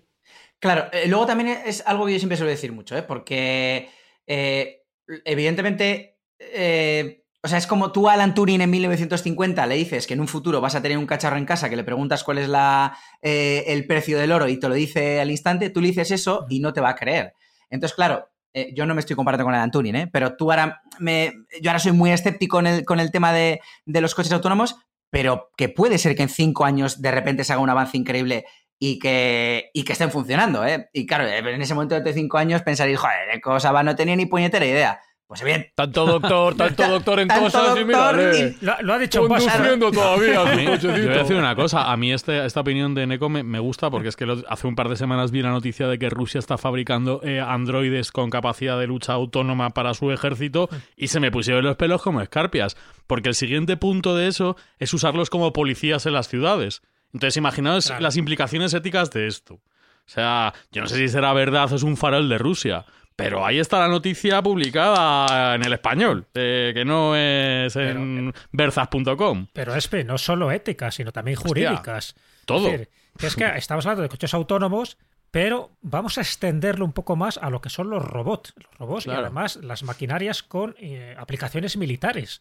Claro, 0.59 0.87
eh, 0.93 1.07
luego 1.07 1.25
también 1.26 1.57
es 1.64 1.83
algo 1.87 2.05
que 2.05 2.12
yo 2.12 2.19
siempre 2.19 2.37
suelo 2.37 2.50
decir 2.50 2.73
mucho, 2.73 2.97
¿eh? 2.97 3.02
porque 3.02 3.88
eh, 4.26 4.80
evidentemente, 5.25 6.19
eh, 6.38 7.25
o 7.43 7.49
sea, 7.49 7.59
es 7.59 7.67
como 7.67 7.90
tú 7.93 8.09
a 8.09 8.12
Alan 8.14 8.35
Turing 8.35 8.61
en 8.61 8.71
1950 8.71 9.67
le 9.67 9.75
dices 9.76 10.07
que 10.07 10.14
en 10.14 10.21
un 10.21 10.29
futuro 10.29 10.61
vas 10.61 10.75
a 10.75 10.83
tener 10.83 10.99
un 10.99 11.07
cacharro 11.07 11.37
en 11.37 11.47
casa 11.47 11.71
que 11.71 11.76
le 11.76 11.85
preguntas 11.85 12.23
cuál 12.25 12.38
es 12.38 12.49
la, 12.49 12.97
eh, 13.23 13.64
el 13.69 13.87
precio 13.87 14.19
del 14.19 14.32
oro 14.32 14.47
y 14.49 14.58
te 14.58 14.69
lo 14.69 14.75
dice 14.75 15.21
al 15.21 15.30
instante, 15.30 15.71
tú 15.71 15.80
le 15.80 15.89
dices 15.89 16.11
eso 16.11 16.47
y 16.50 16.61
no 16.61 16.73
te 16.73 16.80
va 16.80 16.91
a 16.91 16.97
creer. 16.97 17.32
Entonces, 17.71 17.95
claro, 17.97 18.28
eh, 18.52 18.73
yo 18.75 18.85
no 18.85 18.95
me 18.95 19.00
estoy 19.00 19.17
comparando 19.17 19.45
con 19.45 19.54
Alan 19.54 19.71
Turing, 19.71 19.97
¿eh? 19.97 20.11
pero 20.13 20.37
tú 20.37 20.50
ahora, 20.50 20.82
me, 20.99 21.32
yo 21.63 21.71
ahora 21.71 21.78
soy 21.78 21.93
muy 21.93 22.11
escéptico 22.11 22.58
en 22.61 22.67
el- 22.67 22.85
con 22.85 23.00
el 23.00 23.11
tema 23.11 23.32
de, 23.32 23.61
de 23.87 24.00
los 24.00 24.15
coches 24.15 24.32
autónomos, 24.32 24.76
pero 25.08 25.50
que 25.56 25.69
puede 25.69 25.99
ser 25.99 26.15
que 26.17 26.23
en 26.23 26.28
cinco 26.28 26.65
años 26.65 27.00
de 27.00 27.11
repente 27.11 27.45
se 27.45 27.52
haga 27.52 27.63
un 27.63 27.71
avance 27.71 27.97
increíble 27.97 28.45
y 28.82 28.99
que, 28.99 29.71
y 29.75 29.84
que 29.84 29.93
estén 29.93 30.10
funcionando, 30.10 30.64
¿eh? 30.66 30.88
Y 30.95 31.06
claro, 31.06 31.26
en 31.28 31.60
ese 31.62 31.75
momento 31.75 32.00
de 32.00 32.12
cinco 32.14 32.38
años 32.38 32.62
pensaréis, 32.62 32.99
joder, 32.99 33.14
qué 33.32 33.40
cosa 33.40 33.71
va, 33.73 33.82
no 33.82 33.95
tenía 33.95 34.16
ni 34.16 34.25
puñetera 34.26 34.64
idea. 34.66 34.99
Pues 35.26 35.45
bien, 35.45 35.69
Tanto 35.76 36.06
doctor, 36.06 36.56
tanto 36.56 36.88
doctor 36.88 37.21
en 37.21 37.28
Tanto 37.28 37.45
cosas 37.45 37.62
y 37.62 37.84
doctor 37.84 37.86
mírale. 37.86 38.56
Lo, 38.62 38.82
lo 38.82 38.95
ha 38.95 38.99
dicho. 38.99 39.28
Conduciendo 39.28 39.93
todavía 39.93 40.40
A 40.43 40.50
su 40.50 40.56
mí- 40.56 40.64
yo 40.80 40.90
voy 40.90 41.06
a 41.06 41.19
decir 41.19 41.36
una 41.36 41.54
cosa. 41.54 41.93
A 41.93 41.97
mí 41.97 42.12
este- 42.12 42.45
esta 42.45 42.58
opinión 42.62 42.95
de 42.97 43.06
Neko 43.06 43.28
me, 43.28 43.45
me 43.45 43.60
gusta 43.60 43.90
porque 43.90 44.08
es 44.08 44.16
que 44.16 44.26
lo- 44.26 44.43
hace 44.49 44.66
un 44.66 44.75
par 44.75 44.88
de 44.88 44.97
semanas 44.97 45.30
vi 45.30 45.40
la 45.43 45.50
noticia 45.50 45.86
de 45.86 46.00
que 46.00 46.10
Rusia 46.10 46.40
está 46.40 46.58
fabricando 46.58 47.21
eh, 47.23 47.38
androides 47.38 48.10
con 48.10 48.28
capacidad 48.28 48.76
de 48.80 48.88
lucha 48.88 49.12
autónoma 49.12 49.71
para 49.71 49.95
su 49.95 50.10
ejército 50.10 50.69
y 50.97 51.06
se 51.08 51.21
me 51.21 51.30
pusieron 51.30 51.62
los 51.64 51.76
pelos 51.76 52.02
como 52.02 52.21
escarpias. 52.23 52.76
Porque 53.06 53.28
el 53.28 53.36
siguiente 53.36 53.76
punto 53.76 54.16
de 54.16 54.26
eso 54.26 54.56
es 54.80 54.93
usarlos 54.95 55.30
como 55.30 55.52
policías 55.52 56.06
en 56.06 56.14
las 56.14 56.26
ciudades. 56.28 56.82
Entonces, 57.13 57.37
imaginaos 57.37 57.87
Claro. 57.87 58.03
las 58.03 58.17
implicaciones 58.17 58.73
éticas 58.75 59.11
de 59.11 59.27
esto. 59.27 59.55
O 59.55 60.13
sea, 60.13 60.53
yo 60.73 60.83
no 60.83 60.89
sé 60.89 60.97
si 60.97 61.09
será 61.09 61.33
verdad 61.33 61.73
o 61.73 61.77
es 61.77 61.83
un 61.83 61.97
farol 61.97 62.29
de 62.29 62.39
Rusia. 62.39 62.85
Pero 63.17 63.45
ahí 63.45 63.59
está 63.59 63.79
la 63.81 63.89
noticia 63.89 64.41
publicada 64.43 65.55
en 65.55 65.63
el 65.65 65.73
español, 65.75 66.27
eh, 66.35 66.73
que 66.75 66.85
no 66.87 67.15
es 67.15 67.77
en 67.77 68.33
berzas.com. 68.51 69.47
Pero 69.53 69.75
Espe, 69.75 70.05
no 70.05 70.17
solo 70.17 70.51
éticas, 70.51 70.95
sino 70.95 71.13
también 71.13 71.37
jurídicas. 71.37 72.15
todo. 72.47 72.67
Es 72.69 72.73
decir, 72.73 72.89
que 73.19 73.27
es 73.27 73.37
que 73.37 73.45
estamos 73.57 73.85
hablando 73.85 74.03
de 74.03 74.09
coches 74.09 74.33
autónomos, 74.33 74.97
pero 75.31 75.71
vamos 75.83 76.17
a 76.19 76.23
extenderlo 76.23 76.85
un 76.85 76.93
poco 76.93 77.15
más 77.15 77.37
a 77.39 77.51
lo 77.51 77.61
que 77.61 77.69
son 77.69 77.91
los 77.91 78.03
robots. 78.03 78.55
Los 78.57 78.79
robots 78.79 79.05
Claro. 79.05 79.21
y 79.21 79.25
además 79.25 79.57
las 79.57 79.83
maquinarias 79.83 80.43
con 80.43 80.75
eh, 80.79 81.15
aplicaciones 81.19 81.77
militares. 81.77 82.41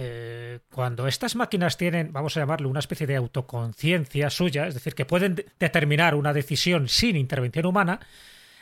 Eh, 0.00 0.60
cuando 0.70 1.08
estas 1.08 1.34
máquinas 1.34 1.76
tienen, 1.76 2.12
vamos 2.12 2.36
a 2.36 2.40
llamarlo, 2.40 2.68
una 2.68 2.78
especie 2.78 3.06
de 3.08 3.16
autoconciencia 3.16 4.30
suya, 4.30 4.68
es 4.68 4.74
decir, 4.74 4.94
que 4.94 5.04
pueden 5.04 5.34
de- 5.34 5.46
determinar 5.58 6.14
una 6.14 6.32
decisión 6.32 6.88
sin 6.88 7.16
intervención 7.16 7.66
humana, 7.66 7.98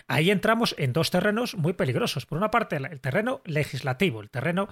ahí 0.08 0.30
entramos 0.30 0.74
en 0.78 0.94
dos 0.94 1.10
terrenos 1.10 1.54
muy 1.54 1.74
peligrosos. 1.74 2.24
Por 2.24 2.38
una 2.38 2.50
parte, 2.50 2.76
el 2.76 3.00
terreno 3.00 3.42
legislativo, 3.44 4.22
el 4.22 4.30
terreno 4.30 4.68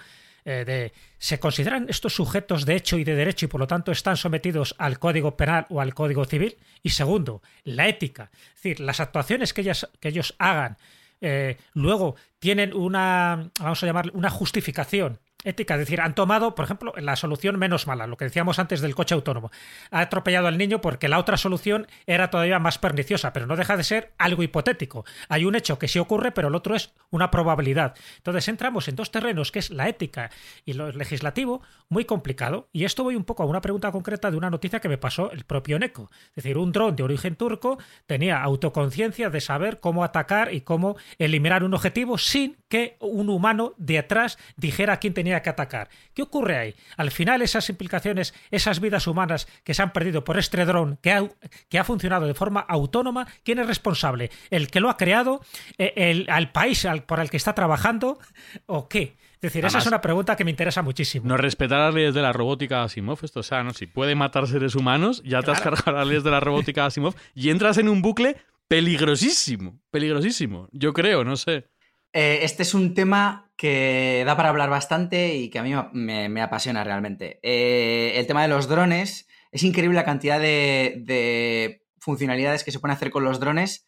eh, 0.46 0.64
de 0.64 0.92
se 1.18 1.38
consideran 1.38 1.86
estos 1.90 2.14
sujetos 2.14 2.64
de 2.64 2.76
hecho 2.76 2.96
y 2.96 3.04
de 3.04 3.14
derecho 3.14 3.44
y 3.44 3.48
por 3.48 3.60
lo 3.60 3.66
tanto 3.66 3.92
están 3.92 4.16
sometidos 4.16 4.74
al 4.78 4.98
código 4.98 5.36
penal 5.36 5.66
o 5.68 5.82
al 5.82 5.92
código 5.92 6.24
civil. 6.24 6.56
Y 6.82 6.90
segundo, 6.90 7.42
la 7.64 7.88
ética, 7.88 8.30
es 8.32 8.54
decir, 8.54 8.80
las 8.80 9.00
actuaciones 9.00 9.52
que, 9.52 9.60
ellas, 9.60 9.86
que 10.00 10.08
ellos 10.08 10.34
hagan 10.38 10.78
eh, 11.20 11.58
luego 11.74 12.16
tienen 12.38 12.74
una, 12.74 13.50
vamos 13.60 13.82
a 13.82 13.86
llamar, 13.86 14.10
una 14.14 14.30
justificación 14.30 15.18
ética, 15.44 15.74
es 15.74 15.80
decir, 15.80 16.00
han 16.00 16.14
tomado, 16.14 16.54
por 16.54 16.64
ejemplo, 16.64 16.92
la 16.96 17.16
solución 17.16 17.58
menos 17.58 17.86
mala, 17.86 18.06
lo 18.06 18.16
que 18.16 18.24
decíamos 18.24 18.58
antes 18.58 18.80
del 18.80 18.94
coche 18.94 19.14
autónomo. 19.14 19.50
Ha 19.90 20.00
atropellado 20.00 20.48
al 20.48 20.58
niño 20.58 20.80
porque 20.80 21.08
la 21.08 21.18
otra 21.18 21.36
solución 21.36 21.86
era 22.06 22.30
todavía 22.30 22.58
más 22.58 22.78
perniciosa, 22.78 23.32
pero 23.32 23.46
no 23.46 23.56
deja 23.56 23.76
de 23.76 23.84
ser 23.84 24.12
algo 24.18 24.42
hipotético. 24.42 25.04
Hay 25.28 25.44
un 25.44 25.54
hecho 25.54 25.78
que 25.78 25.88
sí 25.88 25.98
ocurre, 25.98 26.32
pero 26.32 26.48
el 26.48 26.54
otro 26.54 26.74
es 26.74 26.92
una 27.10 27.30
probabilidad. 27.30 27.94
Entonces 28.16 28.48
entramos 28.48 28.88
en 28.88 28.96
dos 28.96 29.10
terrenos, 29.10 29.52
que 29.52 29.58
es 29.58 29.70
la 29.70 29.88
ética 29.88 30.30
y 30.64 30.72
lo 30.72 30.90
legislativo, 30.92 31.62
muy 31.88 32.04
complicado. 32.04 32.68
Y 32.72 32.84
esto 32.84 33.04
voy 33.04 33.16
un 33.16 33.24
poco 33.24 33.42
a 33.42 33.46
una 33.46 33.60
pregunta 33.60 33.92
concreta 33.92 34.30
de 34.30 34.36
una 34.36 34.50
noticia 34.50 34.80
que 34.80 34.88
me 34.88 34.98
pasó 34.98 35.30
el 35.30 35.44
propio 35.44 35.78
Neko. 35.78 36.10
Es 36.30 36.42
decir, 36.42 36.58
un 36.58 36.72
dron 36.72 36.96
de 36.96 37.02
origen 37.02 37.36
turco 37.36 37.78
tenía 38.06 38.42
autoconciencia 38.42 39.30
de 39.30 39.40
saber 39.40 39.80
cómo 39.80 40.04
atacar 40.04 40.52
y 40.52 40.62
cómo 40.62 40.96
eliminar 41.18 41.64
un 41.64 41.74
objetivo 41.74 42.18
sin 42.18 42.56
que 42.68 42.96
un 43.00 43.28
humano 43.28 43.74
de 43.76 43.98
atrás 43.98 44.38
dijera 44.56 44.98
quién 44.98 45.14
tenía 45.14 45.33
que 45.42 45.50
atacar. 45.50 45.88
¿Qué 46.14 46.22
ocurre 46.22 46.56
ahí? 46.56 46.74
Al 46.96 47.10
final 47.10 47.42
esas 47.42 47.68
implicaciones, 47.70 48.34
esas 48.50 48.80
vidas 48.80 49.06
humanas 49.06 49.46
que 49.64 49.74
se 49.74 49.82
han 49.82 49.92
perdido 49.92 50.24
por 50.24 50.38
este 50.38 50.64
dron 50.64 50.98
que 51.02 51.12
ha, 51.12 51.28
que 51.68 51.78
ha 51.78 51.84
funcionado 51.84 52.26
de 52.26 52.34
forma 52.34 52.60
autónoma, 52.60 53.26
¿quién 53.42 53.58
es 53.58 53.66
responsable? 53.66 54.30
¿El 54.50 54.68
que 54.68 54.80
lo 54.80 54.90
ha 54.90 54.96
creado? 54.96 55.40
Eh, 55.78 55.92
¿El, 55.96 56.26
¿Al 56.30 56.52
país 56.52 56.84
al- 56.86 57.04
por 57.04 57.20
el 57.20 57.30
que 57.30 57.36
está 57.36 57.54
trabajando? 57.54 58.18
¿O 58.66 58.88
qué? 58.88 59.16
Es 59.36 59.52
decir, 59.52 59.64
esa 59.66 59.76
es 59.76 59.86
una 59.86 60.00
pregunta 60.00 60.36
que 60.36 60.44
me 60.44 60.50
interesa 60.50 60.80
muchísimo. 60.80 61.28
No 61.28 61.36
respetar 61.36 61.78
las 61.78 61.94
leyes 61.94 62.14
de 62.14 62.22
la 62.22 62.32
robótica 62.32 62.82
Asimov, 62.82 63.18
esto, 63.22 63.40
o 63.40 63.42
sea, 63.42 63.62
no, 63.62 63.74
si 63.74 63.86
puede 63.86 64.14
matar 64.14 64.46
seres 64.46 64.74
humanos, 64.74 65.22
ya 65.22 65.42
te 65.42 65.50
has 65.50 65.60
cargado 65.60 65.92
las 65.98 66.06
leyes 66.06 66.24
de 66.24 66.30
la 66.30 66.40
robótica 66.40 66.86
Asimov 66.86 67.14
y 67.34 67.50
entras 67.50 67.76
en 67.76 67.90
un 67.90 68.00
bucle 68.00 68.36
peligrosísimo, 68.68 69.80
peligrosísimo, 69.90 70.68
yo 70.72 70.92
creo, 70.92 71.24
no 71.24 71.36
sé. 71.36 71.68
Eh, 72.12 72.38
este 72.42 72.62
es 72.62 72.74
un 72.74 72.94
tema 72.94 73.43
que 73.56 74.22
da 74.26 74.36
para 74.36 74.48
hablar 74.48 74.70
bastante 74.70 75.34
y 75.34 75.50
que 75.50 75.58
a 75.58 75.62
mí 75.62 75.72
me, 75.92 76.42
apasiona 76.42 76.84
realmente. 76.84 77.40
Eh, 77.42 78.12
el 78.16 78.26
tema 78.26 78.42
de 78.42 78.48
los 78.48 78.68
drones, 78.68 79.28
es 79.52 79.62
increíble 79.62 79.96
la 79.96 80.04
cantidad 80.04 80.40
de 80.40 81.82
funcionalidades 81.98 82.64
que 82.64 82.72
se 82.72 82.80
pueden 82.80 82.96
hacer 82.96 83.10
con 83.10 83.24
los 83.24 83.40
drones 83.40 83.86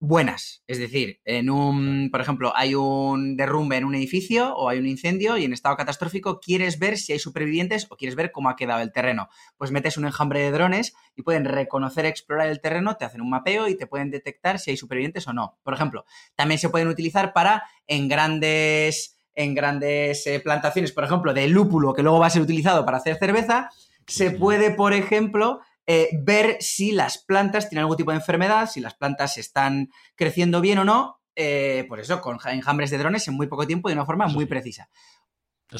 buenas. 0.00 0.62
Es 0.66 0.78
decir, 0.78 1.20
en 1.24 1.50
un, 1.50 2.10
por 2.10 2.20
ejemplo, 2.20 2.52
hay 2.54 2.74
un 2.74 3.36
derrumbe 3.36 3.76
en 3.76 3.84
un 3.84 3.94
edificio 3.94 4.54
o 4.54 4.68
hay 4.68 4.78
un 4.78 4.86
incendio 4.86 5.36
y 5.36 5.44
en 5.44 5.52
estado 5.52 5.76
catastrófico 5.76 6.40
quieres 6.40 6.78
ver 6.78 6.98
si 6.98 7.12
hay 7.12 7.18
supervivientes 7.18 7.86
o 7.90 7.96
quieres 7.96 8.14
ver 8.14 8.30
cómo 8.30 8.48
ha 8.48 8.56
quedado 8.56 8.80
el 8.80 8.92
terreno. 8.92 9.28
Pues 9.56 9.70
metes 9.70 9.96
un 9.96 10.06
enjambre 10.06 10.40
de 10.40 10.50
drones 10.50 10.94
y 11.16 11.22
pueden 11.22 11.44
reconocer, 11.44 12.06
explorar 12.06 12.48
el 12.48 12.60
terreno, 12.60 12.96
te 12.96 13.04
hacen 13.04 13.20
un 13.20 13.30
mapeo 13.30 13.68
y 13.68 13.76
te 13.76 13.86
pueden 13.86 14.10
detectar 14.10 14.58
si 14.58 14.70
hay 14.70 14.76
supervivientes 14.76 15.26
o 15.26 15.32
no. 15.32 15.58
Por 15.62 15.74
ejemplo, 15.74 16.04
también 16.36 16.58
se 16.58 16.68
pueden 16.68 16.88
utilizar 16.88 17.32
para 17.32 17.64
en 17.86 18.08
grandes 18.08 19.16
en 19.34 19.54
grandes 19.54 20.26
eh, 20.26 20.40
plantaciones, 20.40 20.90
por 20.90 21.04
ejemplo, 21.04 21.32
de 21.32 21.46
lúpulo 21.46 21.94
que 21.94 22.02
luego 22.02 22.18
va 22.18 22.26
a 22.26 22.30
ser 22.30 22.42
utilizado 22.42 22.84
para 22.84 22.96
hacer 22.96 23.18
cerveza, 23.18 23.70
se 24.08 24.32
puede, 24.32 24.72
por 24.72 24.94
ejemplo, 24.94 25.60
eh, 25.90 26.10
ver 26.12 26.58
si 26.60 26.92
las 26.92 27.16
plantas 27.16 27.70
tienen 27.70 27.84
algún 27.84 27.96
tipo 27.96 28.10
de 28.10 28.18
enfermedad, 28.18 28.68
si 28.68 28.78
las 28.78 28.94
plantas 28.94 29.38
están 29.38 29.88
creciendo 30.16 30.60
bien 30.60 30.76
o 30.76 30.84
no, 30.84 31.22
eh, 31.34 31.86
por 31.88 31.98
eso, 31.98 32.20
con 32.20 32.38
enjambres 32.44 32.90
de 32.90 32.98
drones 32.98 33.26
en 33.26 33.32
muy 33.32 33.46
poco 33.46 33.66
tiempo 33.66 33.88
y 33.88 33.92
de 33.92 33.96
una 33.96 34.04
forma 34.04 34.26
muy 34.26 34.44
precisa. 34.44 34.90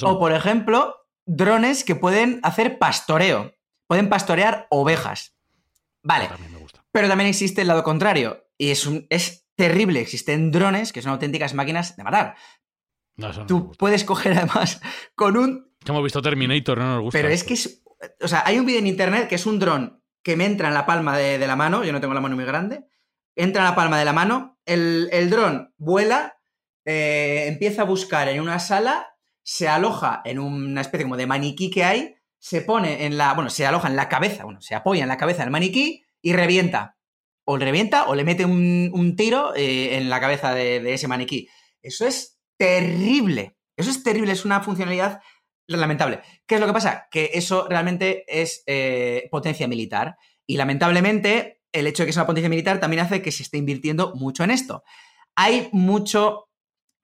O, 0.00 0.18
por 0.18 0.32
ejemplo, 0.32 0.96
drones 1.26 1.84
que 1.84 1.94
pueden 1.94 2.40
hacer 2.42 2.78
pastoreo, 2.78 3.52
pueden 3.86 4.08
pastorear 4.08 4.66
ovejas. 4.70 5.36
Vale, 6.02 6.30
pero 6.90 7.06
también 7.06 7.28
existe 7.28 7.60
el 7.60 7.68
lado 7.68 7.84
contrario, 7.84 8.46
y 8.56 8.70
es, 8.70 8.86
un, 8.86 9.06
es 9.10 9.46
terrible, 9.56 10.00
existen 10.00 10.50
drones 10.50 10.90
que 10.90 11.02
son 11.02 11.12
auténticas 11.12 11.52
máquinas 11.52 11.98
de 11.98 12.04
matar. 12.04 12.34
Tú 13.46 13.72
puedes 13.72 14.04
coger 14.04 14.38
además 14.38 14.80
con 15.14 15.36
un... 15.36 15.70
hemos 15.84 16.02
visto 16.02 16.22
Terminator, 16.22 16.78
no 16.78 16.94
nos 16.94 17.02
gusta. 17.02 17.18
Pero 17.18 17.28
es 17.28 17.44
que 17.44 17.52
es... 17.52 17.82
O 18.22 18.28
sea, 18.28 18.44
hay 18.46 18.58
un 18.58 18.64
vídeo 18.64 18.78
en 18.78 18.86
internet 18.86 19.28
que 19.28 19.34
es 19.34 19.44
un 19.44 19.58
dron 19.58 19.97
que 20.22 20.36
me 20.36 20.46
entra 20.46 20.68
en 20.68 20.74
la 20.74 20.86
palma 20.86 21.16
de, 21.16 21.38
la 21.38 21.56
mano, 21.56 21.84
yo 21.84 21.92
no 21.92 22.00
tengo 22.00 22.14
la 22.14 22.20
mano 22.20 22.36
muy 22.36 22.44
grande, 22.44 22.84
entra 23.36 23.62
en 23.62 23.68
la 23.70 23.76
palma 23.76 23.98
de 23.98 24.04
la 24.04 24.12
mano, 24.12 24.58
el, 24.66 25.08
el 25.12 25.30
dron 25.30 25.72
vuela, 25.76 26.38
eh, 26.84 27.46
empieza 27.48 27.82
a 27.82 27.86
buscar 27.86 28.28
en 28.28 28.40
una 28.40 28.58
sala, 28.58 29.08
se 29.42 29.68
aloja 29.68 30.22
en 30.24 30.38
una 30.38 30.80
especie 30.80 31.04
como 31.04 31.16
de 31.16 31.26
maniquí 31.26 31.70
que 31.70 31.84
hay, 31.84 32.16
se 32.38 32.62
pone 32.62 33.06
en 33.06 33.16
la, 33.16 33.34
bueno, 33.34 33.50
se 33.50 33.66
aloja 33.66 33.88
en 33.88 33.96
la 33.96 34.08
cabeza, 34.08 34.44
bueno, 34.44 34.60
se 34.60 34.74
apoya 34.74 35.02
en 35.02 35.08
la 35.08 35.16
cabeza 35.16 35.42
del 35.42 35.50
maniquí 35.50 36.04
y 36.22 36.32
revienta. 36.32 36.96
O 37.44 37.56
le 37.56 37.64
revienta 37.64 38.06
o 38.08 38.14
le 38.14 38.24
mete 38.24 38.44
un, 38.44 39.14
tiro 39.16 39.54
eh, 39.54 39.96
en 39.96 40.10
la 40.10 40.20
cabeza 40.20 40.52
de 40.52 40.92
ese 40.92 41.08
maniquí. 41.08 41.48
Eso 41.80 42.06
es 42.06 42.38
terrible. 42.58 43.56
Eso 43.78 43.90
es 43.90 44.02
terrible, 44.02 44.32
es 44.32 44.44
una 44.44 44.60
funcionalidad 44.60 45.20
lamentable. 45.76 46.20
¿Qué 46.46 46.54
es 46.54 46.60
lo 46.60 46.66
que 46.66 46.72
pasa? 46.72 47.08
Que 47.10 47.30
eso 47.34 47.66
realmente 47.68 48.24
es 48.26 48.62
eh, 48.66 49.28
potencia 49.30 49.68
militar. 49.68 50.16
Y 50.46 50.56
lamentablemente, 50.56 51.60
el 51.72 51.86
hecho 51.86 52.02
de 52.02 52.06
que 52.06 52.12
sea 52.12 52.22
una 52.22 52.28
potencia 52.28 52.48
militar 52.48 52.80
también 52.80 53.02
hace 53.02 53.22
que 53.22 53.32
se 53.32 53.42
esté 53.42 53.58
invirtiendo 53.58 54.14
mucho 54.14 54.44
en 54.44 54.50
esto. 54.50 54.82
Hay 55.36 55.68
mucho 55.72 56.48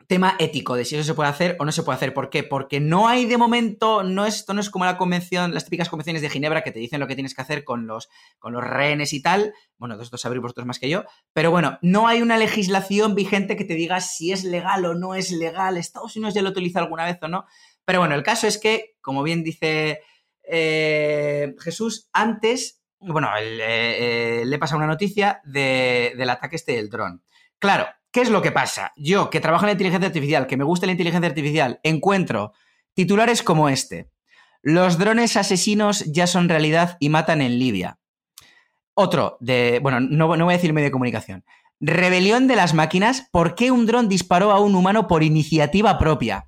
tema 0.07 0.37
ético 0.39 0.77
de 0.77 0.85
si 0.85 0.97
eso 0.97 1.05
se 1.05 1.15
puede 1.15 1.31
hacer 1.31 1.57
o 1.59 1.65
no 1.65 1.73
se 1.73 1.83
puede 1.83 1.97
hacer. 1.97 2.15
¿Por 2.15 2.31
qué? 2.31 2.43
Porque 2.43 2.81
no 2.81 3.09
hay 3.09 3.27
de 3.27 3.39
momento, 3.39 4.03
no 4.03 4.27
esto 4.27 4.55
no 4.55 4.61
es 4.61 4.71
como 4.71 4.85
la 4.85 4.97
convención, 4.97 5.55
las 5.55 5.65
típicas 5.65 5.89
convenciones 5.89 6.23
de 6.23 6.31
Ginebra 6.31 6.63
que 6.63 6.73
te 6.73 6.79
dicen 6.79 7.01
lo 7.01 7.07
que 7.07 7.15
tienes 7.15 7.35
que 7.35 7.43
hacer 7.43 7.65
con 7.65 7.87
los, 7.87 8.09
con 8.39 8.53
los 8.53 8.63
rehenes 8.63 9.13
y 9.13 9.23
tal. 9.23 9.55
Bueno, 9.79 10.03
sabréis 10.05 10.43
vosotros 10.43 10.67
más 10.67 10.79
que 10.79 10.89
yo. 10.89 11.05
Pero 11.33 11.51
bueno, 11.51 11.79
no 11.83 12.07
hay 12.07 12.23
una 12.23 12.37
legislación 12.37 13.15
vigente 13.15 13.57
que 13.57 13.65
te 13.65 13.75
diga 13.75 14.01
si 14.01 14.33
es 14.33 14.45
legal 14.45 14.85
o 14.85 14.95
no 14.95 15.15
es 15.15 15.31
legal. 15.31 15.77
Estados 15.77 16.17
Unidos 16.17 16.35
ya 16.35 16.43
lo 16.43 16.51
utiliza 16.51 16.81
alguna 16.81 17.05
vez 17.05 17.19
o 17.23 17.29
no. 17.29 17.47
Pero 17.85 18.01
bueno, 18.01 18.15
el 18.15 18.23
caso 18.23 18.47
es 18.47 18.59
que, 18.59 18.97
como 19.01 19.23
bien 19.23 19.43
dice 19.43 20.01
eh, 20.43 21.55
Jesús, 21.61 22.09
antes, 22.13 22.83
bueno, 23.01 23.29
eh, 23.39 24.41
eh, 24.41 24.43
le 24.45 24.59
pasa 24.59 24.77
una 24.77 24.87
noticia 24.87 25.41
del 25.45 26.31
ataque 26.31 26.57
este 26.57 26.73
del 26.73 26.91
dron. 26.91 27.23
Claro, 27.59 27.87
¿Qué 28.15 28.21
es 28.21 28.31
lo 28.31 28.43
que 28.43 28.53
pasa? 28.53 28.93
Yo, 28.95 29.29
que 29.29 29.41
trabajo 29.41 29.65
en 29.65 29.71
la 29.71 29.73
inteligencia 29.73 30.07
artificial, 30.07 30.47
que 30.47 30.57
me 30.57 30.63
gusta 30.63 30.87
la 30.87 30.93
inteligencia 30.93 31.29
artificial, 31.29 31.81
encuentro 31.83 32.53
titulares 32.95 33.43
como 33.43 33.69
este. 33.69 34.09
Los 34.63 34.99
drones 34.99 35.37
asesinos 35.37 36.05
ya 36.05 36.29
son 36.29 36.49
realidad 36.49 36.97
y 37.01 37.09
matan 37.09 37.43
en 37.43 37.59
Libia. 37.59 37.99
Otro, 38.95 39.37
de. 39.41 39.81
Bueno, 39.83 39.99
no, 39.99 40.37
no 40.37 40.45
voy 40.45 40.55
a 40.55 40.57
decir 40.57 40.73
medio 40.73 40.87
de 40.87 40.93
comunicación. 40.93 41.45
Rebelión 41.81 42.47
de 42.47 42.55
las 42.55 42.73
máquinas. 42.73 43.29
¿Por 43.33 43.57
qué 43.57 43.73
un 43.73 43.85
dron 43.85 44.09
disparó 44.09 44.53
a 44.53 44.61
un 44.61 44.77
humano 44.77 45.09
por 45.09 45.25
iniciativa 45.25 45.99
propia? 45.99 46.47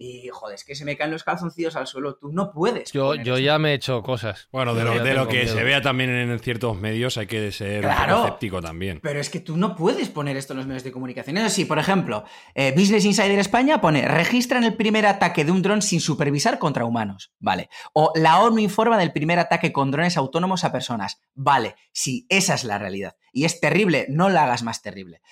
Y 0.00 0.28
joder, 0.28 0.54
es 0.54 0.64
que 0.64 0.76
se 0.76 0.84
me 0.84 0.96
caen 0.96 1.10
los 1.10 1.24
calzoncillos 1.24 1.74
al 1.74 1.88
suelo. 1.88 2.14
Tú 2.14 2.30
no 2.30 2.52
puedes. 2.52 2.92
Yo, 2.92 3.16
yo 3.16 3.36
ya 3.36 3.58
me 3.58 3.72
he 3.72 3.74
hecho 3.74 4.00
cosas. 4.04 4.48
Bueno, 4.52 4.72
de 4.72 5.14
lo, 5.14 5.26
que 5.26 5.48
se 5.48 5.64
vea 5.64 5.82
también 5.82 6.10
en 6.10 6.38
ciertos 6.38 6.76
medios 6.78 7.18
hay 7.18 7.26
que 7.26 7.50
ser 7.50 7.84
escéptico 7.84 8.62
también. 8.62 9.00
Pero 9.02 9.18
es 9.18 9.28
que 9.28 9.40
tú 9.40 9.56
no 9.56 9.74
puedes 9.74 10.08
poner 10.08 10.36
esto 10.36 10.52
en 10.52 10.58
los 10.58 10.66
medios 10.68 10.84
de 10.84 10.92
comunicación. 10.92 11.36
Eso 11.38 11.48
sí, 11.48 11.64
por 11.64 11.80
ejemplo, 11.80 12.24
eh, 12.54 12.72
Business 12.76 13.04
Insider 13.04 13.40
España 13.40 13.80
pone: 13.80 14.06
registran 14.06 14.62
el 14.62 14.74
primer 14.74 15.04
ataque 15.04 15.44
de 15.44 15.50
un 15.50 15.62
dron 15.62 15.82
sin 15.82 16.00
supervisar 16.00 16.60
contra 16.60 16.84
humanos. 16.84 17.32
Vale. 17.40 17.68
O 17.92 18.12
la 18.14 18.40
ONU 18.40 18.60
informa 18.60 18.98
del 18.98 19.12
primer 19.12 19.40
ataque 19.40 19.72
con 19.72 19.90
drones 19.90 20.16
autónomos 20.16 20.62
a 20.62 20.70
personas. 20.70 21.20
Vale. 21.34 21.74
Sí, 21.90 22.24
esa 22.28 22.54
es 22.54 22.62
la 22.62 22.78
realidad. 22.78 23.16
Y 23.32 23.46
es 23.46 23.58
terrible. 23.58 24.06
No 24.08 24.28
la 24.28 24.44
hagas 24.44 24.62
más 24.62 24.80
terrible. 24.80 25.22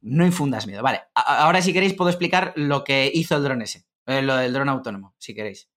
No 0.00 0.24
infundas 0.24 0.68
miedo. 0.68 0.82
Vale. 0.82 1.00
ahora, 1.14 1.60
si 1.60 1.72
queréis, 1.72 1.94
puedo 1.94 2.10
explicar 2.10 2.52
lo 2.54 2.84
que 2.84 3.10
hizo 3.12 3.36
el 3.36 3.42
dron 3.42 3.62
ese. 3.62 3.84
Eh, 4.06 4.22
lo 4.22 4.36
del 4.36 4.52
dron 4.52 4.68
autónomo, 4.68 5.14
si 5.18 5.34
queréis. 5.34 5.68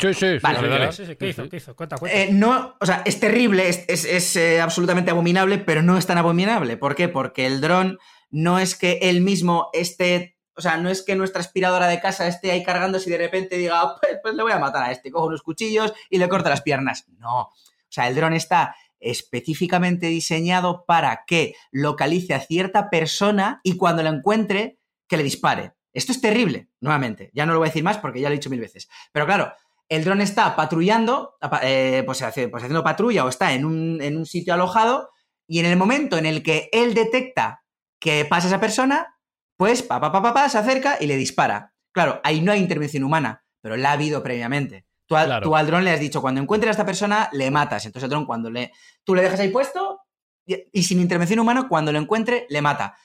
Sí, 0.00 0.14
sí, 0.14 0.38
vale, 0.40 0.90
¿Qué 1.18 1.28
hizo? 1.28 1.48
¿Qué 1.48 1.56
hizo? 1.56 1.74
Cuenta, 1.74 1.96
cuenta. 1.96 2.16
Eh, 2.16 2.28
no, 2.30 2.76
o 2.78 2.86
sea, 2.86 3.02
es 3.04 3.18
terrible, 3.18 3.68
es, 3.68 4.36
eh, 4.36 4.60
absolutamente 4.60 5.10
abominable, 5.10 5.58
pero 5.58 5.82
no 5.82 5.98
es 5.98 6.06
tan 6.06 6.18
abominable. 6.18 6.76
¿Por 6.76 6.94
qué? 6.94 7.08
Porque 7.08 7.46
el 7.46 7.60
dron 7.60 7.98
no 8.30 8.60
es 8.60 8.76
que 8.76 8.98
él 9.02 9.22
mismo 9.22 9.70
esté. 9.72 10.36
O 10.54 10.60
sea, 10.60 10.76
no 10.76 10.88
es 10.88 11.02
que 11.02 11.16
nuestra 11.16 11.40
aspiradora 11.40 11.88
de 11.88 12.00
casa 12.00 12.28
esté 12.28 12.52
ahí 12.52 12.62
cargándose 12.62 13.08
y 13.08 13.12
de 13.12 13.18
repente 13.18 13.56
diga, 13.56 13.96
pues, 14.00 14.18
pues, 14.22 14.34
le 14.34 14.42
voy 14.42 14.52
a 14.52 14.60
matar 14.60 14.84
a 14.84 14.92
este, 14.92 15.10
cojo 15.10 15.26
unos 15.26 15.42
cuchillos 15.42 15.92
y 16.10 16.18
le 16.18 16.28
corto 16.28 16.48
las 16.48 16.62
piernas. 16.62 17.06
No. 17.18 17.40
O 17.40 17.52
sea, 17.88 18.06
el 18.06 18.14
dron 18.14 18.34
está 18.34 18.76
específicamente 19.00 20.06
diseñado 20.06 20.84
para 20.86 21.24
que 21.26 21.54
localice 21.72 22.34
a 22.34 22.40
cierta 22.40 22.88
persona 22.88 23.60
y 23.64 23.76
cuando 23.76 24.04
la 24.04 24.10
encuentre, 24.10 24.78
que 25.08 25.16
le 25.16 25.24
dispare. 25.24 25.72
Esto 25.98 26.12
es 26.12 26.20
terrible, 26.20 26.68
nuevamente. 26.80 27.32
Ya 27.34 27.44
no 27.44 27.52
lo 27.52 27.58
voy 27.58 27.66
a 27.66 27.70
decir 27.70 27.82
más 27.82 27.98
porque 27.98 28.20
ya 28.20 28.28
lo 28.28 28.34
he 28.34 28.38
dicho 28.38 28.50
mil 28.50 28.60
veces. 28.60 28.88
Pero 29.10 29.26
claro, 29.26 29.52
el 29.88 30.04
dron 30.04 30.20
está 30.20 30.54
patrullando, 30.54 31.36
eh, 31.60 32.04
pues, 32.06 32.22
pues, 32.22 32.62
haciendo 32.62 32.84
patrulla 32.84 33.24
o 33.24 33.28
está 33.28 33.52
en 33.52 33.64
un, 33.64 34.24
sitio 34.24 34.54
alojado 34.54 35.10
y 35.48 35.58
en 35.58 35.66
el 35.66 35.76
momento 35.76 36.16
en 36.16 36.24
el 36.24 36.44
que 36.44 36.68
él 36.72 36.94
detecta 36.94 37.64
que 37.98 38.24
pasa 38.26 38.46
esa 38.46 38.60
persona, 38.60 39.16
pues 39.56 39.82
pa, 39.82 40.00
pa, 40.00 40.12
pa, 40.12 40.32
pa, 40.32 40.48
se 40.48 40.58
acerca 40.58 40.98
y 41.00 41.08
le 41.08 41.16
dispara. 41.16 41.74
Claro, 41.90 42.20
ahí 42.22 42.42
no 42.42 42.52
hay 42.52 42.60
intervención 42.60 43.02
humana, 43.02 43.44
pero 43.60 43.76
la 43.76 43.90
ha 43.90 43.94
habido 43.94 44.22
previamente. 44.22 44.86
Tú, 45.04 45.16
al 45.16 45.66
dron 45.66 45.82
le 45.82 45.90
has 45.90 45.98
dicho, 45.98 46.20
cuando 46.20 46.40
encuentres 46.40 46.68
a 46.68 46.70
esta 46.72 46.86
persona, 46.86 47.28
le 47.32 47.50
matas. 47.50 47.86
Entonces 47.86 48.04
el 48.04 48.10
dron, 48.10 48.24
cuando 48.24 48.50
le, 48.50 48.70
tú 49.02 49.16
le 49.16 49.22
dejas 49.22 49.40
ahí 49.40 49.48
puesto 49.48 50.02
y, 50.46 50.62
y 50.72 50.84
sin 50.84 51.00
intervención 51.00 51.40
humana, 51.40 51.66
cuando 51.68 51.90
lo 51.90 51.98
encuentre, 51.98 52.46
le 52.50 52.62
mata. 52.62 52.96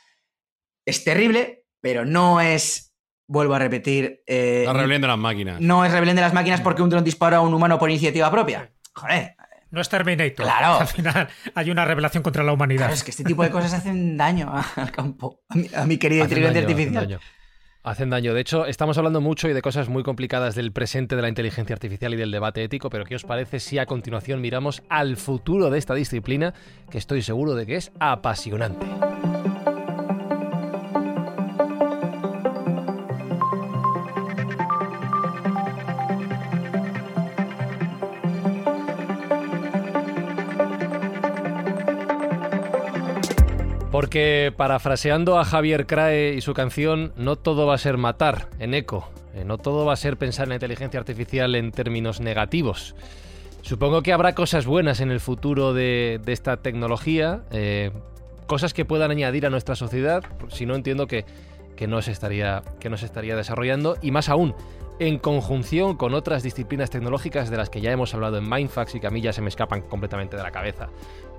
Es 0.86 1.04
terrible, 1.04 1.62
pero 1.84 2.06
no 2.06 2.39
es, 2.39 2.96
vuelvo 3.28 3.56
a 3.56 3.60
repetir... 3.60 4.24
Eh, 4.26 4.63
la 4.65 4.72
rebelión 4.72 5.02
de 5.02 5.08
las 5.10 5.17
máquinas. 5.17 5.60
No 5.60 5.84
es 5.84 5.91
rebelión 5.91 6.15
de 6.15 6.22
las 6.22 6.34
máquinas 6.34 6.62
porque 6.62 6.82
un 6.82 6.89
dron 6.89 7.04
dispara 7.04 7.38
a 7.38 7.41
un 7.41 7.54
humano 7.54 7.78
por 7.78 7.89
iniciativa 7.89 8.32
propia. 8.32 8.72
Joder. 8.96 9.36
No 9.69 9.82
es 9.82 9.89
Terminator. 9.89 10.46
Claro. 10.46 10.80
Al 10.80 10.88
final 10.88 11.28
hay 11.54 11.72
una 11.72 11.84
revelación 11.84 12.24
contra 12.24 12.41
la 12.41 12.54
humanidad. 12.54 12.89
es 12.93 13.04
que 13.04 13.12
este 13.12 13.26
tipo 13.26 13.43
de 13.43 13.50
cosas 13.50 13.74
hacen 13.74 14.15
daño 14.15 14.50
al 14.78 14.91
campo, 14.91 15.41
a 15.76 15.86
mi, 15.86 15.98
querida 15.98 16.24
inteligencia 16.24 16.62
artificial. 16.62 16.96
Hacen 16.96 17.10
daño. 17.10 17.19
hacen 17.84 18.10
daño. 18.10 18.34
De 18.34 18.39
hecho, 18.39 18.65
estamos 18.65 18.98
hablando 18.98 19.19
mucho 19.19 19.50
y 19.50 19.54
de 19.54 19.62
cosas 19.62 19.89
muy 19.89 20.04
complicadas 20.04 20.56
del 20.56 20.72
presente 20.72 21.17
de 21.17 21.22
la 21.22 21.28
inteligencia 21.28 21.74
artificial 21.74 22.13
y 22.13 22.17
del 22.17 22.32
debate 22.32 22.63
ético, 22.63 22.89
pero 22.89 23.04
¿qué 23.04 23.15
os 23.15 23.26
parece 23.26 23.60
si 23.60 23.78
a 23.78 23.86
continuación 23.86 24.39
miramos 24.39 24.84
al 24.88 25.17
futuro 25.17 25.69
de 25.69 25.80
esta 25.80 25.96
disciplina, 25.96 26.54
que 26.89 26.98
estoy 26.98 27.24
seguro 27.24 27.56
de 27.56 27.65
que 27.65 27.76
es 27.76 27.91
apasionante? 28.00 28.86
Porque 43.94 44.52
parafraseando 44.58 45.38
a 45.38 45.46
Javier 45.46 45.86
Crae 45.86 46.34
y 46.34 46.42
su 46.42 46.56
canción, 46.56 47.14
no 47.16 47.36
todo 47.36 47.68
va 47.68 47.76
a 47.76 47.78
ser 47.78 47.98
matar 47.98 48.48
en 48.58 48.74
eco, 48.74 49.08
eh, 49.36 49.44
no 49.46 49.60
todo 49.60 49.86
va 49.86 49.94
a 49.94 49.98
ser 49.98 50.18
pensar 50.18 50.46
en 50.46 50.50
la 50.50 50.56
inteligencia 50.56 51.00
artificial 51.00 51.54
en 51.54 51.72
términos 51.72 52.20
negativos. 52.20 52.96
Supongo 53.62 54.02
que 54.02 54.12
habrá 54.12 54.34
cosas 54.34 54.66
buenas 54.66 55.00
en 55.00 55.12
el 55.12 55.20
futuro 55.20 55.76
de, 55.76 56.20
esta 56.26 56.58
tecnología, 56.58 57.44
eh, 57.52 57.92
cosas 58.48 58.74
que 58.74 58.84
puedan 58.84 59.12
añadir 59.12 59.46
a 59.46 59.52
nuestra 59.52 59.76
sociedad, 59.76 60.24
si 60.48 60.66
no 60.66 60.74
entiendo 60.74 61.06
que, 61.06 61.24
que, 61.76 61.86
no 61.86 62.02
se 62.02 62.14
estaría, 62.14 62.64
que 62.80 62.90
no 62.90 62.98
se 62.98 63.06
estaría 63.06 63.36
desarrollando, 63.36 63.98
y 64.02 64.10
más 64.10 64.28
aún, 64.28 64.56
en 64.98 65.20
conjunción 65.20 65.98
con 65.98 66.16
otras 66.16 66.42
disciplinas 66.42 66.90
tecnológicas 66.90 67.52
de 67.52 67.58
las 67.58 67.70
que 67.70 67.80
ya 67.80 67.92
hemos 67.92 68.16
hablado 68.16 68.40
en 68.40 68.50
Mindfax 68.50 68.96
y 68.96 69.00
que 69.00 69.06
a 69.06 69.12
mí 69.12 69.22
ya 69.22 69.34
se 69.34 69.42
me 69.42 69.50
escapan 69.50 69.82
completamente 69.82 70.36
de 70.36 70.42
la 70.42 70.52
cabeza, 70.52 70.90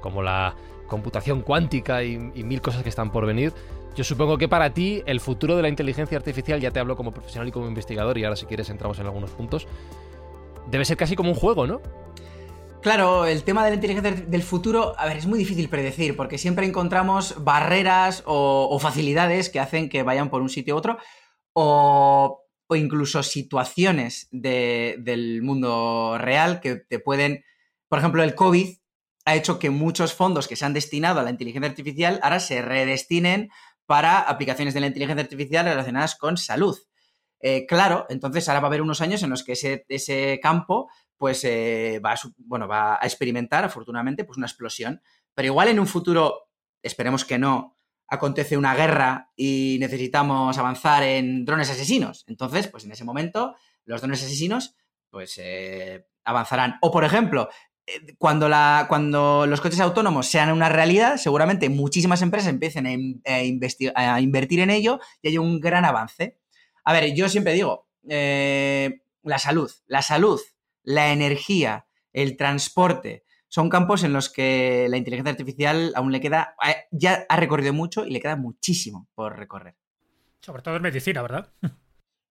como 0.00 0.22
la 0.22 0.54
computación 0.86 1.42
cuántica 1.42 2.02
y, 2.02 2.18
mil 2.18 2.60
cosas 2.60 2.82
que 2.82 2.88
están 2.88 3.10
por 3.10 3.26
venir, 3.26 3.52
yo 3.94 4.04
supongo 4.04 4.38
que 4.38 4.48
para 4.48 4.74
ti 4.74 5.02
el 5.06 5.20
futuro 5.20 5.56
de 5.56 5.62
la 5.62 5.68
inteligencia 5.68 6.18
artificial, 6.18 6.60
ya 6.60 6.70
te 6.70 6.80
hablo 6.80 6.96
como 6.96 7.12
profesional 7.12 7.48
y 7.48 7.52
como 7.52 7.68
investigador, 7.68 8.18
y 8.18 8.24
ahora 8.24 8.36
si 8.36 8.46
quieres 8.46 8.68
entramos 8.70 8.98
en 8.98 9.06
algunos 9.06 9.30
puntos, 9.30 9.66
debe 10.70 10.84
ser 10.84 10.96
casi 10.96 11.16
como 11.16 11.30
un 11.30 11.36
juego, 11.36 11.66
¿no? 11.66 11.80
Claro, 12.84 13.24
el 13.24 13.44
tema 13.44 13.64
de 13.64 13.70
la 13.70 13.76
inteligencia 13.76 14.12
del 14.26 14.42
futuro, 14.42 14.94
a 14.98 15.06
ver, 15.06 15.16
es 15.16 15.26
muy 15.26 15.38
difícil 15.38 15.70
predecir, 15.70 16.16
porque 16.16 16.36
siempre 16.36 16.66
encontramos 16.66 17.42
barreras 17.42 18.22
o, 18.26 18.78
facilidades 18.78 19.48
que 19.48 19.58
hacen 19.58 19.88
que 19.88 20.02
vayan 20.02 20.28
por 20.28 20.42
un 20.42 20.50
sitio 20.50 20.74
u 20.74 20.78
otro, 20.78 20.98
o, 21.54 22.42
incluso 22.74 23.22
situaciones 23.22 24.28
del 24.32 25.40
mundo 25.42 26.18
real 26.18 26.60
que 26.60 26.76
te 26.76 26.98
pueden, 26.98 27.42
por 27.88 28.00
ejemplo, 28.00 28.22
el 28.22 28.34
COVID 28.34 28.76
ha 29.24 29.34
hecho 29.34 29.58
que 29.58 29.70
muchos 29.70 30.12
fondos 30.12 30.48
que 30.48 30.56
se 30.56 30.64
han 30.64 30.74
destinado 30.74 31.20
a 31.20 31.22
la 31.22 31.30
inteligencia 31.30 31.70
artificial 31.70 32.20
ahora 32.22 32.40
se 32.40 32.62
redestinen 32.62 33.50
para 33.86 34.20
aplicaciones 34.20 34.74
de 34.74 34.80
la 34.80 34.86
inteligencia 34.86 35.22
artificial 35.22 35.64
relacionadas 35.64 36.16
con 36.16 36.36
salud. 36.36 36.78
Eh, 37.40 37.66
claro, 37.66 38.06
entonces 38.08 38.48
ahora 38.48 38.60
va 38.60 38.66
a 38.66 38.70
haber 38.70 38.82
unos 38.82 39.00
años 39.00 39.22
en 39.22 39.30
los 39.30 39.44
que 39.44 39.52
ese, 39.52 40.40
campo 40.42 40.88
pues 41.16 41.44
eh, 41.44 42.00
va, 42.04 42.12
a, 42.12 42.16
bueno, 42.38 42.66
va 42.66 42.94
a 42.94 43.04
experimentar, 43.04 43.64
afortunadamente, 43.64 44.24
pues 44.24 44.38
una 44.38 44.46
explosión. 44.46 45.02
Pero 45.34 45.46
igual 45.46 45.68
en 45.68 45.78
un 45.78 45.86
futuro, 45.86 46.48
esperemos 46.82 47.24
que 47.24 47.38
no, 47.38 47.74
acontece 48.08 48.56
una 48.56 48.74
guerra 48.74 49.30
y 49.36 49.76
necesitamos 49.80 50.56
avanzar 50.58 51.02
en 51.02 51.44
drones 51.44 51.70
asesinos. 51.70 52.24
Entonces, 52.26 52.68
pues 52.68 52.84
en 52.84 52.92
ese 52.92 53.04
momento, 53.04 53.54
los 53.84 54.00
drones 54.00 54.22
asesinos 54.22 54.74
pues 55.10 55.38
eh, 55.38 56.06
avanzarán. 56.24 56.76
O, 56.82 56.90
por 56.90 57.04
ejemplo, 57.04 57.48
cuando, 58.18 58.48
la, 58.48 58.86
cuando 58.88 59.46
los 59.46 59.60
coches 59.60 59.80
autónomos 59.80 60.26
sean 60.26 60.52
una 60.52 60.68
realidad, 60.68 61.16
seguramente 61.16 61.68
muchísimas 61.68 62.22
empresas 62.22 62.48
empiecen 62.48 63.22
a, 63.26 63.34
a, 64.14 64.20
invertir 64.20 64.60
en 64.60 64.70
ello 64.70 65.00
y 65.22 65.28
hay 65.28 65.38
un 65.38 65.60
gran 65.60 65.84
avance. 65.84 66.38
A 66.84 66.92
ver, 66.92 67.14
yo 67.14 67.28
siempre 67.28 67.52
digo, 67.52 67.88
eh, 68.08 69.02
la 69.22 69.38
salud, 69.38 69.70
la 69.86 70.02
salud, 70.02 70.40
la 70.82 71.12
energía, 71.12 71.86
el 72.12 72.36
transporte, 72.36 73.24
son 73.48 73.68
campos 73.68 74.02
en 74.02 74.12
los 74.12 74.30
que 74.30 74.86
la 74.88 74.96
inteligencia 74.96 75.30
artificial 75.30 75.92
aún 75.94 76.10
le 76.10 76.20
queda, 76.20 76.56
ya 76.90 77.24
ha 77.28 77.36
recorrido 77.36 77.72
mucho 77.72 78.04
y 78.04 78.10
le 78.10 78.20
queda 78.20 78.36
muchísimo 78.36 79.08
por 79.14 79.38
recorrer. 79.38 79.76
Sobre 80.40 80.62
todo 80.62 80.76
en 80.76 80.82
medicina, 80.82 81.22
¿verdad? 81.22 81.52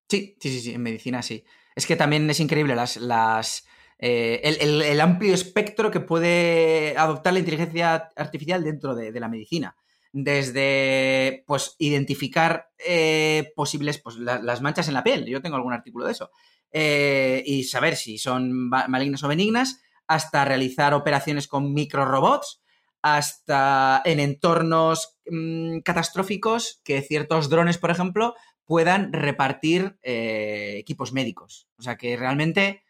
Sí, 0.06 0.36
sí, 0.38 0.50
sí, 0.50 0.60
sí 0.60 0.74
en 0.74 0.82
medicina 0.82 1.22
sí. 1.22 1.44
Es 1.74 1.86
que 1.86 1.96
también 1.96 2.28
es 2.28 2.38
increíble 2.38 2.76
las, 2.76 2.98
las, 2.98 3.66
eh, 3.98 4.58
el, 4.60 5.00
amplio 5.00 5.34
espectro 5.34 5.90
que 5.90 6.00
puede 6.00 6.96
adoptar 6.96 7.32
la 7.32 7.38
inteligencia 7.38 8.10
artificial 8.16 8.64
dentro 8.64 8.94
de, 8.94 9.18
la 9.18 9.28
medicina. 9.28 9.76
Desde, 10.12 11.42
pues, 11.46 11.74
identificar 11.78 12.68
eh, 12.78 13.52
posibles, 13.56 13.98
pues, 13.98 14.16
las 14.16 14.60
manchas 14.62 14.88
en 14.88 14.94
la 14.94 15.04
piel. 15.04 15.26
Yo 15.26 15.42
tengo 15.42 15.56
algún 15.56 15.72
artículo 15.72 16.06
de 16.06 16.12
eso. 16.12 16.30
Eh, 16.70 17.42
y 17.46 17.64
saber 17.64 17.96
si 17.96 18.18
son 18.18 18.68
malignas 18.68 19.22
o 19.22 19.28
benignas, 19.28 19.80
hasta 20.06 20.44
realizar 20.44 20.92
operaciones 20.92 21.48
con 21.48 21.72
microrobots, 21.72 22.62
hasta 23.00 24.02
en 24.04 24.20
entornos 24.20 25.18
mm, 25.30 25.80
catastróficos 25.80 26.80
que 26.84 27.02
ciertos 27.02 27.48
drones, 27.48 27.78
por 27.78 27.90
ejemplo, 27.90 28.34
puedan 28.64 29.12
repartir 29.12 29.98
equipos 30.02 31.12
médicos. 31.12 31.68
O 31.76 31.82
sea 31.82 31.96
que 31.96 32.16
realmente 32.16 32.82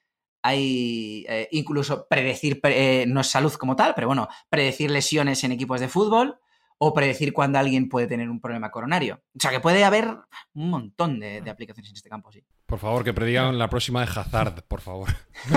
hay 0.44 1.24
eh, 1.26 1.48
incluso 1.52 2.06
predecir, 2.06 2.60
eh, 2.64 3.06
no 3.08 3.22
es 3.22 3.28
salud 3.28 3.54
como 3.54 3.76
tal, 3.76 3.94
pero 3.94 4.08
bueno, 4.08 4.28
predecir 4.50 4.90
lesiones 4.90 5.42
en 5.42 5.52
equipos 5.52 5.80
de 5.80 5.88
fútbol 5.88 6.38
o 6.76 6.92
predecir 6.92 7.32
cuándo 7.32 7.58
alguien 7.58 7.88
puede 7.88 8.06
tener 8.06 8.28
un 8.28 8.42
problema 8.42 8.70
coronario. 8.70 9.22
O 9.34 9.40
sea 9.40 9.50
que 9.50 9.60
puede 9.60 9.84
haber 9.84 10.06
un 10.52 10.68
montón 10.68 11.18
de, 11.18 11.42
aplicaciones 11.48 11.88
en 11.92 11.96
este 11.96 12.10
campo, 12.10 12.30
sí. 12.30 12.44
Por 12.66 12.78
favor, 12.78 13.04
que 13.04 13.14
predigan 13.14 13.56
la 13.58 13.70
próxima 13.70 14.04
de 14.04 14.12
Hazard, 14.14 14.64
por 14.68 14.82
favor. 14.82 15.08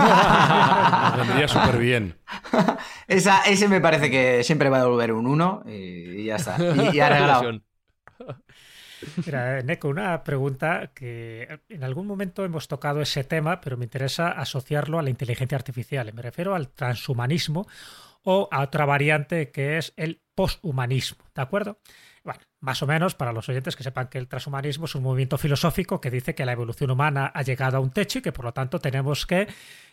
vendría 1.17 1.49
súper 1.49 1.79
bien. 1.79 2.17
ese 3.09 3.67
me 3.67 3.81
parece 3.81 4.09
que 4.09 4.41
siempre 4.45 4.69
va 4.69 4.77
a 4.77 4.83
devolver 4.83 5.11
un 5.11 5.27
1 5.27 5.63
y, 5.67 6.23
ya 6.23 6.37
está. 6.37 6.55
Y, 6.59 6.95
y 6.95 6.99
ha 7.01 7.09
regalado. 7.09 7.59
Mira, 9.25 9.61
Neko, 9.61 9.89
una 9.89 10.23
pregunta 10.23 10.91
que 10.93 11.59
en 11.69 11.83
algún 11.83 12.07
momento 12.07 12.43
hemos 12.45 12.67
tocado 12.67 13.01
ese 13.01 13.23
tema, 13.23 13.61
pero 13.61 13.77
me 13.77 13.85
interesa 13.85 14.29
asociarlo 14.29 14.99
a 14.99 15.03
la 15.03 15.09
inteligencia 15.09 15.55
artificial. 15.55 16.11
Me 16.13 16.21
refiero 16.21 16.55
al 16.55 16.69
transhumanismo 16.69 17.67
o 18.23 18.49
a 18.51 18.61
otra 18.61 18.85
variante 18.85 19.51
que 19.51 19.77
es 19.77 19.93
el 19.95 20.21
poshumanismo, 20.35 21.23
¿de 21.33 21.41
acuerdo? 21.41 21.79
Bueno, 22.27 22.41
más 22.59 22.83
o 22.83 22.87
menos 22.87 23.15
para 23.15 23.31
los 23.31 23.47
oyentes 23.47 23.77
que 23.77 23.83
sepan 23.83 24.09
que 24.09 24.17
el 24.17 24.27
transhumanismo 24.27 24.83
es 24.83 24.95
un 24.95 25.03
movimiento 25.03 25.37
filosófico 25.37 26.01
que 26.01 26.11
dice 26.11 26.35
que 26.35 26.45
la 26.45 26.51
evolución 26.51 26.91
humana 26.91 27.31
ha 27.33 27.41
llegado 27.41 27.77
a 27.77 27.79
un 27.79 27.89
techo 27.89 28.19
y 28.19 28.21
que 28.21 28.33
por 28.33 28.43
lo 28.43 28.51
tanto 28.51 28.79
tenemos 28.79 29.25
que 29.25 29.47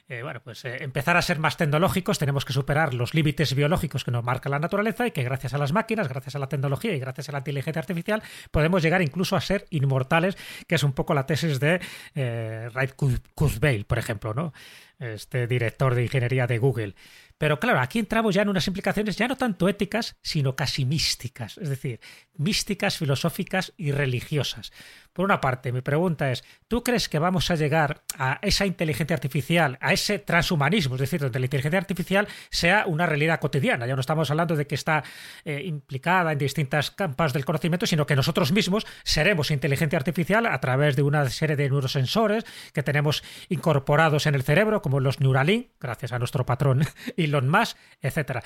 eh, 0.08 0.22
bueno, 0.22 0.40
pues 0.42 0.64
eh, 0.64 0.78
empezar 0.80 1.16
a 1.16 1.22
ser 1.22 1.38
más 1.38 1.56
tecnológicos, 1.56 2.18
tenemos 2.18 2.44
que 2.44 2.52
superar 2.52 2.92
los 2.92 3.14
límites 3.14 3.54
biológicos 3.54 4.02
que 4.02 4.10
nos 4.10 4.24
marca 4.24 4.48
la 4.48 4.58
naturaleza 4.58 5.06
y 5.06 5.12
que 5.12 5.22
gracias 5.22 5.54
a 5.54 5.58
las 5.58 5.72
máquinas, 5.72 6.08
gracias 6.08 6.34
a 6.34 6.40
la 6.40 6.48
tecnología 6.48 6.92
y 6.92 6.98
gracias 6.98 7.28
a 7.28 7.32
la 7.32 7.38
inteligencia 7.38 7.78
artificial 7.78 8.20
podemos 8.50 8.82
llegar 8.82 9.00
incluso 9.00 9.36
a 9.36 9.40
ser 9.40 9.66
inmortales, 9.70 10.36
que 10.66 10.74
es 10.74 10.82
un 10.82 10.92
poco 10.92 11.14
la 11.14 11.26
tesis 11.26 11.60
de 11.60 11.80
eh, 12.16 12.68
Ray 12.74 12.90
Kurzweil, 13.34 13.84
por 13.84 13.98
ejemplo, 13.98 14.34
¿no? 14.34 14.52
Este 14.98 15.46
director 15.46 15.94
de 15.94 16.02
ingeniería 16.02 16.48
de 16.48 16.58
Google. 16.58 16.94
Pero 17.38 17.58
claro, 17.58 17.80
aquí 17.80 17.98
entramos 17.98 18.34
ya 18.34 18.42
en 18.42 18.48
unas 18.48 18.66
implicaciones 18.66 19.16
ya 19.16 19.28
no 19.28 19.36
tanto 19.36 19.68
éticas, 19.68 20.16
sino 20.22 20.54
casi 20.54 20.84
místicas, 20.84 21.58
es 21.58 21.68
decir, 21.68 22.00
místicas, 22.36 22.96
filosóficas 22.96 23.72
y 23.76 23.90
religiosas. 23.90 24.72
Por 25.14 25.24
una 25.24 25.40
parte, 25.40 25.70
mi 25.70 25.80
pregunta 25.80 26.32
es, 26.32 26.42
¿tú 26.66 26.82
crees 26.82 27.08
que 27.08 27.20
vamos 27.20 27.48
a 27.52 27.54
llegar 27.54 28.02
a 28.18 28.40
esa 28.42 28.66
inteligencia 28.66 29.14
artificial, 29.14 29.78
a 29.80 29.92
ese 29.92 30.18
transhumanismo, 30.18 30.96
es 30.96 31.02
decir, 31.02 31.20
donde 31.20 31.38
la 31.38 31.46
inteligencia 31.46 31.78
artificial 31.78 32.26
sea 32.50 32.84
una 32.86 33.06
realidad 33.06 33.38
cotidiana? 33.38 33.86
Ya 33.86 33.94
no 33.94 34.00
estamos 34.00 34.28
hablando 34.32 34.56
de 34.56 34.66
que 34.66 34.74
está 34.74 35.04
eh, 35.44 35.62
implicada 35.64 36.32
en 36.32 36.38
distintas 36.38 36.90
campas 36.90 37.32
del 37.32 37.44
conocimiento, 37.44 37.86
sino 37.86 38.06
que 38.06 38.16
nosotros 38.16 38.50
mismos 38.50 38.86
seremos 39.04 39.52
inteligencia 39.52 39.96
artificial 39.96 40.46
a 40.46 40.60
través 40.60 40.96
de 40.96 41.02
una 41.02 41.28
serie 41.30 41.54
de 41.54 41.68
neurosensores 41.68 42.44
que 42.72 42.82
tenemos 42.82 43.22
incorporados 43.48 44.26
en 44.26 44.34
el 44.34 44.42
cerebro, 44.42 44.82
como 44.82 44.98
los 44.98 45.20
Neuralink, 45.20 45.68
gracias 45.80 46.10
a 46.10 46.18
nuestro 46.18 46.44
patrón 46.44 46.84
Elon 47.24 47.48
Musk, 47.48 47.76
etc. 48.00 48.44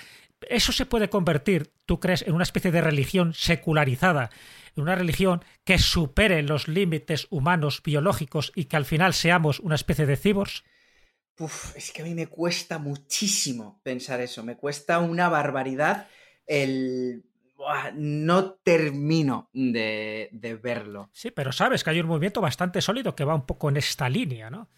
Eso 0.48 0.72
se 0.72 0.86
puede 0.86 1.10
convertir, 1.10 1.72
tú 1.86 2.00
crees, 2.00 2.22
en 2.22 2.34
una 2.34 2.44
especie 2.44 2.70
de 2.70 2.80
religión 2.80 3.34
secularizada 3.34 4.30
una 4.80 4.94
religión 4.94 5.44
que 5.64 5.78
supere 5.78 6.42
los 6.42 6.68
límites 6.68 7.26
humanos 7.30 7.82
biológicos 7.82 8.52
y 8.54 8.66
que 8.66 8.76
al 8.76 8.84
final 8.84 9.14
seamos 9.14 9.60
una 9.60 9.74
especie 9.74 10.06
de 10.06 10.16
cibors? 10.16 10.64
Uf, 11.38 11.76
es 11.76 11.92
que 11.92 12.02
a 12.02 12.04
mí 12.04 12.14
me 12.14 12.26
cuesta 12.26 12.78
muchísimo 12.78 13.80
pensar 13.82 14.20
eso, 14.20 14.42
me 14.42 14.56
cuesta 14.56 14.98
una 14.98 15.28
barbaridad 15.28 16.08
el... 16.46 17.24
no 17.94 18.54
termino 18.54 19.48
de, 19.52 20.28
de 20.32 20.56
verlo. 20.56 21.10
Sí, 21.12 21.30
pero 21.30 21.52
sabes 21.52 21.84
que 21.84 21.90
hay 21.90 22.00
un 22.00 22.08
movimiento 22.08 22.40
bastante 22.40 22.80
sólido 22.80 23.14
que 23.14 23.24
va 23.24 23.34
un 23.34 23.46
poco 23.46 23.68
en 23.68 23.76
esta 23.76 24.08
línea, 24.08 24.50
¿no? 24.50 24.68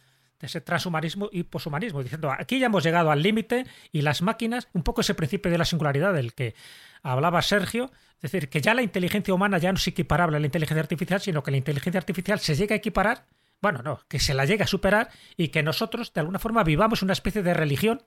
De 0.41 0.47
ese 0.47 0.61
transhumanismo 0.61 1.29
y 1.31 1.45
poshumanismo, 1.45 2.03
diciendo 2.03 2.33
aquí 2.33 2.59
ya 2.59 2.67
hemos 2.67 2.83
llegado 2.83 3.11
al 3.11 3.23
límite 3.23 3.67
y 3.93 4.03
las 4.03 4.23
máquinas, 4.23 4.69
un 4.73 4.83
poco 4.83 5.03
ese 5.03 5.15
principio 5.15 5.51
de 5.51 5.59
la 5.59 5.65
singularidad 5.65 6.15
del 6.15 6.33
que 6.33 6.55
hablaba 7.03 7.43
Sergio, 7.43 7.91
es 8.17 8.31
decir, 8.31 8.49
que 8.49 8.61
ya 8.61 8.75
la 8.75 8.83
inteligencia 8.83 9.33
humana 9.33 9.59
ya 9.59 9.73
no 9.73 9.79
es 9.79 9.87
equiparable 9.87 10.37
a 10.37 10.41
la 10.41 10.47
inteligencia 10.47 10.83
artificial, 10.83 11.21
sino 11.21 11.43
que 11.43 11.51
la 11.51 11.57
inteligencia 11.57 11.99
artificial 11.99 12.41
se 12.41 12.55
llega 12.55 12.75
a 12.75 12.79
equiparar, 12.79 13.27
bueno, 13.63 13.83
no, 13.83 14.01
que 14.09 14.19
se 14.19 14.35
la 14.35 14.45
llegue 14.45 14.65
a 14.65 14.67
superar 14.67 15.11
y 15.37 15.49
que 15.49 15.63
nosotros 15.63 16.13
de 16.13 16.21
alguna 16.21 16.39
forma 16.39 16.65
vivamos 16.65 17.03
una 17.03 17.13
especie 17.13 17.43
de 17.43 17.55
religión 17.55 18.03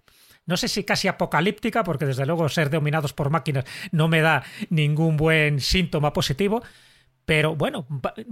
no 0.46 0.58
sé 0.58 0.68
si 0.68 0.84
casi 0.84 1.08
apocalíptica, 1.08 1.84
porque 1.84 2.06
desde 2.06 2.26
luego 2.26 2.50
ser 2.50 2.70
dominados 2.70 3.14
por 3.14 3.30
máquinas 3.30 3.66
no 3.92 4.08
me 4.08 4.22
da 4.22 4.44
ningún 4.70 5.16
buen 5.18 5.62
síntoma 5.62 6.12
positivo, 6.12 6.64
pero 7.26 7.56
bueno, 7.56 7.86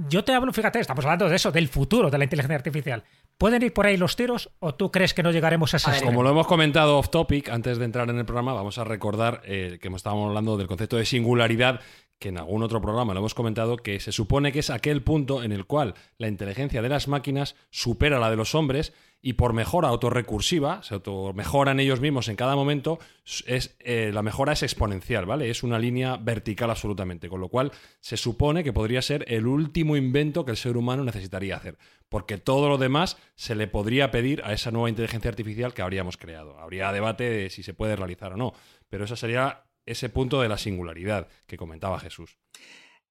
yo 0.09 0.23
te 0.23 0.33
hablo, 0.33 0.51
fíjate, 0.51 0.79
estamos 0.79 1.05
hablando 1.05 1.29
de 1.29 1.35
eso, 1.35 1.51
del 1.51 1.67
futuro 1.67 2.09
de 2.09 2.17
la 2.17 2.25
inteligencia 2.25 2.57
artificial. 2.57 3.03
¿Pueden 3.37 3.63
ir 3.63 3.73
por 3.73 3.85
ahí 3.85 3.97
los 3.97 4.15
tiros 4.15 4.51
o 4.59 4.75
tú 4.75 4.91
crees 4.91 5.13
que 5.13 5.23
no 5.23 5.31
llegaremos 5.31 5.73
a 5.73 5.77
ese 5.77 6.03
Como 6.03 6.23
lo 6.23 6.29
hemos 6.29 6.47
comentado 6.47 6.97
off 6.97 7.09
topic, 7.09 7.49
antes 7.49 7.77
de 7.77 7.85
entrar 7.85 8.09
en 8.09 8.17
el 8.17 8.25
programa, 8.25 8.53
vamos 8.53 8.77
a 8.77 8.83
recordar 8.83 9.41
eh, 9.45 9.79
que 9.81 9.87
estábamos 9.87 10.27
hablando 10.27 10.57
del 10.57 10.67
concepto 10.67 10.97
de 10.97 11.05
singularidad 11.05 11.81
que 12.19 12.29
en 12.29 12.37
algún 12.37 12.61
otro 12.61 12.79
programa 12.81 13.13
lo 13.13 13.19
hemos 13.19 13.33
comentado, 13.33 13.77
que 13.77 13.99
se 13.99 14.11
supone 14.11 14.51
que 14.51 14.59
es 14.59 14.69
aquel 14.69 15.01
punto 15.01 15.41
en 15.41 15.51
el 15.51 15.65
cual 15.65 15.95
la 16.19 16.27
inteligencia 16.27 16.83
de 16.83 16.89
las 16.89 17.07
máquinas 17.07 17.55
supera 17.71 18.19
la 18.19 18.29
de 18.29 18.35
los 18.35 18.53
hombres 18.53 18.93
y 19.21 19.33
por 19.33 19.53
mejora 19.53 19.89
autorrecursiva, 19.89 20.81
se 20.81 20.95
automejoran 20.95 21.79
ellos 21.79 22.01
mismos 22.01 22.27
en 22.27 22.35
cada 22.35 22.55
momento, 22.55 22.99
es, 23.45 23.75
eh, 23.79 24.11
la 24.13 24.23
mejora 24.23 24.53
es 24.53 24.63
exponencial, 24.63 25.25
¿vale? 25.25 25.49
Es 25.49 25.61
una 25.61 25.77
línea 25.77 26.17
vertical 26.17 26.71
absolutamente, 26.71 27.29
con 27.29 27.39
lo 27.39 27.49
cual 27.49 27.71
se 27.99 28.17
supone 28.17 28.63
que 28.63 28.73
podría 28.73 29.01
ser 29.01 29.25
el 29.27 29.45
último 29.45 29.95
invento 29.95 30.43
que 30.43 30.51
el 30.51 30.57
ser 30.57 30.75
humano 30.75 31.03
necesitaría 31.03 31.55
hacer, 31.55 31.77
porque 32.09 32.39
todo 32.39 32.67
lo 32.67 32.79
demás 32.79 33.17
se 33.35 33.53
le 33.53 33.67
podría 33.67 34.09
pedir 34.09 34.41
a 34.43 34.53
esa 34.53 34.71
nueva 34.71 34.89
inteligencia 34.89 35.29
artificial 35.29 35.73
que 35.73 35.83
habríamos 35.83 36.17
creado. 36.17 36.59
Habría 36.59 36.91
debate 36.91 37.29
de 37.29 37.49
si 37.51 37.61
se 37.61 37.75
puede 37.75 37.95
realizar 37.95 38.33
o 38.33 38.37
no, 38.37 38.53
pero 38.89 39.05
ese 39.05 39.15
sería 39.15 39.65
ese 39.85 40.09
punto 40.09 40.41
de 40.41 40.49
la 40.49 40.57
singularidad 40.57 41.27
que 41.45 41.57
comentaba 41.57 41.99
Jesús 41.99 42.37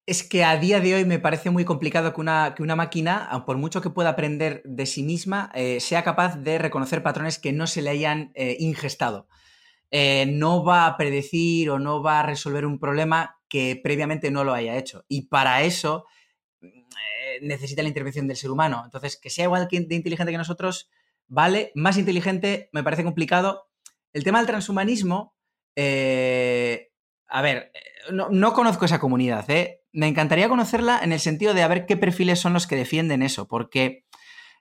es 0.05 0.23
que 0.23 0.43
a 0.43 0.57
día 0.57 0.79
de 0.79 0.95
hoy 0.95 1.05
me 1.05 1.19
parece 1.19 1.49
muy 1.49 1.63
complicado 1.63 2.13
que 2.13 2.21
una, 2.21 2.55
que 2.55 2.63
una 2.63 2.75
máquina, 2.75 3.29
por 3.45 3.57
mucho 3.57 3.81
que 3.81 3.89
pueda 3.89 4.09
aprender 4.09 4.61
de 4.65 4.85
sí 4.85 5.03
misma, 5.03 5.51
eh, 5.53 5.79
sea 5.79 6.03
capaz 6.03 6.37
de 6.37 6.57
reconocer 6.57 7.03
patrones 7.03 7.39
que 7.39 7.53
no 7.53 7.67
se 7.67 7.81
le 7.81 7.91
hayan 7.91 8.31
eh, 8.33 8.57
ingestado. 8.59 9.27
Eh, 9.91 10.25
no 10.27 10.63
va 10.63 10.87
a 10.87 10.97
predecir 10.97 11.69
o 11.69 11.79
no 11.79 12.01
va 12.01 12.21
a 12.21 12.23
resolver 12.23 12.65
un 12.65 12.79
problema 12.79 13.39
que 13.47 13.79
previamente 13.81 14.31
no 14.31 14.43
lo 14.43 14.53
haya 14.53 14.77
hecho. 14.77 15.05
Y 15.07 15.27
para 15.27 15.63
eso 15.63 16.05
necesita 17.41 17.81
la 17.81 17.87
intervención 17.87 18.27
del 18.27 18.37
ser 18.37 18.51
humano. 18.51 18.81
Entonces, 18.85 19.17
que 19.17 19.29
sea 19.29 19.45
igual 19.45 19.67
de 19.69 19.95
inteligente 19.95 20.31
que 20.31 20.37
nosotros, 20.37 20.89
vale. 21.27 21.71
Más 21.75 21.97
inteligente 21.97 22.69
me 22.71 22.83
parece 22.83 23.03
complicado. 23.03 23.69
El 24.13 24.23
tema 24.23 24.39
del 24.39 24.47
transhumanismo, 24.47 25.35
a 25.75 27.41
ver, 27.41 27.71
no, 28.11 28.53
conozco 28.53 28.85
esa 28.85 28.99
comunidad, 28.99 29.49
¿eh? 29.49 29.80
Me 29.93 30.07
encantaría 30.07 30.49
conocerla 30.49 30.99
en 31.03 31.11
el 31.11 31.19
sentido 31.19 31.53
de 31.53 31.63
a 31.63 31.67
ver 31.67 31.85
qué 31.85 31.97
perfiles 31.97 32.39
son 32.39 32.53
los 32.53 32.67
que 32.67 32.75
defienden 32.75 33.23
eso, 33.23 33.47
porque 33.47 34.05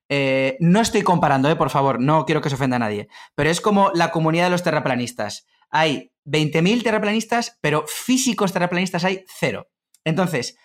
eh, 0.08 0.56
no 0.60 0.80
estoy 0.80 1.02
comparando, 1.02 1.48
eh, 1.48 1.56
por 1.56 1.70
favor, 1.70 2.00
no 2.00 2.24
quiero 2.24 2.40
que 2.40 2.48
se 2.48 2.56
ofenda 2.56 2.76
a 2.76 2.80
nadie, 2.80 3.08
pero 3.34 3.50
es 3.50 3.60
como 3.60 3.90
la 3.94 4.10
comunidad 4.10 4.44
de 4.44 4.50
los 4.50 4.62
terraplanistas. 4.62 5.46
Hay 5.70 6.12
20.000 6.26 6.82
terraplanistas, 6.82 7.58
pero 7.60 7.84
físicos 7.86 8.52
terraplanistas 8.52 9.04
hay 9.04 9.24
cero. 9.28 9.68
Entonces, 10.04 10.56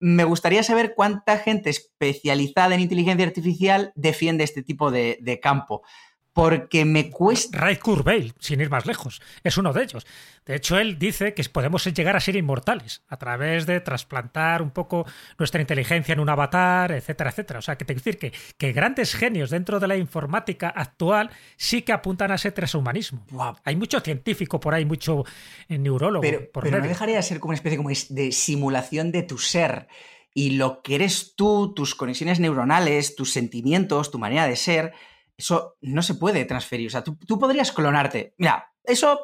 me 0.00 0.24
gustaría 0.24 0.62
saber 0.62 0.94
cuánta 0.96 1.38
gente 1.38 1.70
especializada 1.70 2.74
en 2.74 2.80
inteligencia 2.80 3.26
artificial 3.26 3.92
defiende 3.94 4.44
este 4.44 4.62
tipo 4.62 4.90
de, 4.90 5.18
de 5.20 5.40
campo 5.40 5.82
porque 6.32 6.84
me 6.84 7.10
cuesta. 7.10 7.58
Ray 7.58 7.76
Kurzweil, 7.76 8.34
sin 8.38 8.60
ir 8.60 8.70
más 8.70 8.86
lejos, 8.86 9.20
es 9.42 9.58
uno 9.58 9.72
de 9.72 9.82
ellos. 9.82 10.06
De 10.46 10.54
hecho, 10.56 10.78
él 10.78 10.98
dice 10.98 11.34
que 11.34 11.42
podemos 11.44 11.84
llegar 11.84 12.16
a 12.16 12.20
ser 12.20 12.36
inmortales 12.36 13.02
a 13.08 13.16
través 13.16 13.66
de 13.66 13.80
trasplantar 13.80 14.62
un 14.62 14.70
poco 14.70 15.04
nuestra 15.38 15.60
inteligencia 15.60 16.12
en 16.12 16.20
un 16.20 16.28
avatar, 16.28 16.92
etcétera, 16.92 17.30
etcétera. 17.30 17.58
O 17.58 17.62
sea, 17.62 17.76
que 17.76 17.84
te 17.84 17.94
quiero 17.94 18.18
decir 18.18 18.32
que, 18.56 18.72
grandes 18.72 19.14
genios 19.14 19.50
dentro 19.50 19.80
de 19.80 19.88
la 19.88 19.96
informática 19.96 20.68
actual 20.68 21.30
sí 21.56 21.82
que 21.82 21.92
apuntan 21.92 22.30
a 22.30 22.36
ese 22.36 22.52
transhumanismo. 22.52 23.26
Hay 23.64 23.76
mucho 23.76 24.00
científico 24.00 24.60
por 24.60 24.74
ahí, 24.74 24.84
mucho 24.84 25.24
neurólogo. 25.68 26.22
Pero, 26.22 26.50
por 26.50 26.64
pero 26.64 26.80
no 26.80 26.88
dejaría 26.88 27.16
de 27.16 27.22
ser 27.22 27.40
como 27.40 27.50
una 27.50 27.56
especie 27.56 27.76
como 27.76 27.90
de 27.90 28.32
simulación 28.32 29.12
de 29.12 29.22
tu 29.22 29.38
ser. 29.38 29.88
Y 30.34 30.50
lo 30.50 30.82
que 30.82 30.94
eres 30.94 31.34
tú, 31.34 31.74
tus 31.74 31.94
conexiones 31.94 32.38
neuronales, 32.38 33.16
tus 33.16 33.32
sentimientos, 33.32 34.10
tu 34.10 34.18
manera 34.18 34.46
de 34.46 34.56
ser, 34.56 34.92
eso 35.38 35.76
no 35.80 36.02
se 36.02 36.14
puede 36.14 36.44
transferir. 36.44 36.88
O 36.88 36.90
sea, 36.90 37.04
tú, 37.04 37.38
podrías 37.38 37.70
clonarte. 37.72 38.34
Mira, 38.36 38.72
eso, 38.82 39.20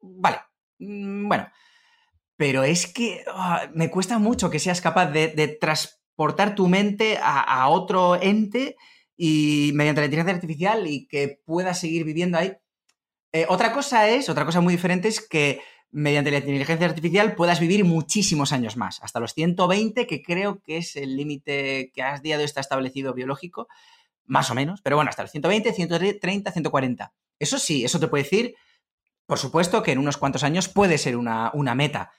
vale. 0.00 0.38
Mm, 0.78 1.28
bueno. 1.28 1.48
Pero 2.36 2.64
es 2.64 2.92
que 2.92 3.24
ah, 3.32 3.68
me 3.74 3.90
cuesta 3.90 4.18
mucho 4.18 4.48
que 4.48 4.60
seas 4.60 4.80
capaz 4.80 5.06
de, 5.06 5.58
transportar 5.60 6.54
tu 6.54 6.68
mente 6.68 7.18
a, 7.20 7.68
otro 7.68 8.20
ente 8.20 8.76
y 9.16 9.72
mediante 9.74 10.00
la 10.00 10.06
inteligencia 10.06 10.34
artificial 10.34 10.86
y 10.86 11.06
que 11.06 11.40
puedas 11.44 11.80
seguir 11.80 12.04
viviendo 12.04 12.38
ahí. 12.38 12.52
Eh, 13.32 13.44
otra 13.48 13.72
cosa 13.72 14.08
es, 14.08 14.28
otra 14.28 14.46
cosa 14.46 14.60
muy 14.60 14.72
diferente 14.72 15.08
es 15.08 15.20
que 15.20 15.60
mediante 15.90 16.30
la 16.30 16.38
inteligencia 16.38 16.86
artificial 16.86 17.34
puedas 17.34 17.60
vivir 17.60 17.84
muchísimos 17.84 18.52
años 18.52 18.76
más, 18.76 19.02
hasta 19.02 19.20
los 19.20 19.34
120, 19.34 20.06
que 20.06 20.22
creo 20.22 20.60
que 20.62 20.78
es 20.78 20.96
el 20.96 21.16
límite 21.16 21.90
que 21.92 22.02
has 22.02 22.22
día 22.22 22.38
de 22.38 22.44
está 22.44 22.60
establecido 22.60 23.14
biológico 23.14 23.68
más 24.28 24.50
o 24.50 24.54
menos, 24.54 24.80
pero 24.82 24.96
bueno, 24.96 25.08
hasta 25.08 25.22
el 25.22 25.28
120, 25.28 25.72
130, 25.72 26.52
140. 26.52 27.12
Eso 27.38 27.58
sí, 27.58 27.84
eso 27.84 27.98
te 27.98 28.08
puede 28.08 28.24
decir, 28.24 28.54
por 29.26 29.38
supuesto, 29.38 29.82
que 29.82 29.92
en 29.92 29.98
unos 29.98 30.16
cuantos 30.16 30.44
años 30.44 30.68
puede 30.68 30.98
ser 30.98 31.16
una, 31.16 31.50
una 31.54 31.74
meta, 31.74 32.12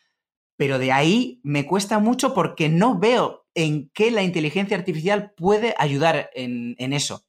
pero 0.58 0.78
de 0.78 0.91
ahí 0.91 1.39
me 1.43 1.65
cuesta 1.65 2.00
mucho 2.00 2.34
porque 2.34 2.67
no 2.67 3.00
veo 3.00 3.48
en 3.54 3.89
qué 3.93 4.12
la 4.12 4.24
inteligencia 4.24 4.76
artificial 4.76 5.32
puede 5.36 5.74
ayudar 5.78 6.30
en, 6.34 6.76
eso. 6.93 7.26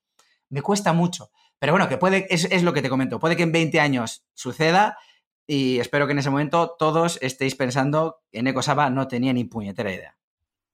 Me 0.49 0.63
cuesta 0.63 0.93
mucho. 0.93 1.31
Pero 1.59 1.73
bueno, 1.73 1.89
que 1.89 1.99
puede, 1.99 2.27
es, 2.31 2.47
es, 2.47 2.63
lo 2.63 2.73
que 2.73 2.83
te 2.83 2.89
comento, 2.89 3.21
puede 3.21 3.37
que 3.37 3.43
en 3.43 3.53
20 3.53 3.79
años 3.81 4.25
suceda 4.35 4.99
y 5.47 5.79
espero 5.79 6.07
que 6.07 6.13
en 6.13 6.21
ese 6.21 6.31
momento 6.31 6.77
todos 6.79 7.19
estéis 7.23 7.55
pensando 7.55 8.23
en 8.33 8.47
Ecosaba 8.47 8.91
no 8.91 9.09
tenía 9.09 9.33
ni 9.33 9.45
puñetera 9.45 9.93
idea. 9.93 10.20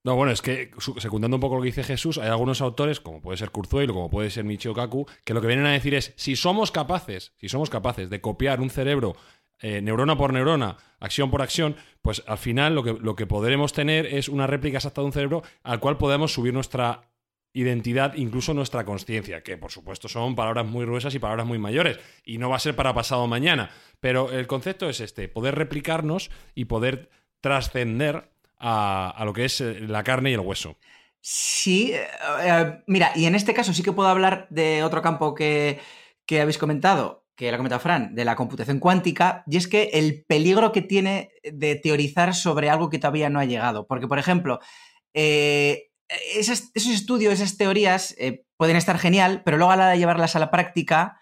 No, 0.07 0.14
bueno, 0.14 0.33
es 0.33 0.40
que 0.40 0.71
secundando 0.99 1.37
un 1.37 1.40
poco 1.40 1.57
lo 1.57 1.62
que 1.62 1.66
dice 1.66 1.83
Jesús, 1.83 2.19
hay 2.19 2.29
algunos 2.29 2.61
autores, 2.61 3.01
como 3.01 3.21
puede 3.21 3.38
ser 3.38 3.51
Kurzweil 3.51 3.90
o 3.90 3.95
como 3.95 4.09
puede 4.09 4.31
ser 4.31 4.45
Michio 4.45 4.73
Kaku, 4.73 5.05
que 5.25 5.35
lo 5.35 5.40
que 5.40 5.49
vienen 5.49 5.66
a 5.66 5.73
decir 5.73 5.97
es, 5.97 6.12
si 6.14 6.37
somos 6.37 6.71
capaces, 6.71 7.33
si 7.38 7.49
somos 7.49 7.71
capaces 7.71 8.09
de 8.09 8.21
copiar 8.21 8.61
un 8.61 8.71
cerebro 8.71 9.16
eh, 9.59 9.83
neurona 9.83 10.16
por 10.16 10.33
neurona, 10.33 10.77
acción 11.01 11.29
por 11.29 11.42
acción, 11.42 11.75
pues 12.03 12.23
al 12.29 12.38
final 12.38 12.77
lo 12.77 12.85
que, 12.85 12.92
lo 12.92 13.16
que 13.16 13.27
podremos 13.27 13.73
tener 13.73 14.07
es 14.07 14.29
una 14.29 14.47
réplica 14.47 14.79
exacta 14.79 15.01
de 15.01 15.07
un 15.09 15.12
cerebro 15.12 15.42
al 15.64 15.81
cual 15.81 15.99
podemos 15.99 16.33
subir 16.33 16.55
nuestra 16.55 17.11
identidad, 17.53 18.14
incluso 18.14 18.55
nuestra 18.55 18.85
conciencia, 18.85 19.42
que 19.42 19.59
por 19.59 19.73
supuesto 19.73 20.07
son 20.07 20.37
palabras 20.37 20.66
muy 20.66 20.85
gruesas 20.85 21.16
y 21.16 21.19
palabras 21.19 21.49
muy 21.49 21.59
mayores, 21.59 21.99
y 22.25 22.38
no 22.38 22.49
va 22.49 22.55
a 22.55 22.61
ser 22.61 22.77
para 22.77 22.95
pasado 22.95 23.27
mañana, 23.27 23.71
pero 23.99 24.31
el 24.31 24.47
concepto 24.47 24.88
es 24.88 25.01
este, 25.01 25.27
poder 25.27 25.57
replicarnos 25.57 26.31
y 26.55 26.66
poder 26.66 27.11
trascender 27.40 28.36
a, 28.59 29.23
lo 29.25 29.33
que 29.33 29.45
es 29.45 29.61
eh, 29.61 29.81
la 29.81 30.03
carne 30.05 30.31
y 30.31 30.35
el 30.35 30.40
hueso. 30.40 30.77
Sí, 31.21 31.92
eh, 31.92 32.07
eh, 32.42 32.83
mira, 32.87 33.12
y 33.14 33.27
en 33.27 33.35
este 33.35 33.55
caso 33.55 33.73
sí 33.73 33.83
que 33.83 33.92
puedo 33.92 34.09
hablar 34.09 34.47
de 34.51 34.83
otro 34.83 35.03
campo 35.03 35.35
que, 35.35 35.81
habéis 36.31 36.59
comentado, 36.59 37.25
que 37.35 37.51
lo 37.51 37.55
ha 37.55 37.59
comentado 37.59 37.81
Fran, 37.81 38.14
de 38.14 38.25
la 38.25 38.37
computación 38.37 38.79
cuántica, 38.79 39.45
y 39.47 39.57
es 39.57 39.66
que 39.66 39.90
el 39.95 40.25
peligro 40.27 40.73
que 40.73 40.83
tiene 40.83 41.31
de 41.42 41.77
teorizar 41.77 42.35
sobre 42.35 42.71
algo 42.71 42.90
que 42.90 42.99
todavía 42.99 43.31
no 43.31 43.40
ha 43.40 43.45
llegado. 43.45 43.87
Porque, 43.87 44.09
por 44.09 44.19
ejemplo, 44.19 44.61
esos, 45.12 46.71
estudios, 46.75 47.35
esas 47.35 47.57
teorías 47.57 48.16
pueden 48.57 48.77
estar 48.77 48.99
genial, 48.99 49.42
pero 49.45 49.57
luego 49.57 49.73
a 49.73 49.77
la 49.77 49.85
hora 49.85 49.92
de 49.92 49.99
llevarlas 49.99 50.37
a 50.37 50.38
la 50.38 50.51
práctica, 50.51 51.19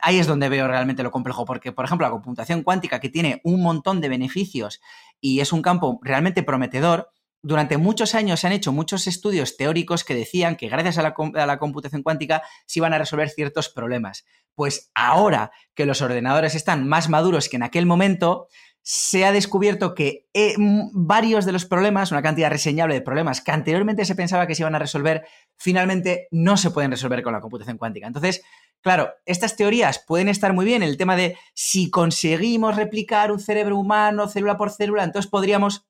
ahí 0.00 0.18
es 0.18 0.26
donde 0.26 0.48
veo 0.48 0.68
realmente 0.68 1.02
lo 1.02 1.10
complejo, 1.10 1.44
porque, 1.44 1.72
por 1.72 1.84
ejemplo, 1.84 2.06
la 2.06 2.12
computación 2.12 2.62
cuántica, 2.62 3.00
que 3.00 3.08
tiene 3.08 3.40
un 3.44 3.62
montón 3.62 4.00
de 4.00 4.08
beneficios 4.08 4.80
y 5.20 5.40
es 5.40 5.52
un 5.52 5.62
campo 5.62 6.00
realmente 6.02 6.42
prometedor. 6.42 7.10
Durante 7.42 7.76
muchos 7.76 8.14
años 8.14 8.40
se 8.40 8.46
han 8.46 8.52
hecho 8.52 8.72
muchos 8.72 9.06
estudios 9.06 9.56
teóricos 9.56 10.02
que 10.04 10.14
decían 10.14 10.56
que 10.56 10.68
gracias 10.68 10.98
a 10.98 11.02
la, 11.02 11.58
computación 11.58 12.02
cuántica 12.02 12.42
se 12.66 12.80
iban 12.80 12.92
a 12.92 12.98
resolver 12.98 13.28
ciertos 13.30 13.68
problemas. 13.68 14.24
Pues 14.54 14.90
ahora 14.94 15.52
que 15.74 15.86
los 15.86 16.00
ordenadores 16.00 16.54
están 16.54 16.88
más 16.88 17.08
maduros 17.08 17.48
que 17.48 17.56
en 17.56 17.62
aquel 17.62 17.86
momento, 17.86 18.48
se 18.82 19.24
ha 19.24 19.32
descubierto 19.32 19.94
que 19.94 20.26
eh, 20.32 20.54
varios 20.92 21.44
de 21.44 21.52
los 21.52 21.66
problemas, 21.66 22.12
una 22.12 22.22
cantidad 22.22 22.50
reseñable 22.50 22.94
de 22.94 23.00
problemas 23.00 23.40
que 23.40 23.50
anteriormente 23.50 24.04
se 24.04 24.14
pensaba 24.14 24.46
que 24.46 24.54
se 24.54 24.62
iban 24.62 24.76
a 24.76 24.78
resolver, 24.78 25.26
finalmente 25.56 26.28
no 26.30 26.56
se 26.56 26.70
pueden 26.70 26.92
resolver 26.92 27.22
con 27.22 27.32
la 27.32 27.40
computación 27.40 27.78
cuántica. 27.78 28.06
Entonces, 28.06 28.42
Claro, 28.82 29.12
estas 29.24 29.56
teorías 29.56 30.02
pueden 30.06 30.28
estar 30.28 30.52
muy 30.52 30.64
bien, 30.64 30.82
el 30.82 30.96
tema 30.96 31.16
de 31.16 31.36
si 31.54 31.90
conseguimos 31.90 32.76
replicar 32.76 33.32
un 33.32 33.40
cerebro 33.40 33.76
humano 33.76 34.28
célula 34.28 34.56
por 34.56 34.70
célula, 34.70 35.04
entonces 35.04 35.30
podríamos... 35.30 35.86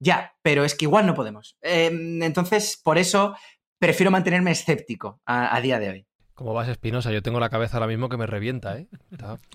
Ya, 0.00 0.34
pero 0.42 0.64
es 0.64 0.74
que 0.74 0.86
igual 0.86 1.06
no 1.06 1.14
podemos. 1.14 1.56
Em, 1.60 2.20
entonces, 2.22 2.80
por 2.82 2.98
eso 2.98 3.36
prefiero 3.78 4.10
mantenerme 4.10 4.50
escéptico 4.50 5.20
a, 5.26 5.60
día 5.60 5.78
de 5.78 5.90
hoy. 5.90 6.06
Como 6.34 6.54
vas, 6.54 6.68
Espinosa, 6.68 7.12
yo 7.12 7.22
tengo 7.22 7.38
la 7.38 7.50
cabeza 7.50 7.76
ahora 7.76 7.86
mismo 7.86 8.08
que 8.08 8.16
me 8.16 8.26
revienta, 8.26 8.78
¿eh? 8.78 8.88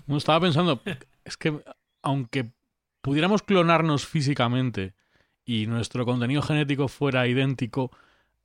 No, 0.06 0.16
estaba 0.16 0.40
pensando, 0.40 0.80
es 1.24 1.36
que 1.36 1.62
aunque 2.02 2.52
pudiéramos 3.02 3.42
clonarnos 3.42 4.06
físicamente 4.06 4.94
y 5.44 5.66
nuestro 5.66 6.04
contenido 6.04 6.42
genético 6.42 6.88
fuera 6.88 7.26
idéntico, 7.26 7.90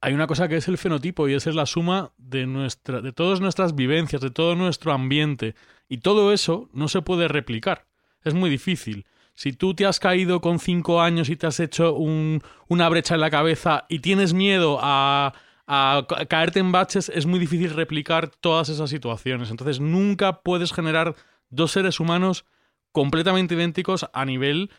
hay 0.03 0.13
una 0.13 0.27
cosa 0.27 0.49
que 0.49 0.57
es 0.57 0.67
el 0.67 0.77
fenotipo 0.77 1.29
y 1.29 1.33
esa 1.33 1.49
es 1.49 1.55
la 1.55 1.65
suma 1.65 2.11
de, 2.17 2.45
nuestra, 2.45 2.99
de 2.99 3.13
todas 3.13 3.39
nuestras 3.39 3.73
vivencias, 3.73 4.21
de 4.21 4.31
todo 4.31 4.53
nuestro 4.53 4.91
ambiente. 4.91 5.55
Y 5.87 5.99
todo 5.99 6.33
eso 6.33 6.69
no 6.73 6.89
se 6.89 7.01
puede 7.01 7.29
replicar. 7.29 7.85
Es 8.21 8.33
muy 8.33 8.49
difícil. 8.49 9.05
Si 9.33 9.53
tú 9.53 9.73
te 9.73 9.85
has 9.85 10.01
caído 10.01 10.41
con 10.41 10.59
cinco 10.59 11.01
años 11.01 11.29
y 11.29 11.37
te 11.37 11.47
has 11.47 11.61
hecho 11.61 11.95
una 11.95 12.89
brecha 12.89 13.15
en 13.15 13.21
la 13.21 13.31
cabeza 13.31 13.85
y 13.87 13.99
tienes 13.99 14.33
miedo 14.33 14.77
a, 14.81 15.35
a 15.67 16.05
caerte 16.27 16.59
en 16.59 16.73
baches, 16.73 17.07
es 17.07 17.25
muy 17.25 17.39
difícil 17.39 17.73
replicar 17.73 18.27
todas 18.27 18.67
esas 18.67 18.89
situaciones. 18.89 19.51
Entonces 19.51 19.79
nunca 19.79 20.41
puedes 20.41 20.73
generar 20.73 21.15
dos 21.49 21.71
seres 21.71 22.01
humanos 22.01 22.43
completamente 22.91 23.55
idénticos 23.55 24.05
a 24.11 24.25
nivel 24.25 24.69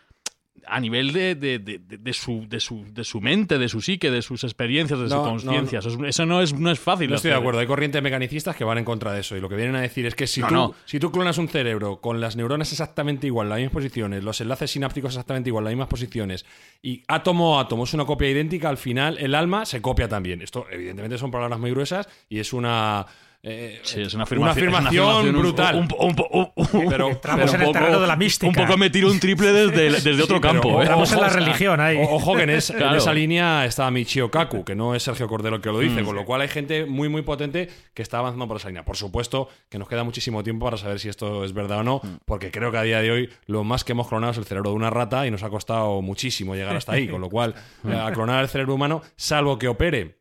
a 0.66 0.80
nivel 0.80 1.12
de, 1.12 1.34
de, 1.34 1.58
de, 1.58 1.78
de 1.78 2.12
su, 2.14 2.46
de, 2.48 2.58
su, 2.58 2.84
de 2.90 3.04
su 3.04 3.20
mente, 3.20 3.58
de 3.58 3.68
su 3.68 3.82
psique, 3.82 4.10
de 4.10 4.22
sus 4.22 4.44
experiencias, 4.44 4.98
de 4.98 5.06
No, 5.06 5.10
su 5.10 5.16
no, 5.16 5.24
conciencia. 5.52 5.80
Eso, 5.80 5.90
es- 5.90 5.98
eso 6.08 6.24
no, 6.26 6.40
es, 6.40 6.54
no 6.54 6.70
es 6.70 6.78
fácil. 6.80 7.10
No 7.10 7.16
estoy 7.16 7.32
de 7.32 7.36
acuerdo. 7.36 7.60
Hay 7.60 7.66
corrientes 7.66 8.02
mecanicistas 8.02 8.56
que 8.56 8.64
van 8.64 8.78
en 8.78 8.84
contra 8.84 9.12
de 9.12 9.20
eso. 9.20 9.36
Y 9.36 9.40
lo 9.40 9.48
que 9.50 9.56
vienen 9.56 9.76
a 9.76 9.80
decir 9.82 10.06
es 10.06 10.14
que 10.14 10.26
si, 10.26 10.40
tú, 10.42 10.74
si 10.86 10.98
tú 10.98 11.12
clonas 11.12 11.36
un 11.36 11.48
cerebro 11.48 12.00
con 12.00 12.20
las 12.20 12.36
neuronas 12.36 12.72
exactamente 12.72 13.26
igual, 13.26 13.48
las 13.50 13.58
mismas 13.58 13.72
posiciones, 13.74 14.24
los 14.24 14.40
enlaces 14.40 14.70
sinápticos 14.70 15.10
exactamente 15.12 15.50
igual, 15.50 15.64
las 15.64 15.72
mismas 15.72 15.88
posiciones, 15.88 16.46
y 16.80 17.02
átomo 17.08 17.58
a 17.58 17.62
átomo 17.62 17.84
es 17.84 17.92
una 17.92 18.06
copia 18.06 18.30
idéntica, 18.30 18.68
al 18.70 18.78
final 18.78 19.18
el 19.18 19.34
alma 19.34 19.66
se 19.66 19.82
copia 19.82 20.08
también. 20.08 20.40
Esto, 20.40 20.66
evidentemente, 20.70 21.18
son 21.18 21.30
palabras 21.30 21.58
muy 21.60 21.70
gruesas 21.72 22.08
y 22.28 22.38
es 22.38 22.52
una. 22.54 23.04
Eh, 23.46 23.80
Sí, 23.82 24.00
es 24.00 24.14
una 24.14 24.24
una 24.24 24.50
afirmación, 24.52 24.68
una 24.68 24.78
afirmación 24.88 25.38
brutal. 25.38 25.74
Un, 25.76 25.88
un- 25.98 26.16
un- 26.30 26.52
un- 26.56 26.88
Pero- 26.88 27.08
Entramos 27.10 27.44
pero 27.50 27.54
en 27.56 27.60
el 27.62 27.66
un 27.68 27.72
terreno 27.74 28.00
de 28.00 28.06
la 28.06 28.16
mística. 28.16 28.48
Un 28.48 28.54
poco 28.66 28.78
me 28.78 28.88
tiro 28.90 29.10
un 29.10 29.20
triple 29.20 29.52
desde, 29.52 29.90
desde 29.90 30.10
otro 30.22 30.36
Sí, 30.36 30.40
pero 30.40 30.40
campo. 30.40 30.68
ojo, 30.70 30.78
¿eh? 30.78 30.82
Entramos 30.82 31.12
en 31.12 31.20
la 31.20 31.28
religión 31.28 31.80
ahí. 31.80 31.96
o- 31.98 32.14
Ojo 32.14 32.34
que 32.36 32.42
en, 32.44 32.50
es- 32.50 32.70
en 32.70 32.76
Claro. 32.78 32.96
esa 32.96 33.12
línea 33.12 33.64
está 33.66 33.90
Michio 33.90 34.30
Kaku, 34.30 34.64
que 34.64 34.74
no 34.74 34.94
es 34.94 35.02
Sergio 35.02 35.28
Cordero 35.28 35.56
el 35.56 35.62
que 35.62 35.68
lo 35.70 35.78
dice, 35.80 36.02
Mm. 36.02 36.06
con 36.06 36.16
lo 36.16 36.24
cual 36.24 36.40
hay 36.40 36.48
gente 36.48 36.86
muy, 36.86 37.08
muy 37.08 37.22
potente 37.22 37.68
que 37.92 38.02
está 38.02 38.18
avanzando 38.18 38.48
por 38.48 38.56
esa 38.56 38.68
línea. 38.68 38.84
Por 38.84 38.96
supuesto 38.96 39.48
que 39.68 39.78
nos 39.78 39.88
queda 39.88 40.04
muchísimo 40.04 40.42
tiempo 40.42 40.64
para 40.64 40.76
saber 40.76 40.98
si 40.98 41.08
esto 41.08 41.44
es 41.44 41.52
verdad 41.52 41.80
o 41.80 41.82
no, 41.84 42.00
Mm. 42.02 42.16
porque 42.24 42.50
creo 42.50 42.70
que 42.72 42.78
a 42.78 42.82
día 42.82 43.00
de 43.02 43.10
hoy 43.10 43.30
lo 43.46 43.62
más 43.64 43.84
que 43.84 43.92
hemos 43.92 44.08
clonado 44.08 44.32
es 44.32 44.38
el 44.38 44.44
cerebro 44.46 44.70
de 44.70 44.76
una 44.76 44.90
rata 44.90 45.26
y 45.26 45.30
nos 45.30 45.42
ha 45.42 45.50
costado 45.50 46.00
muchísimo 46.02 46.54
llegar 46.54 46.74
hasta 46.76 46.92
ahí, 46.92 47.08
con 47.08 47.20
lo 47.20 47.28
cual 47.28 47.54
Mm. 47.82 47.92
eh, 47.92 48.00
a 48.00 48.10
clonar 48.12 48.42
el 48.42 48.48
cerebro 48.48 48.74
humano, 48.74 49.02
salvo 49.16 49.58
que 49.58 49.68
opere 49.68 50.16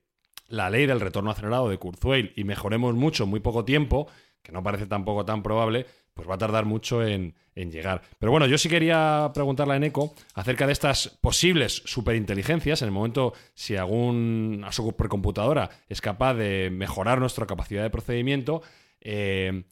la 0.53 0.69
ley 0.69 0.85
del 0.85 0.99
retorno 0.99 1.31
acelerado 1.31 1.67
de 1.67 1.79
Kurzweil 1.79 2.31
y 2.35 2.43
mejoremos 2.43 2.93
mucho 2.93 3.23
en 3.23 3.31
muy 3.31 3.39
poco 3.39 3.65
tiempo, 3.65 4.07
que 4.43 4.51
no 4.51 4.61
parece 4.61 4.85
tampoco 4.85 5.25
tan 5.25 5.41
probable, 5.41 5.87
pues 6.13 6.29
va 6.29 6.35
a 6.35 6.37
tardar 6.37 6.65
mucho 6.65 7.03
en, 7.03 7.33
en 7.55 7.71
llegar. 7.71 8.03
Pero 8.19 8.31
bueno, 8.31 8.45
yo 8.45 8.59
sí 8.59 8.69
quería 8.69 9.31
preguntarle 9.33 9.73
a 9.73 9.77
Eneco 9.77 10.13
acerca 10.35 10.67
de 10.67 10.73
estas 10.73 11.07
posibles 11.21 11.81
superinteligencias, 11.85 12.83
en 12.83 12.89
el 12.89 12.91
momento 12.93 13.33
si 13.55 13.75
alguna 13.75 14.71
supercomputadora 14.71 15.71
es 15.89 16.01
capaz 16.01 16.35
de 16.35 16.69
mejorar 16.71 17.19
nuestra 17.19 17.47
capacidad 17.47 17.81
de 17.81 17.89
procedimiento. 17.89 18.61
eh, 19.01 19.63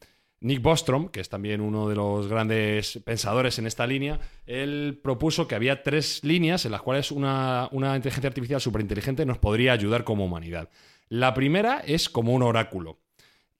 Nick 0.41 0.61
Bostrom, 0.61 1.09
que 1.09 1.21
es 1.21 1.29
también 1.29 1.61
uno 1.61 1.87
de 1.87 1.95
los 1.95 2.27
grandes 2.27 2.99
pensadores 3.05 3.59
en 3.59 3.67
esta 3.67 3.85
línea, 3.85 4.19
él 4.47 4.99
propuso 5.01 5.47
que 5.47 5.53
había 5.53 5.83
tres 5.83 6.23
líneas 6.23 6.65
en 6.65 6.71
las 6.71 6.81
cuales 6.81 7.11
una, 7.11 7.69
una 7.71 7.95
inteligencia 7.95 8.27
artificial 8.27 8.59
superinteligente 8.59 9.25
nos 9.25 9.37
podría 9.37 9.73
ayudar 9.73 10.03
como 10.03 10.25
humanidad. 10.25 10.69
La 11.09 11.35
primera 11.35 11.79
es 11.85 12.09
como 12.09 12.33
un 12.33 12.41
oráculo. 12.41 12.99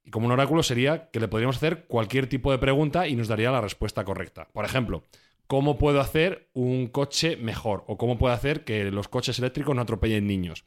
Y 0.04 0.10
como 0.10 0.26
un 0.26 0.32
oráculo 0.32 0.64
sería 0.64 1.12
que 1.12 1.20
le 1.20 1.28
podríamos 1.28 1.58
hacer 1.58 1.86
cualquier 1.86 2.28
tipo 2.28 2.52
de 2.52 2.58
pregunta 2.58 3.08
y 3.08 3.16
nos 3.16 3.28
daría 3.28 3.52
la 3.52 3.62
respuesta 3.62 4.04
correcta. 4.04 4.48
Por 4.52 4.66
ejemplo, 4.66 5.04
¿cómo 5.46 5.78
puedo 5.78 6.02
hacer 6.02 6.50
un 6.54 6.88
coche 6.88 7.38
mejor? 7.38 7.84
¿O 7.86 7.98
cómo 7.98 8.18
puedo 8.18 8.34
hacer 8.34 8.64
que 8.64 8.90
los 8.90 9.08
coches 9.08 9.38
eléctricos 9.38 9.76
no 9.76 9.84
atropellen 9.84 10.26
niños? 10.26 10.64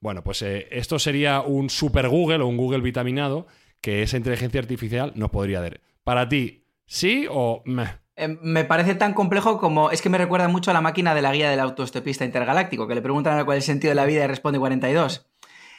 Bueno, 0.00 0.24
pues 0.24 0.42
eh, 0.42 0.66
esto 0.72 0.98
sería 0.98 1.42
un 1.42 1.70
super 1.70 2.08
Google 2.08 2.42
o 2.42 2.48
un 2.48 2.56
Google 2.56 2.80
vitaminado 2.80 3.46
que 3.82 4.02
esa 4.02 4.16
inteligencia 4.16 4.60
artificial 4.60 5.12
nos 5.16 5.30
podría 5.30 5.60
dar. 5.60 5.80
Para 6.04 6.28
ti, 6.28 6.64
¿sí 6.86 7.26
o 7.30 7.62
meh? 7.66 7.88
Eh, 8.16 8.28
me 8.40 8.64
parece 8.64 8.94
tan 8.94 9.12
complejo 9.14 9.58
como. 9.58 9.90
Es 9.90 10.00
que 10.02 10.08
me 10.08 10.18
recuerda 10.18 10.48
mucho 10.48 10.70
a 10.70 10.74
la 10.74 10.80
máquina 10.80 11.14
de 11.14 11.22
la 11.22 11.32
guía 11.32 11.50
del 11.50 11.60
autoestopista 11.60 12.24
intergaláctico, 12.24 12.86
que 12.86 12.94
le 12.94 13.02
preguntan 13.02 13.44
cuál 13.44 13.58
es 13.58 13.64
el 13.64 13.72
sentido 13.74 13.90
de 13.90 13.94
la 13.96 14.04
vida 14.06 14.24
y 14.24 14.26
responde 14.26 14.58
42. 14.58 15.26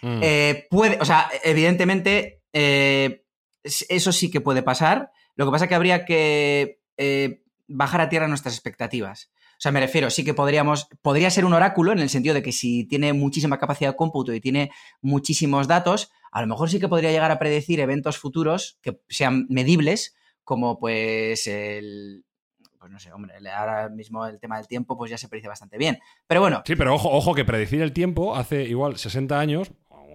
Mm. 0.02 0.20
Eh, 0.22 0.68
puede, 0.70 0.98
o 1.00 1.06
sea, 1.06 1.30
evidentemente, 1.44 2.42
eh, 2.52 3.24
es- 3.64 3.86
eso 3.90 4.12
sí 4.12 4.30
que 4.30 4.42
puede 4.42 4.62
pasar. 4.64 5.12
Lo 5.36 5.46
que 5.46 5.52
pasa 5.52 5.66
es 5.66 5.70
que 5.70 5.76
habría 5.76 6.06
que 6.06 6.80
eh, 6.98 7.43
bajar 7.68 8.02
a 8.02 8.10
tierra 8.10 8.28
nuestras 8.28 8.56
expectativas. 8.56 9.32
O 9.54 9.62
sea, 9.64 9.72
me 9.72 9.80
refiero, 9.80 10.10
sí 10.10 10.24
que 10.24 10.34
podríamos, 10.34 10.88
podría 11.02 11.30
ser 11.30 11.46
un 11.46 11.54
oráculo 11.54 11.92
en 11.92 12.00
el 12.00 12.10
sentido 12.10 12.36
de 12.36 12.44
que 12.44 12.52
si 12.52 12.86
tiene 12.86 13.14
muchísima 13.14 13.60
capacidad 13.60 13.92
de 13.92 13.96
cómputo 13.96 14.34
y 14.34 14.42
tiene 14.42 14.72
muchísimos 15.02 15.68
datos, 15.68 16.12
a 16.32 16.42
lo 16.42 16.48
mejor 16.48 16.70
sí 16.70 16.80
que 16.80 16.90
podría 16.90 17.12
llegar 17.12 17.32
a 17.32 17.40
predecir 17.40 17.80
eventos 17.80 18.18
futuros 18.18 18.80
que 18.82 19.00
sean 19.08 19.46
medibles, 19.50 20.16
como 20.44 20.80
pues 20.80 21.48
el, 21.48 22.26
pues 22.84 22.92
no 22.92 23.00
sé, 23.00 23.14
hombre, 23.14 23.34
ahora 23.50 23.88
mismo 23.88 24.26
el 24.26 24.42
tema 24.42 24.58
del 24.58 24.68
tiempo 24.68 24.98
pues 24.98 25.10
ya 25.10 25.18
se 25.18 25.30
predice 25.30 25.48
bastante 25.48 25.78
bien. 25.78 26.00
Pero 26.28 26.42
bueno, 26.42 26.64
Sí, 26.66 26.76
pero 26.76 26.94
ojo, 26.94 27.10
ojo 27.10 27.34
que 27.34 27.46
predecir 27.46 27.82
el 27.82 27.94
tiempo 27.94 28.36
hace 28.36 28.64
igual 28.64 28.98
60 28.98 29.40
años, 29.40 29.72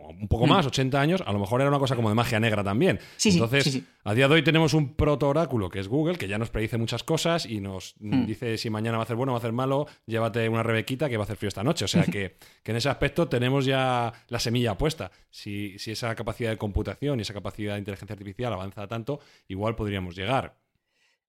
un 0.09 0.29
poco 0.29 0.47
Mm. 0.47 0.51
más, 0.51 0.67
80 0.67 1.01
años, 1.01 1.23
a 1.27 1.33
lo 1.33 1.39
mejor 1.39 1.61
era 1.61 1.71
una 1.71 1.79
cosa 1.79 1.97
como 1.97 2.09
de 2.09 2.15
magia 2.15 2.41
negra 2.41 2.63
también. 2.65 2.99
Sí, 3.17 3.31
Entonces, 3.31 3.65
sí, 3.65 3.71
sí. 3.71 3.85
a 4.05 4.15
día 4.15 4.29
de 4.29 4.35
hoy 4.35 4.43
tenemos 4.43 4.75
un 4.75 4.95
proto 4.95 5.29
oráculo 5.29 5.69
que 5.71 5.81
es 5.81 5.89
Google, 5.89 6.17
que 6.19 6.29
ya 6.29 6.39
nos 6.39 6.51
predice 6.51 6.79
muchas 6.79 7.03
cosas 7.03 7.47
y 7.47 7.61
nos 7.61 7.95
Mm. 8.01 8.27
dice 8.27 8.59
si 8.59 8.71
mañana 8.71 8.97
va 8.99 9.05
a 9.05 9.07
ser 9.07 9.17
bueno 9.17 9.33
o 9.33 9.35
va 9.35 9.39
a 9.39 9.43
ser 9.43 9.53
malo, 9.53 9.87
llévate 10.07 10.49
una 10.49 10.63
rebequita 10.63 11.09
que 11.09 11.17
va 11.17 11.23
a 11.23 11.25
hacer 11.25 11.37
frío 11.37 11.49
esta 11.49 11.63
noche. 11.65 11.85
O 11.85 11.89
sea 11.89 12.05
que, 12.05 12.37
que 12.63 12.71
en 12.71 12.77
ese 12.77 12.89
aspecto 12.89 13.29
tenemos 13.29 13.65
ya 13.65 14.13
la 14.29 14.39
semilla 14.41 14.77
puesta. 14.77 15.11
Si, 15.31 15.79
si 15.79 15.91
esa 15.93 16.15
capacidad 16.15 16.51
de 16.51 16.57
computación 16.57 17.19
y 17.19 17.23
esa 17.23 17.35
capacidad 17.35 17.75
de 17.75 17.81
inteligencia 17.81 18.15
artificial 18.15 18.53
avanza 18.53 18.87
tanto, 18.89 19.21
igual 19.49 19.75
podríamos 19.77 20.15
llegar. 20.17 20.57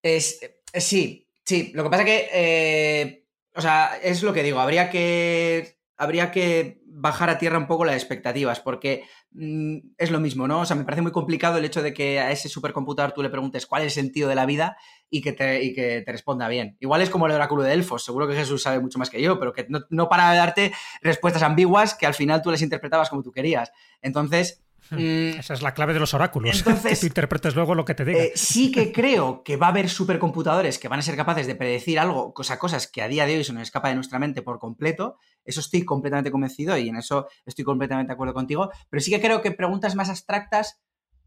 Es, 0.01 0.41
eh, 0.41 0.61
sí, 0.79 1.27
sí. 1.43 1.71
Lo 1.73 1.83
que 1.83 1.89
pasa 1.89 2.05
que, 2.05 2.29
eh, 2.33 3.25
o 3.55 3.61
sea, 3.61 3.97
es 4.01 4.23
lo 4.23 4.31
que 4.33 4.43
digo, 4.43 4.59
habría 4.59 4.89
que, 4.89 5.78
habría 5.99 6.31
que 6.31 6.81
bajar 6.85 7.29
a 7.29 7.37
tierra 7.37 7.57
un 7.57 7.67
poco 7.67 7.83
las 7.85 7.95
expectativas, 7.95 8.61
porque 8.61 9.03
mm, 9.31 9.77
es 9.97 10.11
lo 10.11 10.21
mismo, 10.21 10.47
¿no? 10.47 10.61
O 10.61 10.65
sea, 10.65 10.77
me 10.77 10.85
parece 10.85 11.01
muy 11.01 11.11
complicado 11.11 11.57
el 11.57 11.65
hecho 11.65 11.83
de 11.83 11.93
que 11.93 12.19
a 12.19 12.31
ese 12.31 12.47
supercomputador 12.47 13.11
tú 13.11 13.21
le 13.21 13.29
preguntes 13.29 13.65
cuál 13.65 13.83
es 13.83 13.87
el 13.87 14.03
sentido 14.03 14.29
de 14.29 14.35
la 14.35 14.45
vida 14.45 14.77
y 15.09 15.21
que 15.21 15.33
te, 15.33 15.61
y 15.61 15.73
que 15.75 16.01
te 16.05 16.11
responda 16.11 16.47
bien. 16.47 16.77
Igual 16.79 17.01
es 17.01 17.09
como 17.09 17.27
el 17.27 17.33
oráculo 17.33 17.63
de 17.63 17.73
Elfos, 17.73 18.05
seguro 18.05 18.27
que 18.27 18.35
Jesús 18.35 18.63
sabe 18.63 18.79
mucho 18.79 18.97
más 18.97 19.09
que 19.09 19.21
yo, 19.21 19.39
pero 19.39 19.51
que 19.51 19.65
no, 19.67 19.81
no 19.89 20.07
para 20.07 20.33
darte 20.33 20.71
respuestas 21.01 21.43
ambiguas 21.43 21.95
que 21.95 22.05
al 22.05 22.13
final 22.13 22.41
tú 22.41 22.49
les 22.49 22.61
interpretabas 22.61 23.09
como 23.09 23.21
tú 23.21 23.31
querías. 23.31 23.71
Entonces... 24.01 24.63
mm, 24.91 25.39
Esa 25.39 25.53
es 25.53 25.61
la 25.61 25.73
clave 25.73 25.93
de 25.93 25.99
los 25.99 26.13
oráculos. 26.13 26.57
Entonces- 26.57 26.91
que 26.93 26.99
tú 27.01 27.05
interpretes 27.07 27.55
luego 27.55 27.75
lo 27.75 27.85
que 27.85 27.95
te 27.95 28.05
diga. 28.05 28.19
eh, 28.19 28.31
sí 28.35 28.71
que 28.71 28.91
creo 28.91 29.43
que 29.43 29.55
va 29.57 29.67
a 29.67 29.69
haber 29.69 29.89
supercomputadores 29.89 30.79
que 30.79 30.87
van 30.87 30.99
a 30.99 31.01
ser 31.03 31.15
capaces 31.15 31.47
de 31.47 31.55
predecir 31.55 31.99
algo, 31.99 32.33
cosa, 32.33 32.57
cosas 32.59 32.87
que 32.87 33.01
a 33.01 33.07
día 33.07 33.25
de 33.25 33.37
hoy 33.37 33.43
se 33.43 33.53
nos 33.53 33.63
escapa 33.63 33.89
de 33.89 33.95
nuestra 33.95 34.19
mente 34.19 34.41
por 34.41 34.59
completo. 34.59 35.17
Eso 35.45 35.59
estoy 35.59 35.83
completamente 35.85 36.31
convencido 36.31 36.77
y 36.77 36.89
en 36.89 36.95
eso 36.97 37.27
estoy 37.45 37.65
completamente 37.65 38.09
de 38.09 38.13
acuerdo 38.13 38.33
contigo. 38.33 38.69
Pero 38.89 39.01
sí 39.01 39.11
que 39.11 39.21
creo 39.21 39.41
que 39.41 39.51
preguntas 39.51 39.95
más 39.95 40.09
abstractas, 40.09 40.79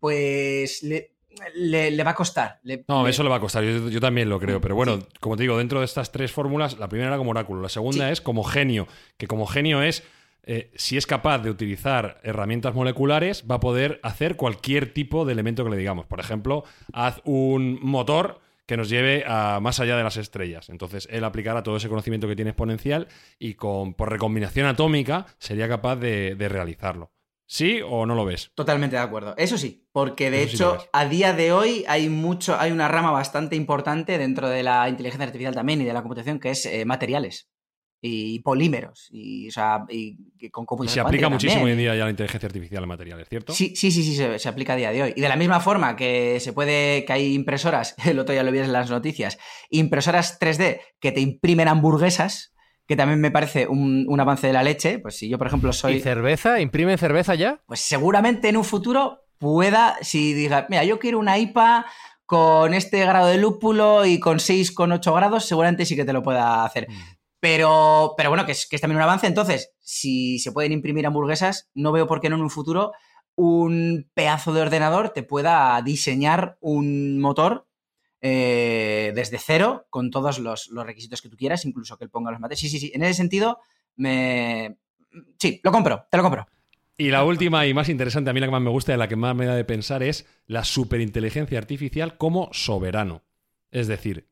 pues 0.02 0.82
le, 0.82 1.12
le- 1.54 1.90
le 1.90 2.04
va 2.04 2.10
a 2.10 2.14
costar. 2.14 2.58
Le- 2.64 2.84
No, 2.88 3.04
le- 3.04 3.10
eso 3.10 3.22
le 3.22 3.28
va 3.28 3.36
a 3.36 3.40
costar, 3.40 3.62
yo, 3.64 3.88
yo 3.88 4.00
también 4.00 4.28
lo 4.28 4.38
creo. 4.40 4.60
Pero 4.60 4.74
bueno, 4.74 4.98
como 5.20 5.36
te 5.36 5.44
digo, 5.44 5.56
dentro 5.58 5.78
de 5.78 5.84
estas 5.86 6.10
tres 6.12 6.32
fórmulas, 6.32 6.78
la 6.78 6.88
primera 6.88 7.08
era 7.08 7.16
como 7.18 7.30
oráculo, 7.30 7.62
la 7.62 7.68
segunda 7.68 8.06
Sí. 8.08 8.12
es 8.12 8.20
como 8.20 8.42
genio, 8.44 8.86
que 9.16 9.26
como 9.26 9.46
genio 9.46 9.82
es, 9.82 10.02
eh, 10.44 10.70
si 10.74 10.96
es 10.96 11.06
capaz 11.06 11.38
de 11.38 11.50
utilizar 11.50 12.20
herramientas 12.24 12.74
moleculares, 12.74 13.44
va 13.50 13.56
a 13.56 13.60
poder 13.60 14.00
hacer 14.02 14.36
cualquier 14.36 14.92
tipo 14.92 15.24
de 15.24 15.32
elemento 15.32 15.64
que 15.64 15.70
le 15.70 15.76
digamos. 15.76 16.06
Por 16.06 16.20
ejemplo, 16.20 16.64
haz 16.92 17.20
un 17.24 17.78
motor 17.80 18.40
que 18.66 18.76
nos 18.76 18.88
lleve 18.88 19.24
a 19.26 19.60
más 19.60 19.80
allá 19.80 19.96
de 19.96 20.02
las 20.02 20.16
estrellas. 20.16 20.68
Entonces, 20.68 21.08
él 21.10 21.24
aplicará 21.24 21.62
todo 21.62 21.76
ese 21.76 21.88
conocimiento 21.88 22.28
que 22.28 22.36
tiene 22.36 22.50
exponencial 22.50 23.08
y 23.38 23.54
con, 23.54 23.94
por 23.94 24.10
recombinación 24.10 24.66
atómica 24.66 25.26
sería 25.38 25.68
capaz 25.68 25.96
de, 25.96 26.34
de 26.34 26.48
realizarlo. 26.48 27.12
¿Sí 27.46 27.80
o 27.84 28.06
no 28.06 28.14
lo 28.14 28.24
ves? 28.24 28.50
Totalmente 28.54 28.96
de 28.96 29.02
acuerdo. 29.02 29.34
Eso 29.36 29.58
sí, 29.58 29.86
porque 29.92 30.30
de 30.30 30.44
Eso 30.44 30.54
hecho, 30.54 30.88
a 30.92 31.04
día 31.04 31.34
de 31.34 31.52
hoy 31.52 31.84
hay 31.86 32.08
mucho, 32.08 32.58
hay 32.58 32.72
una 32.72 32.88
rama 32.88 33.10
bastante 33.10 33.56
importante 33.56 34.16
dentro 34.16 34.48
de 34.48 34.62
la 34.62 34.88
inteligencia 34.88 35.26
artificial 35.26 35.54
también 35.54 35.82
y 35.82 35.84
de 35.84 35.92
la 35.92 36.00
computación 36.00 36.40
que 36.40 36.50
es 36.50 36.64
eh, 36.64 36.84
materiales 36.86 37.51
y 38.04 38.40
polímeros 38.40 39.08
y, 39.12 39.46
o 39.46 39.52
sea, 39.52 39.84
y, 39.88 40.18
y 40.40 40.50
con 40.50 40.66
Y 40.82 40.88
se 40.88 40.98
aplica 40.98 41.28
muchísimo 41.28 41.64
hoy 41.64 41.70
en 41.70 41.78
día 41.78 41.94
ya 41.94 42.02
la 42.02 42.10
inteligencia 42.10 42.48
artificial 42.48 42.82
en 42.82 42.88
materiales, 42.88 43.28
¿cierto? 43.28 43.52
Sí, 43.52 43.74
sí, 43.76 43.92
sí, 43.92 44.02
sí, 44.02 44.16
se, 44.16 44.40
se 44.40 44.48
aplica 44.48 44.72
a 44.72 44.76
día 44.76 44.90
de 44.90 45.04
hoy. 45.04 45.14
Y 45.16 45.20
de 45.20 45.28
la 45.28 45.36
misma 45.36 45.60
forma 45.60 45.94
que 45.94 46.40
se 46.40 46.52
puede, 46.52 47.04
que 47.04 47.12
hay 47.12 47.32
impresoras, 47.32 47.94
el 48.04 48.18
otro 48.18 48.34
ya 48.34 48.42
lo 48.42 48.50
vieron 48.50 48.70
en 48.70 48.72
las 48.72 48.90
noticias, 48.90 49.38
impresoras 49.70 50.40
3D 50.40 50.80
que 50.98 51.12
te 51.12 51.20
imprimen 51.20 51.68
hamburguesas, 51.68 52.52
que 52.88 52.96
también 52.96 53.20
me 53.20 53.30
parece 53.30 53.68
un, 53.68 54.04
un 54.08 54.20
avance 54.20 54.48
de 54.48 54.52
la 54.52 54.64
leche. 54.64 54.98
Pues 54.98 55.16
si 55.16 55.28
yo, 55.28 55.38
por 55.38 55.46
ejemplo, 55.46 55.70
¿Y 55.70 55.72
soy. 55.72 56.00
cerveza? 56.00 56.60
¿Imprimen 56.60 56.98
cerveza 56.98 57.36
ya? 57.36 57.62
Pues 57.66 57.80
seguramente 57.80 58.48
en 58.48 58.56
un 58.56 58.64
futuro 58.64 59.26
pueda, 59.38 59.96
si 60.02 60.34
diga, 60.34 60.66
mira, 60.68 60.82
yo 60.82 60.98
quiero 60.98 61.20
una 61.20 61.38
IPA 61.38 61.86
con 62.26 62.74
este 62.74 62.98
grado 63.04 63.28
de 63.28 63.38
lúpulo 63.38 64.04
y 64.06 64.18
con 64.18 64.38
6,8 64.38 65.14
grados, 65.14 65.44
seguramente 65.44 65.84
sí 65.84 65.94
que 65.94 66.04
te 66.04 66.12
lo 66.12 66.24
pueda 66.24 66.64
hacer. 66.64 66.88
Pero, 67.42 68.14
pero 68.16 68.28
bueno, 68.28 68.46
que 68.46 68.52
es, 68.52 68.68
que 68.68 68.76
es 68.76 68.80
también 68.80 68.98
un 68.98 69.02
avance. 69.02 69.26
Entonces, 69.26 69.72
si 69.80 70.38
se 70.38 70.52
pueden 70.52 70.70
imprimir 70.70 71.08
hamburguesas, 71.08 71.68
no 71.74 71.90
veo 71.90 72.06
por 72.06 72.20
qué 72.20 72.28
no 72.28 72.36
en 72.36 72.42
un 72.42 72.50
futuro 72.50 72.92
un 73.34 74.08
pedazo 74.14 74.52
de 74.52 74.60
ordenador 74.60 75.10
te 75.10 75.24
pueda 75.24 75.80
diseñar 75.82 76.56
un 76.60 77.18
motor 77.18 77.66
eh, 78.20 79.10
desde 79.16 79.38
cero 79.38 79.86
con 79.90 80.12
todos 80.12 80.38
los, 80.38 80.68
los 80.68 80.86
requisitos 80.86 81.20
que 81.20 81.28
tú 81.28 81.36
quieras, 81.36 81.64
incluso 81.64 81.98
que 81.98 82.04
él 82.04 82.10
ponga 82.10 82.30
los 82.30 82.38
materiales. 82.38 82.60
Sí, 82.60 82.68
sí, 82.68 82.78
sí. 82.78 82.92
En 82.94 83.02
ese 83.02 83.14
sentido, 83.14 83.58
me... 83.96 84.76
Sí, 85.36 85.60
lo 85.64 85.72
compro, 85.72 86.06
te 86.12 86.18
lo 86.18 86.22
compro. 86.22 86.46
Y 86.96 87.10
la 87.10 87.24
última 87.24 87.66
y 87.66 87.74
más 87.74 87.88
interesante, 87.88 88.30
a 88.30 88.34
mí 88.34 88.38
la 88.38 88.46
que 88.46 88.52
más 88.52 88.62
me 88.62 88.70
gusta 88.70 88.94
y 88.94 88.98
la 88.98 89.08
que 89.08 89.16
más 89.16 89.34
me 89.34 89.46
da 89.46 89.56
de 89.56 89.64
pensar 89.64 90.04
es 90.04 90.26
la 90.46 90.62
superinteligencia 90.62 91.58
artificial 91.58 92.16
como 92.18 92.50
soberano. 92.52 93.24
Es 93.72 93.88
decir, 93.88 94.28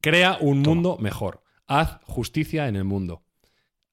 crea 0.00 0.38
un 0.40 0.60
mundo 0.60 0.96
mejor. 1.00 1.42
Haz 1.66 1.98
justicia 2.04 2.68
en 2.68 2.76
el 2.76 2.84
mundo. 2.84 3.22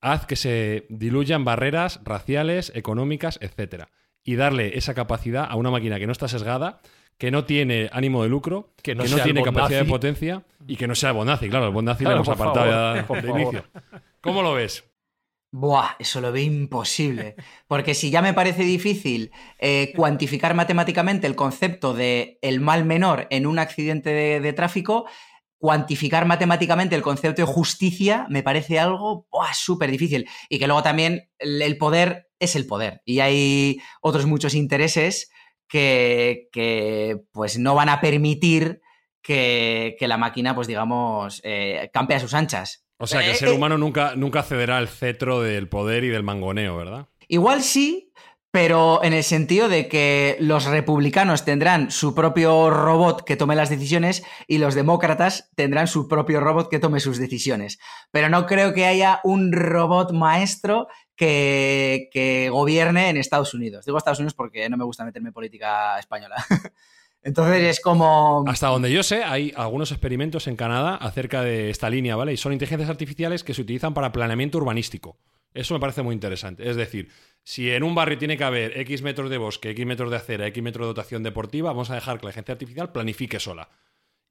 Haz 0.01 0.25
que 0.25 0.35
se 0.35 0.85
diluyan 0.89 1.43
barreras 1.43 1.99
raciales, 2.03 2.71
económicas, 2.75 3.39
etc. 3.41 3.85
Y 4.23 4.35
darle 4.35 4.77
esa 4.77 4.93
capacidad 4.93 5.45
a 5.49 5.55
una 5.55 5.71
máquina 5.71 5.99
que 5.99 6.05
no 6.05 6.11
está 6.11 6.27
sesgada, 6.27 6.81
que 7.17 7.31
no 7.31 7.43
tiene 7.43 7.89
ánimo 7.91 8.23
de 8.23 8.29
lucro, 8.29 8.73
Que 8.81 8.95
que 8.95 9.09
no 9.09 9.17
tiene 9.21 9.43
capacidad 9.43 9.83
de 9.83 9.89
potencia 9.89 10.43
y 10.67 10.77
que 10.77 10.87
no 10.87 10.95
sea 10.95 11.09
el 11.09 11.17
Bondazi. 11.17 11.49
Claro, 11.49 11.67
el 11.67 11.73
Bondazi 11.73 12.05
Claro, 12.05 12.17
lo 12.17 12.23
hemos 12.23 12.39
apartado 12.39 12.93
de 13.21 13.29
inicio. 13.29 13.65
¿Cómo 14.21 14.41
lo 14.41 14.53
ves? 14.53 14.85
Buah, 15.51 15.95
eso 15.97 16.21
lo 16.21 16.31
veo 16.31 16.43
imposible. 16.43 17.35
Porque 17.67 17.95
si 17.95 18.11
ya 18.11 18.21
me 18.21 18.33
parece 18.33 18.63
difícil 18.63 19.31
eh, 19.57 19.91
cuantificar 19.95 20.53
matemáticamente 20.53 21.25
el 21.27 21.35
concepto 21.35 21.93
de 21.93 22.37
el 22.41 22.61
mal 22.61 22.85
menor 22.85 23.27
en 23.31 23.47
un 23.47 23.57
accidente 23.57 24.11
de, 24.11 24.39
de 24.39 24.53
tráfico, 24.53 25.05
cuantificar 25.59 26.25
matemáticamente 26.25 26.95
el 26.95 27.01
concepto 27.01 27.41
de 27.41 27.51
justicia 27.51 28.25
me 28.29 28.41
parece 28.41 28.79
algo 28.79 29.27
súper 29.53 29.91
difícil. 29.91 30.27
Y 30.47 30.57
que 30.57 30.65
luego 30.65 30.81
también 30.81 31.29
el, 31.37 31.77
poder 31.77 32.29
es 32.39 32.55
el 32.55 32.65
poder. 32.65 33.01
Y 33.05 33.19
hay 33.19 33.79
otros 34.01 34.25
muchos 34.25 34.55
intereses 34.55 35.29
que, 35.67 36.47
que, 36.51 37.21
pues 37.31 37.59
no 37.59 37.75
van 37.75 37.89
a 37.89 38.01
permitir 38.01 38.81
que, 39.21 39.95
que 39.99 40.07
la 40.07 40.17
máquina, 40.17 40.55
pues 40.55 40.67
digamos, 40.67 41.41
eh, 41.43 41.89
campe 41.93 42.15
a 42.15 42.19
sus 42.19 42.33
anchas. 42.33 42.85
O 42.97 43.05
sea, 43.05 43.19
que 43.19 43.27
el 43.27 43.31
Eh, 43.33 43.35
ser 43.35 43.49
eh, 43.49 43.51
humano 43.51 43.77
nunca, 43.77 44.15
nunca 44.15 44.43
cederá 44.43 44.77
al 44.77 44.87
cetro 44.87 45.41
del 45.41 45.67
poder 45.67 46.05
y 46.05 46.09
del 46.09 46.23
mangoneo, 46.23 46.77
¿verdad? 46.77 47.07
Igual 47.27 47.61
sí, 47.61 48.11
pero 48.51 49.03
en 49.03 49.13
el 49.13 49.23
sentido 49.23 49.69
de 49.69 49.87
que 49.87 50.37
los 50.39 50.65
republicanos 50.65 51.45
tendrán 51.45 51.91
su 51.91 52.15
propio 52.15 52.69
robot 52.69 53.23
que 53.23 53.35
tome 53.35 53.55
las 53.55 53.69
decisiones 53.69 54.23
y 54.47 54.57
los 54.57 54.73
demócratas 54.73 55.51
tendrán 55.55 55.87
su 55.87 56.07
propio 56.07 56.39
robot 56.39 56.69
que 56.69 56.79
tome 56.79 56.99
sus 56.99 57.19
decisiones. 57.19 57.79
Pero 58.11 58.29
no 58.29 58.47
creo 58.47 58.73
que 58.73 58.85
haya 58.85 59.19
un 59.23 59.51
robot 59.51 60.13
maestro 60.13 60.87
que, 61.15 62.09
que 62.11 62.49
gobierne 62.49 63.09
en 63.09 63.17
Estados 63.17 63.53
Unidos. 63.53 63.85
Digo 63.85 63.97
Estados 63.97 64.19
Unidos 64.19 64.33
porque 64.33 64.67
no 64.67 64.77
me 64.77 64.85
gusta 64.85 65.05
meterme 65.05 65.29
en 65.29 65.33
política 65.33 65.99
española. 65.99 66.43
Entonces 67.21 67.63
es 67.63 67.81
como... 67.81 68.45
Hasta 68.47 68.67
donde 68.67 68.91
yo 68.91 69.03
sé, 69.03 69.23
hay 69.23 69.53
algunos 69.55 69.91
experimentos 69.91 70.47
en 70.47 70.55
Canadá 70.55 70.95
acerca 70.95 71.43
de 71.43 71.69
esta 71.69 71.89
línea, 71.89 72.15
¿vale? 72.15 72.33
Y 72.33 72.37
son 72.37 72.53
inteligencias 72.53 72.89
artificiales 72.89 73.43
que 73.43 73.53
se 73.53 73.61
utilizan 73.61 73.93
para 73.93 74.11
planeamiento 74.11 74.57
urbanístico. 74.57 75.17
Eso 75.53 75.73
me 75.73 75.79
parece 75.79 76.01
muy 76.03 76.13
interesante. 76.13 76.69
Es 76.69 76.75
decir, 76.75 77.09
si 77.43 77.71
en 77.71 77.83
un 77.83 77.95
barrio 77.95 78.17
tiene 78.17 78.37
que 78.37 78.43
haber 78.43 78.77
X 78.79 79.01
metros 79.01 79.29
de 79.29 79.37
bosque, 79.37 79.71
X 79.71 79.85
metros 79.85 80.11
de 80.11 80.17
acera, 80.17 80.45
X 80.47 80.61
metros 80.63 80.83
de 80.85 80.87
dotación 80.89 81.23
deportiva, 81.23 81.69
vamos 81.71 81.89
a 81.89 81.95
dejar 81.95 82.19
que 82.19 82.25
la 82.25 82.29
agencia 82.31 82.51
artificial 82.53 82.91
planifique 82.91 83.39
sola. 83.39 83.69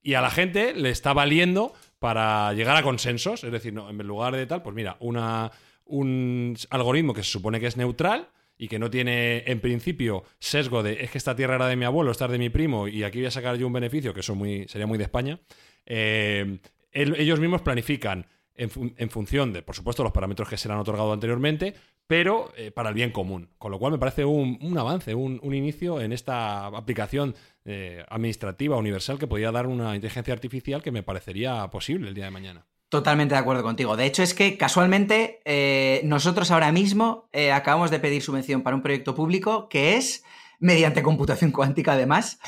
Y 0.01 0.15
a 0.15 0.21
la 0.21 0.31
gente 0.31 0.75
le 0.75 0.91
está 0.91 1.13
valiendo 1.13 1.73
para 1.99 2.53
llegar 2.53 2.77
a 2.77 2.83
consensos. 2.85 3.43
Es 3.43 3.51
decir, 3.51 3.73
no, 3.73 3.91
en 3.91 3.99
lugar 3.99 4.37
de 4.37 4.47
tal, 4.47 4.63
pues 4.63 4.77
mira, 4.77 4.97
una, 5.01 5.51
un 5.87 6.57
algoritmo 6.71 7.13
que 7.15 7.25
se 7.25 7.31
supone 7.31 7.59
que 7.59 7.67
es 7.67 7.77
neutral 7.77 8.29
y 8.57 8.69
que 8.69 8.79
no 8.79 8.91
tiene 8.91 9.43
en 9.47 9.61
principio 9.61 10.23
sesgo 10.39 10.83
de 10.85 11.03
es 11.05 11.11
que 11.11 11.19
esta 11.19 11.35
tierra 11.35 11.57
era 11.57 11.67
de 11.67 11.77
mi 11.77 11.85
abuelo, 11.85 12.13
esta 12.13 12.27
es 12.27 12.31
de 12.33 12.39
mi 12.39 12.49
primo 12.51 12.87
y 12.89 13.03
aquí 13.03 13.19
voy 13.19 13.27
a 13.27 13.31
sacar 13.33 13.57
yo 13.57 13.67
un 13.67 13.73
beneficio, 13.73 14.15
que 14.15 14.21
eso 14.21 14.35
muy, 14.37 14.67
sería 14.69 14.87
muy 14.87 14.99
de 14.99 15.05
España. 15.05 15.41
eh, 15.87 16.59
el- 16.93 17.15
ellos 17.21 17.39
mismos 17.41 17.63
planifican 17.63 18.27
en, 18.59 18.69
fun- 18.69 18.95
en 18.99 19.09
función 19.09 19.53
de, 19.53 19.63
por 19.63 19.75
supuesto, 19.75 20.03
los 20.03 20.13
parámetros 20.13 20.49
que 20.49 20.57
se 20.59 20.69
le 20.69 20.75
han 20.75 20.81
otorgado 20.81 21.13
anteriormente, 21.13 21.75
pero 22.07 22.53
eh, 22.57 22.71
para 22.71 22.91
el 22.91 22.95
bien 22.95 23.11
común. 23.11 23.49
Con 23.59 23.71
lo 23.71 23.79
cual 23.79 23.93
me 23.93 23.99
parece 23.99 24.25
un, 24.25 24.59
un 24.61 24.77
avance, 24.77 25.15
un, 25.15 25.41
un 25.43 25.55
inicio 25.55 26.01
en 26.01 26.13
esta 26.13 26.67
aplicación 26.67 27.35
eh, 27.65 28.05
administrativa 28.09 28.77
universal 28.77 29.19
que 29.19 29.27
podría 29.27 29.51
dar 29.53 29.67
una 29.67 29.95
inteligencia 29.95 30.35
artificial 30.35 30.83
que 30.83 30.91
me 30.91 31.03
parecería 31.03 31.69
posible 31.69 32.09
el 32.09 32.15
día 32.15 32.27
de 32.27 32.31
mañana. 32.31 32.67
Totalmente 32.89 33.35
de 33.35 33.41
acuerdo 33.41 33.63
contigo. 33.63 33.97
De 33.97 34.07
hecho, 34.07 34.23
es 34.23 34.33
que 34.33 34.57
casualmente 34.57 35.41
eh, 35.45 36.01
nosotros 36.05 36.51
ahora 36.51 36.73
mismo 36.73 37.29
acabamos 37.53 37.91
de 37.91 38.01
pedir 38.01 38.23
subvención 38.23 38.63
para 38.63 38.75
un 38.77 38.83
proyecto 38.83 39.15
público 39.15 39.69
que 39.69 39.97
es, 39.97 40.25
mediante 40.59 41.03
computación 41.03 41.53
cuántica 41.53 41.93
además, 41.93 42.41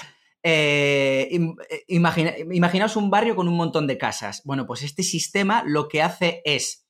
eh, 0.42 1.28
eh, 1.32 1.84
imagina- 1.88 2.34
imaginaos 2.38 2.96
un 2.96 3.10
barrio 3.10 3.36
con 3.36 3.48
un 3.48 3.56
montón 3.56 3.86
de 3.86 3.98
casas. 3.98 4.42
Bueno, 4.44 4.66
pues 4.66 4.82
este 4.82 5.02
sistema 5.02 5.62
lo 5.66 5.88
que 5.88 6.02
hace 6.02 6.42
es 6.44 6.86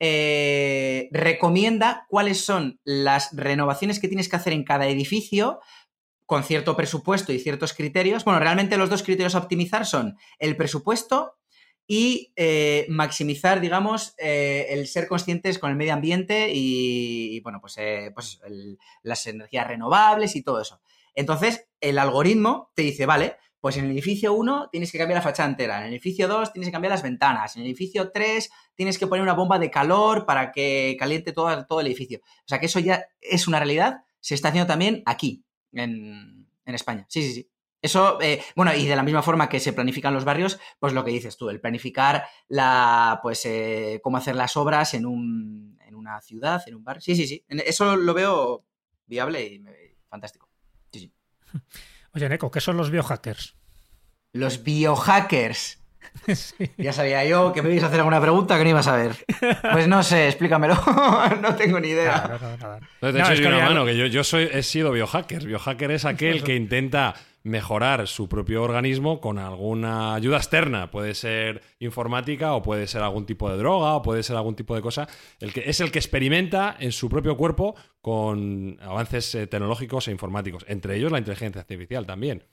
eh, 0.00 1.08
recomienda 1.12 2.06
cuáles 2.08 2.44
son 2.44 2.80
las 2.84 3.30
renovaciones 3.36 3.98
que 3.98 4.08
tienes 4.08 4.28
que 4.28 4.36
hacer 4.36 4.52
en 4.52 4.64
cada 4.64 4.86
edificio 4.88 5.60
con 6.26 6.44
cierto 6.44 6.76
presupuesto 6.76 7.32
y 7.32 7.38
ciertos 7.40 7.72
criterios. 7.72 8.24
Bueno, 8.24 8.38
realmente 8.40 8.76
los 8.76 8.90
dos 8.90 9.02
criterios 9.02 9.34
a 9.34 9.38
optimizar 9.38 9.86
son 9.86 10.16
el 10.38 10.56
presupuesto 10.56 11.36
y 11.86 12.32
eh, 12.36 12.84
maximizar, 12.90 13.62
digamos, 13.62 14.12
el 14.18 14.86
ser 14.88 15.08
conscientes 15.08 15.58
con 15.58 15.70
el 15.70 15.76
medio 15.76 15.94
ambiente 15.94 16.50
y, 16.52 17.40
bueno, 17.40 17.62
pues, 17.62 17.76
pues 18.14 18.40
las 19.02 19.26
energías 19.26 19.66
renovables 19.66 20.36
y 20.36 20.42
todo 20.42 20.60
eso. 20.60 20.82
Entonces, 21.14 21.68
el 21.80 21.98
algoritmo 21.98 22.70
te 22.74 22.82
dice, 22.82 23.06
vale, 23.06 23.36
pues 23.60 23.76
en 23.76 23.86
el 23.86 23.90
edificio 23.90 24.32
1 24.34 24.68
tienes 24.70 24.92
que 24.92 24.98
cambiar 24.98 25.18
la 25.18 25.22
fachada 25.22 25.48
entera, 25.48 25.78
en 25.78 25.84
el 25.84 25.92
edificio 25.94 26.28
2 26.28 26.52
tienes 26.52 26.68
que 26.68 26.72
cambiar 26.72 26.92
las 26.92 27.02
ventanas, 27.02 27.56
en 27.56 27.62
el 27.62 27.68
edificio 27.68 28.10
3 28.12 28.50
tienes 28.74 28.98
que 28.98 29.06
poner 29.06 29.22
una 29.22 29.34
bomba 29.34 29.58
de 29.58 29.70
calor 29.70 30.26
para 30.26 30.52
que 30.52 30.96
caliente 30.98 31.32
todo, 31.32 31.66
todo 31.66 31.80
el 31.80 31.88
edificio. 31.88 32.20
O 32.22 32.48
sea 32.48 32.60
que 32.60 32.66
eso 32.66 32.78
ya 32.78 33.06
es 33.20 33.48
una 33.48 33.58
realidad, 33.58 34.04
se 34.20 34.34
está 34.34 34.48
haciendo 34.48 34.68
también 34.68 35.02
aquí, 35.06 35.44
en, 35.72 36.48
en 36.64 36.74
España. 36.74 37.06
Sí, 37.08 37.22
sí, 37.22 37.34
sí. 37.34 37.50
Eso, 37.80 38.20
eh, 38.20 38.42
bueno, 38.56 38.74
y 38.74 38.86
de 38.86 38.96
la 38.96 39.04
misma 39.04 39.22
forma 39.22 39.48
que 39.48 39.60
se 39.60 39.72
planifican 39.72 40.12
los 40.12 40.24
barrios, 40.24 40.58
pues 40.80 40.92
lo 40.92 41.04
que 41.04 41.12
dices 41.12 41.36
tú, 41.36 41.48
el 41.48 41.60
planificar 41.60 42.24
la, 42.48 43.20
pues, 43.22 43.44
eh, 43.46 44.00
cómo 44.02 44.16
hacer 44.16 44.34
las 44.34 44.56
obras 44.56 44.94
en, 44.94 45.06
un, 45.06 45.78
en 45.86 45.94
una 45.94 46.20
ciudad, 46.20 46.62
en 46.66 46.74
un 46.74 46.84
barrio. 46.84 47.00
Sí, 47.00 47.14
sí, 47.14 47.26
sí. 47.28 47.44
Eso 47.48 47.94
lo 47.96 48.14
veo 48.14 48.64
viable 49.06 49.44
y 49.46 49.62
fantástico. 50.08 50.47
Oye, 52.14 52.28
Neko, 52.28 52.50
¿qué 52.50 52.60
son 52.60 52.76
los 52.76 52.90
biohackers? 52.90 53.54
Los 54.32 54.62
biohackers. 54.62 55.76
Sí. 56.34 56.70
Ya 56.78 56.92
sabía 56.92 57.24
yo 57.24 57.52
que 57.52 57.62
me 57.62 57.70
ibas 57.70 57.84
a 57.84 57.86
hacer 57.88 58.00
alguna 58.00 58.20
pregunta 58.20 58.56
que 58.58 58.64
no 58.64 58.70
ibas 58.70 58.86
a 58.88 58.96
ver. 58.96 59.24
Pues 59.72 59.86
no 59.86 60.02
sé, 60.02 60.26
explícamelo. 60.26 60.74
no 61.42 61.54
tengo 61.54 61.78
ni 61.78 61.88
idea. 61.88 62.22
Claro, 62.24 62.38
no, 62.40 62.56
nada. 62.56 62.80
No, 63.00 63.12
de 63.12 63.18
No, 63.18 63.24
hecho, 63.24 63.32
es 63.34 63.38
yo 63.40 63.48
que 63.48 63.54
una 63.54 63.64
mano, 63.64 63.84
que 63.84 63.96
yo, 63.96 64.06
yo 64.06 64.24
soy, 64.24 64.48
he 64.52 64.62
sido 64.62 64.90
biohacker. 64.90 65.46
Biohacker 65.46 65.90
es 65.92 66.04
aquel 66.04 66.42
que 66.42 66.56
intenta 66.56 67.14
mejorar 67.48 68.06
su 68.06 68.28
propio 68.28 68.62
organismo 68.62 69.20
con 69.20 69.38
alguna 69.38 70.14
ayuda 70.14 70.36
externa. 70.36 70.90
Puede 70.90 71.14
ser 71.14 71.62
informática 71.80 72.54
o 72.54 72.62
puede 72.62 72.86
ser 72.86 73.02
algún 73.02 73.26
tipo 73.26 73.50
de 73.50 73.56
droga 73.56 73.94
o 73.94 74.02
puede 74.02 74.22
ser 74.22 74.36
algún 74.36 74.54
tipo 74.54 74.74
de 74.74 74.82
cosa. 74.82 75.08
El 75.40 75.52
que, 75.52 75.64
es 75.66 75.80
el 75.80 75.90
que 75.90 75.98
experimenta 75.98 76.76
en 76.78 76.92
su 76.92 77.08
propio 77.08 77.36
cuerpo 77.36 77.74
con 78.00 78.78
avances 78.80 79.34
eh, 79.34 79.46
tecnológicos 79.46 80.08
e 80.08 80.12
informáticos. 80.12 80.64
Entre 80.68 80.96
ellos 80.96 81.10
la 81.10 81.18
inteligencia 81.18 81.60
artificial 81.60 82.06
también. 82.06 82.44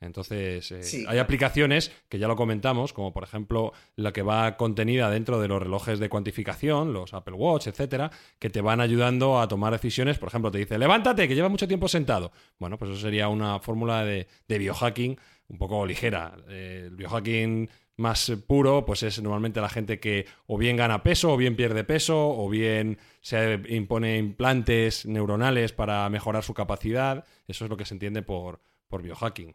Entonces, 0.00 0.72
eh, 0.72 0.82
Sí. 0.82 1.04
hay 1.06 1.18
aplicaciones 1.18 1.92
que 2.08 2.18
ya 2.18 2.26
lo 2.26 2.34
comentamos, 2.36 2.92
como 2.92 3.12
por 3.12 3.22
ejemplo 3.22 3.72
la 3.96 4.12
que 4.12 4.22
va 4.22 4.56
contenida 4.56 5.10
dentro 5.10 5.40
de 5.40 5.48
los 5.48 5.62
relojes 5.62 5.98
de 5.98 6.08
cuantificación, 6.08 6.92
los 6.94 7.12
Apple 7.12 7.34
Watch, 7.34 7.66
etcétera, 7.66 8.10
que 8.38 8.48
te 8.48 8.62
van 8.62 8.80
ayudando 8.80 9.40
a 9.40 9.46
tomar 9.48 9.72
decisiones. 9.72 10.18
Por 10.18 10.28
ejemplo, 10.28 10.50
te 10.50 10.58
dice, 10.58 10.78
levántate, 10.78 11.28
que 11.28 11.34
lleva 11.34 11.48
mucho 11.50 11.68
tiempo 11.68 11.86
sentado. 11.86 12.32
Bueno, 12.58 12.78
pues 12.78 12.92
eso 12.92 13.00
sería 13.00 13.28
una 13.28 13.58
fórmula 13.60 14.04
de, 14.04 14.26
de 14.48 14.58
biohacking 14.58 15.18
un 15.48 15.58
poco 15.58 15.84
ligera. 15.84 16.34
Eh, 16.48 16.84
el 16.86 16.96
biohacking 16.96 17.68
más 17.96 18.32
puro, 18.46 18.86
pues 18.86 19.02
es 19.02 19.20
normalmente 19.20 19.60
la 19.60 19.68
gente 19.68 20.00
que 20.00 20.24
o 20.46 20.56
bien 20.56 20.76
gana 20.76 21.02
peso, 21.02 21.32
o 21.32 21.36
bien 21.36 21.54
pierde 21.56 21.84
peso, 21.84 22.30
o 22.30 22.48
bien 22.48 22.96
se 23.20 23.60
impone 23.68 24.16
implantes 24.16 25.04
neuronales 25.04 25.72
para 25.72 26.08
mejorar 26.08 26.42
su 26.42 26.54
capacidad. 26.54 27.26
Eso 27.46 27.64
es 27.66 27.70
lo 27.70 27.76
que 27.76 27.84
se 27.84 27.92
entiende 27.92 28.22
por, 28.22 28.62
por 28.88 29.02
biohacking. 29.02 29.54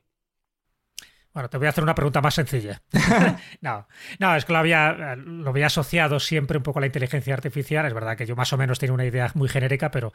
Bueno, 1.36 1.50
te 1.50 1.58
voy 1.58 1.68
a 1.68 1.72
hacer 1.72 1.84
una 1.84 1.94
pregunta 1.94 2.22
más 2.22 2.34
sencilla. 2.34 2.82
no, 3.62 3.86
no, 4.20 4.36
es 4.38 4.46
que 4.46 4.54
lo 4.54 4.60
había, 4.60 5.18
lo 5.18 5.50
había 5.50 5.66
asociado 5.66 6.18
siempre 6.22 6.56
un 6.56 6.64
poco 6.64 6.80
a 6.80 6.82
la 6.82 6.86
inteligencia 6.86 7.34
artificial. 7.34 7.86
Es 7.86 7.94
verdad 7.94 8.16
que 8.16 8.26
yo 8.26 8.38
más 8.38 8.54
o 8.54 8.58
menos 8.58 8.80
tenía 8.80 8.94
una 8.94 9.04
idea 9.04 9.30
muy 9.34 9.50
genérica, 9.50 9.92
pero, 9.92 10.14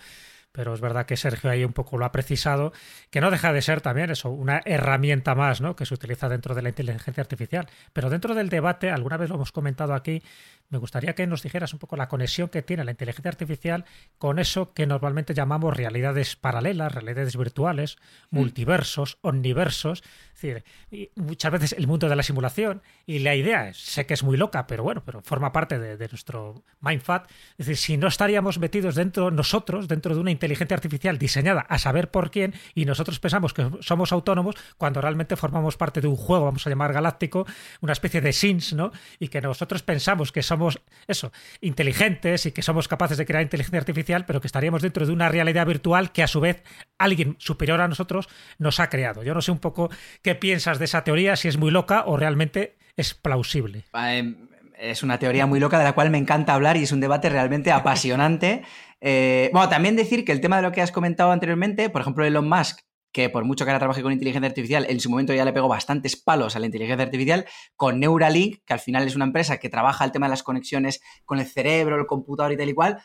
pero 0.53 0.75
es 0.75 0.81
verdad 0.81 1.07
que 1.07 1.17
Sergio 1.17 1.51
ahí 1.51 1.65
un 1.65 1.73
poco 1.73 1.97
lo 1.97 2.05
ha 2.05 2.13
precisado, 2.13 2.73
que 3.11 3.21
no 3.21 3.31
deja 3.31 3.53
de 3.53 3.63
ser 3.63 3.81
también 3.81 4.11
eso, 4.11 4.31
una 4.31 4.61
herramienta 4.65 5.35
más 5.35 5.61
¿no? 5.61 5.77
que 5.77 5.87
se 5.87 5.95
utiliza 5.95 6.29
dentro 6.29 6.55
de 6.55 6.63
la 6.63 6.71
inteligencia 6.71 7.21
artificial. 7.21 7.69
Pero 7.93 8.11
dentro 8.11 8.35
del 8.35 8.49
debate, 8.49 8.91
alguna 8.91 9.17
vez 9.17 9.29
lo 9.29 9.37
hemos 9.37 9.53
comentado 9.53 9.95
aquí, 9.95 10.23
me 10.71 10.79
gustaría 10.79 11.15
que 11.15 11.27
nos 11.27 11.43
dijeras 11.43 11.73
un 11.73 11.81
poco 11.81 11.97
la 11.97 12.09
conexión 12.09 12.49
que 12.49 12.63
tiene 12.63 12.85
la 12.85 12.93
inteligencia 12.93 13.29
artificial 13.29 13.85
con 14.19 14.39
eso 14.39 14.73
que 14.73 14.87
normalmente 14.87 15.35
llamamos 15.35 15.77
realidades 15.77 16.37
paralelas, 16.37 16.95
realidades 16.95 17.37
virtuales, 17.37 17.97
multiversos, 18.31 19.19
omniversos. 19.21 20.03
Es 20.35 20.43
decir, 20.43 20.65
y 20.91 21.11
muchas 21.17 21.51
veces 21.51 21.73
el 21.73 21.89
mundo 21.89 22.09
de 22.09 22.15
la 22.15 22.23
simulación 22.23 22.83
y 23.05 23.19
la 23.19 23.35
idea 23.35 23.69
es, 23.69 23.79
sé 23.79 24.07
que 24.07 24.15
es 24.15 24.23
muy 24.23 24.37
loca, 24.37 24.69
pero 24.69 24.85
bueno, 24.85 25.03
pero 25.05 25.23
forma 25.23 25.53
parte 25.53 25.81
de, 25.81 25.97
de 25.97 26.09
nuestro 26.09 26.63
mindfuck. 26.81 27.25
Es 27.59 27.67
decir, 27.67 27.77
si 27.77 27.97
no 27.97 28.07
estaríamos 28.07 28.61
metidos 28.61 28.95
dentro 28.95 29.33
nosotros, 29.33 29.89
dentro 29.89 30.15
de 30.15 30.21
una 30.21 30.31
inteligencia 30.41 30.75
artificial 30.75 31.19
diseñada 31.19 31.61
a 31.61 31.79
saber 31.79 32.11
por 32.11 32.31
quién 32.31 32.55
y 32.75 32.87
nosotros 32.87 33.21
pensamos 33.21 33.53
que 33.53 33.69
somos 33.81 34.13
autónomos 34.13 34.57
cuando 34.79 35.01
realmente 35.03 35.37
formamos 35.37 35.77
parte 35.77 36.01
de 36.01 36.09
un 36.09 36.17
juego, 36.17 36.47
vamos 36.47 36.67
a 36.67 36.71
llamar 36.71 36.93
galáctico, 36.93 37.47
una 37.81 37.93
especie 37.93 38.23
de 38.23 38.33
Sims, 38.33 38.73
¿no? 38.73 38.91
Y 39.19 39.29
que 39.29 39.41
nosotros 39.43 39.83
pensamos 39.83 40.33
que 40.33 40.43
somos 40.43 40.81
eso, 41.07 41.31
inteligentes 41.61 42.47
y 42.47 42.53
que 42.53 42.63
somos 42.63 42.89
capaces 42.89 43.19
de 43.19 43.27
crear 43.27 43.43
inteligencia 43.43 43.79
artificial, 43.79 44.25
pero 44.25 44.41
que 44.41 44.47
estaríamos 44.47 44.81
dentro 44.81 45.07
de 45.07 45.13
una 45.13 45.29
realidad 45.29 45.67
virtual 45.67 46.13
que 46.13 46.23
a 46.23 46.27
su 46.27 46.41
vez 46.41 46.63
alguien 46.99 47.37
superior 47.39 47.81
a 47.81 47.89
nosotros 47.89 48.29
nos 48.59 48.81
ha 48.81 48.89
creado. 48.89 49.23
Yo 49.23 49.35
no 49.35 49.43
sé 49.43 49.53
un 49.53 49.59
poco 49.59 49.91
qué 50.23 50.35
piensas 50.35 50.79
de 50.79 50.87
esa 50.87 51.05
teoría, 51.05 51.37
si 51.37 51.49
es 51.49 51.59
muy 51.59 51.71
loca 51.71 52.05
o 52.07 52.17
realmente 52.17 52.79
es 52.97 53.15
plausible. 53.15 53.85
Em, 53.95 54.49
es 54.79 55.03
una 55.03 55.19
teoría 55.19 55.47
muy 55.47 55.61
loca 55.61 55.79
de 55.79 55.85
la 55.85 55.93
cual 55.93 56.11
me 56.11 56.19
encanta 56.19 56.55
hablar 56.55 56.77
y 56.77 56.85
es 56.85 56.93
un 56.93 57.01
debate 57.01 57.29
realmente 57.29 57.71
apasionante. 57.71 58.63
Eh, 59.01 59.51
bueno, 59.53 59.69
también 59.69 59.97
decir 59.97 60.25
que 60.25 60.33
el 60.33 60.41
tema 60.41 60.57
de 60.57 60.63
lo 60.63 60.73
que 60.73 60.83
has 60.83 60.93
comentado 60.93 61.33
anteriormente, 61.33 61.91
por 61.91 62.03
ejemplo, 62.03 62.25
Elon 62.25 62.49
Musk, 62.49 62.81
que 63.13 63.29
por 63.29 63.45
mucho 63.45 63.65
que 63.65 63.71
ahora 63.71 63.81
trabaje 63.81 64.03
con 64.03 64.13
inteligencia 64.13 64.49
artificial, 64.49 64.87
en 64.89 65.01
su 65.01 65.11
momento 65.11 65.35
ya 65.35 65.45
le 65.45 65.53
pegó 65.53 65.69
bastantes 65.69 66.17
palos 66.17 66.55
a 66.55 66.61
la 66.61 66.67
inteligencia 66.67 67.05
artificial, 67.05 67.47
con 67.77 67.99
Neuralink, 67.99 68.63
que 68.65 68.73
al 68.73 68.79
final 68.79 69.07
es 69.07 69.17
una 69.17 69.25
empresa 69.25 69.59
que 69.59 69.69
trabaja 69.69 70.05
el 70.05 70.13
tema 70.13 70.27
de 70.27 70.31
las 70.31 70.43
conexiones 70.43 71.01
con 71.25 71.39
el 71.39 71.47
cerebro, 71.47 71.99
el 71.99 72.07
computador 72.07 72.53
y 72.53 72.57
tal 72.57 72.69
y 72.69 72.75
cual. 72.75 73.03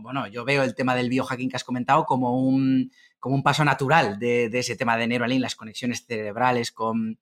bueno, 0.00 0.26
yo 0.26 0.44
veo 0.44 0.62
el 0.62 0.74
tema 0.74 0.94
del 0.94 1.10
biohacking 1.10 1.48
que 1.48 1.56
has 1.56 1.64
comentado 1.64 2.04
como 2.06 2.40
un, 2.40 2.90
como 3.18 3.36
un 3.36 3.42
paso 3.42 3.64
natural 3.64 4.18
de, 4.18 4.48
de 4.48 4.58
ese 4.58 4.76
tema 4.76 4.96
de 4.96 5.06
Neuralink, 5.06 5.42
las 5.42 5.54
conexiones 5.54 6.04
cerebrales 6.06 6.72
con, 6.72 7.20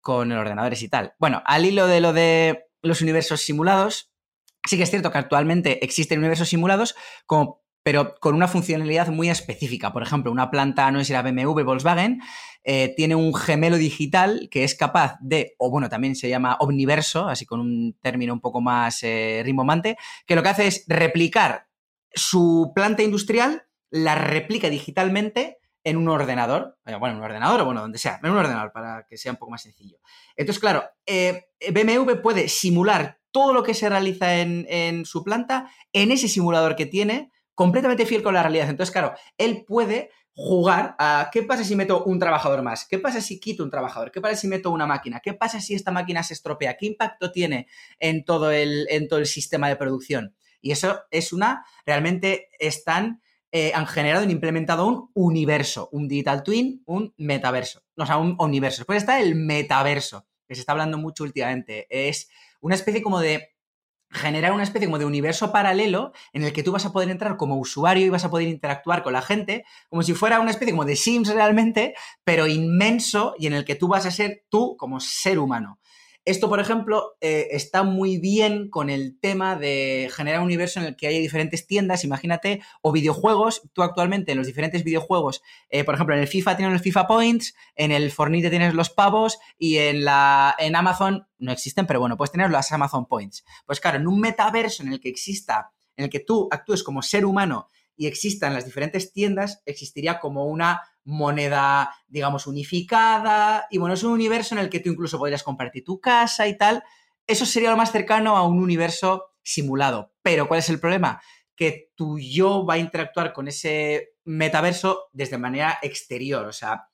con 0.00 0.30
ordenadores 0.32 0.82
y 0.82 0.88
tal. 0.88 1.14
Bueno, 1.18 1.42
al 1.46 1.64
hilo 1.64 1.86
de 1.86 2.00
lo 2.00 2.12
de 2.12 2.66
los 2.82 3.00
universos 3.00 3.40
simulados, 3.40 4.12
sí 4.66 4.76
que 4.76 4.82
es 4.82 4.90
cierto 4.90 5.10
que 5.10 5.18
actualmente 5.18 5.84
existen 5.84 6.18
universos 6.18 6.48
simulados, 6.48 6.94
pero 7.86 8.16
con 8.18 8.34
una 8.34 8.48
funcionalidad 8.48 9.08
muy 9.08 9.30
específica. 9.30 9.92
Por 9.92 10.02
ejemplo, 10.02 10.32
una 10.32 10.50
planta, 10.50 10.90
no 10.90 10.98
sé 10.98 11.04
si 11.04 11.12
era 11.12 11.22
BMW, 11.22 11.62
Volkswagen, 11.62 12.20
eh, 12.64 12.92
tiene 12.96 13.14
un 13.14 13.32
gemelo 13.32 13.76
digital 13.76 14.48
que 14.50 14.64
es 14.64 14.74
capaz 14.74 15.18
de, 15.20 15.54
o 15.58 15.70
bueno, 15.70 15.88
también 15.88 16.16
se 16.16 16.28
llama 16.28 16.56
omniverso, 16.58 17.28
así 17.28 17.46
con 17.46 17.60
un 17.60 17.96
término 18.02 18.32
un 18.32 18.40
poco 18.40 18.60
más 18.60 19.04
eh, 19.04 19.40
rimbombante, 19.44 19.96
que 20.26 20.34
lo 20.34 20.42
que 20.42 20.48
hace 20.48 20.66
es 20.66 20.84
replicar 20.88 21.68
su 22.12 22.72
planta 22.74 23.04
industrial, 23.04 23.68
la 23.90 24.16
replica 24.16 24.68
digitalmente 24.68 25.58
en 25.84 25.96
un 25.96 26.08
ordenador, 26.08 26.76
eh, 26.86 26.96
bueno, 26.96 27.14
en 27.14 27.18
un 27.18 27.24
ordenador 27.24 27.60
o 27.60 27.66
bueno, 27.66 27.82
donde 27.82 27.98
sea, 27.98 28.18
en 28.20 28.32
un 28.32 28.38
ordenador 28.38 28.72
para 28.72 29.06
que 29.08 29.16
sea 29.16 29.30
un 29.30 29.38
poco 29.38 29.52
más 29.52 29.62
sencillo. 29.62 29.98
Entonces, 30.34 30.58
claro, 30.58 30.82
BMW 31.06 32.20
puede 32.20 32.48
simular 32.48 33.20
todo 33.36 33.52
lo 33.52 33.62
que 33.62 33.74
se 33.74 33.90
realiza 33.90 34.38
en, 34.38 35.04
su 35.04 35.22
planta 35.22 35.70
en 35.92 36.10
ese 36.10 36.26
simulador 36.26 36.74
que 36.74 36.86
tiene, 36.86 37.30
completamente 37.54 38.06
fiel 38.06 38.22
con 38.22 38.32
la 38.32 38.42
realidad. 38.42 38.70
Entonces, 38.70 38.90
claro, 38.90 39.12
él 39.36 39.62
puede 39.68 40.08
jugar 40.32 40.96
a 40.98 41.28
qué 41.30 41.42
pasa 41.42 41.62
si 41.62 41.76
meto 41.76 42.02
un 42.04 42.18
trabajador 42.18 42.62
más, 42.62 42.86
qué 42.88 42.98
pasa 42.98 43.20
si 43.20 43.38
quito 43.38 43.62
un 43.62 43.70
trabajador, 43.70 44.10
qué 44.10 44.22
pasa 44.22 44.36
si 44.36 44.48
meto 44.48 44.70
una 44.70 44.86
máquina, 44.86 45.20
qué 45.22 45.34
pasa 45.34 45.60
si 45.60 45.74
esta 45.74 45.92
máquina 45.92 46.22
se 46.22 46.32
estropea, 46.32 46.78
qué 46.78 46.86
impacto 46.86 47.30
tiene 47.30 47.66
en 47.98 48.24
todo 48.24 48.50
el, 48.50 48.86
sistema 49.26 49.68
de 49.68 49.76
producción. 49.76 50.34
Y 50.62 50.70
eso 50.70 51.00
es 51.10 51.34
una, 51.34 51.62
realmente 51.84 52.48
están 52.58 53.20
eh, 53.52 53.72
han 53.74 53.86
generado 53.86 54.24
y 54.24 54.32
implementado 54.32 54.86
un 54.86 55.10
universo, 55.12 55.90
un 55.92 56.08
digital 56.08 56.42
twin, 56.42 56.82
un 56.86 57.12
metaverso, 57.18 57.82
o 57.98 58.06
sea, 58.06 58.16
un 58.16 58.34
universo. 58.38 58.78
Después 58.78 58.96
está 58.96 59.20
el 59.20 59.34
metaverso, 59.34 60.26
que 60.48 60.54
se 60.54 60.60
está 60.62 60.72
hablando 60.72 60.96
mucho 60.96 61.24
últimamente. 61.24 61.86
Es 61.90 62.30
una 62.60 62.74
especie 62.74 63.02
como 63.02 63.20
de 63.20 63.56
generar 64.10 64.52
una 64.52 64.62
especie 64.62 64.86
como 64.86 64.98
de 64.98 65.04
universo 65.04 65.52
paralelo 65.52 66.12
en 66.32 66.44
el 66.44 66.52
que 66.52 66.62
tú 66.62 66.72
vas 66.72 66.86
a 66.86 66.92
poder 66.92 67.10
entrar 67.10 67.36
como 67.36 67.58
usuario 67.58 68.06
y 68.06 68.08
vas 68.08 68.24
a 68.24 68.30
poder 68.30 68.48
interactuar 68.48 69.02
con 69.02 69.12
la 69.12 69.22
gente, 69.22 69.64
como 69.88 70.02
si 70.02 70.14
fuera 70.14 70.40
una 70.40 70.50
especie 70.50 70.72
como 70.72 70.84
de 70.84 70.96
Sims 70.96 71.28
realmente, 71.28 71.94
pero 72.24 72.46
inmenso 72.46 73.34
y 73.38 73.46
en 73.46 73.54
el 73.54 73.64
que 73.64 73.74
tú 73.74 73.88
vas 73.88 74.06
a 74.06 74.10
ser 74.10 74.44
tú 74.48 74.76
como 74.76 75.00
ser 75.00 75.38
humano. 75.38 75.80
Esto, 76.26 76.48
por 76.48 76.58
ejemplo, 76.58 77.16
eh, 77.20 77.46
está 77.52 77.84
muy 77.84 78.18
bien 78.18 78.68
con 78.68 78.90
el 78.90 79.16
tema 79.20 79.54
de 79.54 80.10
generar 80.12 80.40
un 80.40 80.46
universo 80.46 80.80
en 80.80 80.86
el 80.86 80.96
que 80.96 81.06
haya 81.06 81.20
diferentes 81.20 81.68
tiendas, 81.68 82.02
imagínate, 82.02 82.62
o 82.82 82.90
videojuegos. 82.90 83.62
Tú 83.72 83.84
actualmente 83.84 84.32
en 84.32 84.38
los 84.38 84.48
diferentes 84.48 84.82
videojuegos, 84.82 85.40
eh, 85.70 85.84
por 85.84 85.94
ejemplo, 85.94 86.16
en 86.16 86.22
el 86.22 86.26
FIFA 86.26 86.56
tienes 86.56 86.72
los 86.72 86.82
FIFA 86.82 87.06
Points, 87.06 87.54
en 87.76 87.92
el 87.92 88.10
Fornite 88.10 88.50
tienes 88.50 88.74
los 88.74 88.90
pavos 88.90 89.38
y 89.56 89.76
en, 89.76 90.04
la, 90.04 90.56
en 90.58 90.74
Amazon 90.74 91.28
no 91.38 91.52
existen, 91.52 91.86
pero 91.86 92.00
bueno, 92.00 92.16
puedes 92.16 92.32
tener 92.32 92.50
las 92.50 92.72
Amazon 92.72 93.06
Points. 93.06 93.44
Pues 93.64 93.78
claro, 93.78 93.98
en 93.98 94.08
un 94.08 94.18
metaverso 94.18 94.82
en 94.82 94.92
el 94.92 95.00
que 95.00 95.10
exista, 95.10 95.70
en 95.96 96.06
el 96.06 96.10
que 96.10 96.18
tú 96.18 96.48
actúes 96.50 96.82
como 96.82 97.02
ser 97.02 97.24
humano 97.24 97.68
y 97.96 98.06
existan 98.06 98.54
las 98.54 98.64
diferentes 98.64 99.12
tiendas, 99.12 99.62
existiría 99.64 100.20
como 100.20 100.44
una 100.44 100.82
moneda, 101.04 101.94
digamos, 102.08 102.46
unificada. 102.46 103.66
Y 103.70 103.78
bueno, 103.78 103.94
es 103.94 104.02
un 104.02 104.12
universo 104.12 104.54
en 104.54 104.60
el 104.60 104.68
que 104.68 104.80
tú 104.80 104.90
incluso 104.90 105.18
podrías 105.18 105.42
compartir 105.42 105.84
tu 105.84 106.00
casa 106.00 106.46
y 106.46 106.58
tal. 106.58 106.82
Eso 107.26 107.46
sería 107.46 107.70
lo 107.70 107.76
más 107.76 107.92
cercano 107.92 108.36
a 108.36 108.46
un 108.46 108.62
universo 108.62 109.32
simulado. 109.42 110.12
Pero 110.22 110.46
¿cuál 110.48 110.58
es 110.58 110.68
el 110.68 110.80
problema? 110.80 111.22
Que 111.56 111.90
tu 111.94 112.18
yo 112.18 112.66
va 112.66 112.74
a 112.74 112.78
interactuar 112.78 113.32
con 113.32 113.48
ese 113.48 114.10
metaverso 114.24 115.08
desde 115.12 115.38
manera 115.38 115.78
exterior. 115.80 116.46
O 116.46 116.52
sea, 116.52 116.88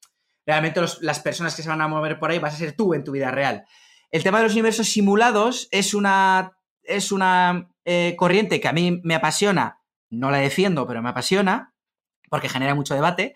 realmente 0.47 0.81
las 1.01 1.21
personas 1.21 1.57
que 1.57 1.63
se 1.63 1.69
van 1.69 1.81
a 1.81 1.89
mover 1.89 2.19
por 2.19 2.31
ahí 2.31 2.39
vas 2.39 2.55
a 2.55 2.59
ser 2.59 2.77
tú 2.77 2.95
en 2.95 3.03
tu 3.03 3.13
vida 3.13 3.31
real. 3.31 3.65
El 4.11 4.23
tema 4.23 4.39
de 4.39 4.45
los 4.45 4.53
universos 4.53 4.89
simulados 4.89 5.69
es 5.71 5.95
una, 5.95 6.53
es 6.83 7.13
una 7.13 7.71
eh, 7.85 8.15
corriente 8.17 8.61
que 8.61 8.69
a 8.69 8.73
mí 8.73 9.01
me 9.03 9.15
apasiona 9.15 9.82
no 10.13 10.31
la 10.31 10.39
defiendo, 10.39 10.87
pero 10.87 11.03
me 11.03 11.09
apasiona, 11.09 11.75
porque 12.29 12.49
genera 12.49 12.75
mucho 12.75 12.95
debate. 12.95 13.35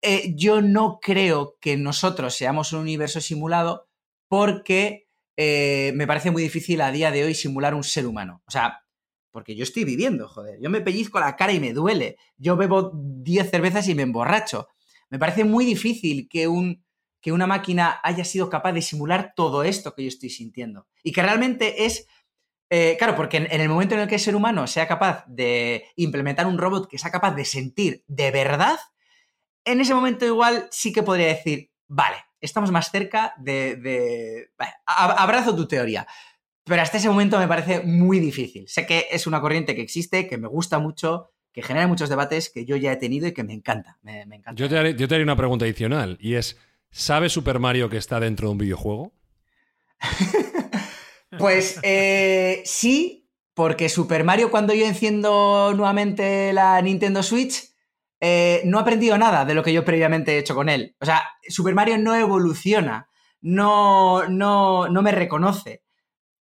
Eh, 0.00 0.32
yo 0.36 0.62
no 0.62 1.00
creo 1.00 1.56
que 1.60 1.76
nosotros 1.76 2.34
seamos 2.34 2.72
un 2.72 2.80
universo 2.80 3.20
simulado 3.20 3.88
porque 4.28 5.08
eh, 5.36 5.92
me 5.96 6.06
parece 6.06 6.30
muy 6.30 6.42
difícil 6.42 6.80
a 6.80 6.92
día 6.92 7.10
de 7.10 7.24
hoy 7.24 7.34
simular 7.34 7.74
un 7.74 7.84
ser 7.84 8.06
humano. 8.06 8.42
O 8.46 8.50
sea, 8.50 8.84
porque 9.30 9.56
yo 9.56 9.64
estoy 9.64 9.84
viviendo, 9.84 10.28
joder. 10.28 10.60
Yo 10.62 10.70
me 10.70 10.80
pellizco 10.80 11.18
la 11.18 11.34
cara 11.34 11.52
y 11.52 11.58
me 11.58 11.72
duele. 11.72 12.16
Yo 12.36 12.56
bebo 12.56 12.92
10 12.94 13.50
cervezas 13.50 13.88
y 13.88 13.94
me 13.94 14.02
emborracho. 14.02 14.68
Me 15.10 15.18
parece 15.18 15.44
muy 15.44 15.64
difícil 15.64 16.28
que, 16.28 16.46
un, 16.46 16.84
que 17.20 17.32
una 17.32 17.48
máquina 17.48 17.98
haya 18.04 18.24
sido 18.24 18.48
capaz 18.48 18.72
de 18.72 18.82
simular 18.82 19.32
todo 19.34 19.64
esto 19.64 19.94
que 19.94 20.02
yo 20.02 20.08
estoy 20.08 20.30
sintiendo. 20.30 20.86
Y 21.02 21.10
que 21.10 21.22
realmente 21.22 21.84
es 21.84 22.06
eh, 22.76 22.96
claro, 22.98 23.14
porque 23.14 23.36
en, 23.36 23.60
el 23.60 23.68
momento 23.68 23.94
en 23.94 24.00
el 24.00 24.08
que 24.08 24.16
el 24.16 24.20
ser 24.20 24.34
humano 24.34 24.66
sea 24.66 24.88
capaz 24.88 25.24
de 25.28 25.84
implementar 25.94 26.48
un 26.48 26.58
robot 26.58 26.88
que 26.88 26.98
sea 26.98 27.12
capaz 27.12 27.32
de 27.36 27.44
sentir 27.44 28.02
de 28.08 28.32
verdad, 28.32 28.80
en 29.64 29.80
ese 29.80 29.94
momento 29.94 30.26
igual 30.26 30.66
sí 30.72 30.92
que 30.92 31.04
podría 31.04 31.28
decir, 31.28 31.70
vale, 31.86 32.16
estamos 32.40 32.72
más 32.72 32.90
cerca 32.90 33.32
de... 33.38 34.50
abrazo 34.86 35.54
tu 35.54 35.68
teoría. 35.68 36.04
Pero 36.64 36.82
hasta 36.82 36.96
ese 36.96 37.08
momento 37.08 37.38
me 37.38 37.46
parece 37.46 37.80
muy 37.82 38.18
difícil. 38.18 38.66
Sé 38.66 38.86
que 38.86 39.06
es 39.08 39.28
una 39.28 39.40
corriente 39.40 39.76
que 39.76 39.82
existe, 39.82 40.26
que 40.26 40.36
me 40.36 40.48
gusta 40.48 40.80
mucho, 40.80 41.30
que 41.52 41.62
genera 41.62 41.86
muchos 41.86 42.08
debates 42.08 42.50
que 42.50 42.64
yo 42.64 42.74
ya 42.74 42.90
he 42.90 42.96
tenido 42.96 43.28
y 43.28 43.32
que 43.32 43.44
me 43.44 43.52
encanta. 43.52 43.98
Me, 44.02 44.22
encanta. 44.22 44.54
Yo, 44.54 44.68
te 44.68 44.76
haré, 44.76 44.96
yo 44.96 45.06
te 45.06 45.14
haré 45.14 45.22
una 45.22 45.36
pregunta 45.36 45.64
adicional 45.64 46.18
y 46.20 46.34
es, 46.34 46.58
¿sabe 46.90 47.28
Super 47.28 47.60
Mario 47.60 47.88
que 47.88 47.98
está 47.98 48.18
dentro 48.18 48.48
de 48.48 48.52
un 48.52 48.58
videojuego? 48.58 49.12
Pues 51.38 51.78
eh, 51.82 52.62
sí, 52.64 53.28
porque 53.54 53.88
Super 53.88 54.24
Mario 54.24 54.50
cuando 54.50 54.74
yo 54.74 54.86
enciendo 54.86 55.72
nuevamente 55.74 56.52
la 56.52 56.80
Nintendo 56.82 57.22
Switch, 57.22 57.74
eh, 58.20 58.62
no 58.64 58.78
he 58.78 58.82
aprendido 58.82 59.18
nada 59.18 59.44
de 59.44 59.54
lo 59.54 59.62
que 59.62 59.72
yo 59.72 59.84
previamente 59.84 60.32
he 60.32 60.38
hecho 60.38 60.54
con 60.54 60.68
él. 60.68 60.96
O 61.00 61.04
sea, 61.04 61.22
Super 61.48 61.74
Mario 61.74 61.98
no 61.98 62.14
evoluciona, 62.14 63.08
no, 63.40 64.28
no, 64.28 64.88
no 64.88 65.02
me 65.02 65.12
reconoce. 65.12 65.82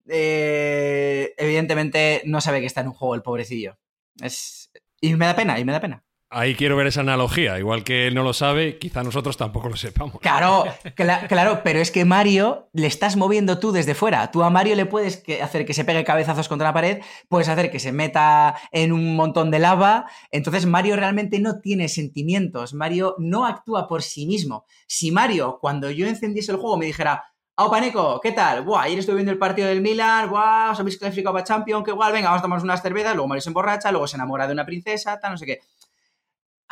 Eh, 0.07 1.33
evidentemente 1.37 2.21
no 2.25 2.41
sabe 2.41 2.59
que 2.59 2.67
está 2.67 2.81
en 2.81 2.87
un 2.87 2.93
juego 2.93 3.15
el 3.15 3.21
pobrecillo. 3.21 3.77
Es... 4.21 4.71
Y 5.01 5.15
me 5.15 5.25
da 5.25 5.35
pena, 5.35 5.59
y 5.59 5.65
me 5.65 5.73
da 5.73 5.81
pena. 5.81 6.03
Ahí 6.35 6.55
quiero 6.55 6.75
ver 6.75 6.87
esa 6.87 7.01
analogía. 7.01 7.59
Igual 7.59 7.83
que 7.83 8.07
él 8.07 8.15
no 8.15 8.23
lo 8.23 8.33
sabe, 8.33 8.79
quizá 8.79 9.03
nosotros 9.03 9.37
tampoco 9.37 9.69
lo 9.69 9.75
sepamos. 9.75 10.19
Claro, 10.19 10.65
claro, 10.95 11.61
pero 11.63 11.79
es 11.79 11.91
que 11.91 12.05
Mario 12.05 12.69
le 12.73 12.87
estás 12.87 13.15
moviendo 13.17 13.59
tú 13.59 13.71
desde 13.71 13.93
fuera. 13.93 14.31
Tú 14.31 14.41
a 14.41 14.49
Mario 14.49 14.75
le 14.75 14.87
puedes 14.87 15.23
hacer 15.41 15.65
que 15.65 15.75
se 15.75 15.85
pegue 15.85 16.03
cabezazos 16.03 16.49
contra 16.49 16.69
la 16.69 16.73
pared, 16.73 17.01
puedes 17.29 17.49
hacer 17.49 17.69
que 17.69 17.79
se 17.79 17.91
meta 17.91 18.55
en 18.71 18.91
un 18.91 19.15
montón 19.15 19.51
de 19.51 19.59
lava. 19.59 20.09
Entonces 20.31 20.65
Mario 20.65 20.95
realmente 20.95 21.39
no 21.39 21.59
tiene 21.59 21.87
sentimientos. 21.87 22.73
Mario 22.73 23.15
no 23.19 23.45
actúa 23.45 23.87
por 23.87 24.01
sí 24.01 24.25
mismo. 24.25 24.65
Si 24.87 25.11
Mario, 25.11 25.59
cuando 25.61 25.91
yo 25.91 26.07
encendiese 26.07 26.51
el 26.51 26.57
juego, 26.57 26.77
me 26.77 26.87
dijera, 26.87 27.25
¡Oh, 27.55 27.69
Paneco! 27.69 28.19
¿Qué 28.19 28.31
tal? 28.31 28.63
Buah, 28.63 28.81
ayer 28.81 28.97
estuve 28.97 29.17
viendo 29.17 29.31
el 29.31 29.37
partido 29.37 29.67
del 29.67 29.79
Milan, 29.79 30.27
¡buah! 30.27 30.71
Os 30.71 30.79
habéis 30.79 30.97
clasificado 30.97 31.33
para 31.33 31.45
Champions, 31.45 31.83
qué 31.85 31.91
igual, 31.91 32.11
venga, 32.11 32.29
vamos 32.29 32.39
a 32.39 32.41
tomarnos 32.41 32.63
unas 32.63 32.81
cervezas, 32.81 33.13
luego 33.13 33.27
Mario 33.27 33.41
se 33.41 33.51
emborracha, 33.51 33.91
luego 33.91 34.07
se 34.07 34.15
enamora 34.15 34.47
de 34.47 34.53
una 34.53 34.65
princesa, 34.65 35.19
tal, 35.19 35.33
no 35.33 35.37
sé 35.37 35.45
qué 35.45 35.59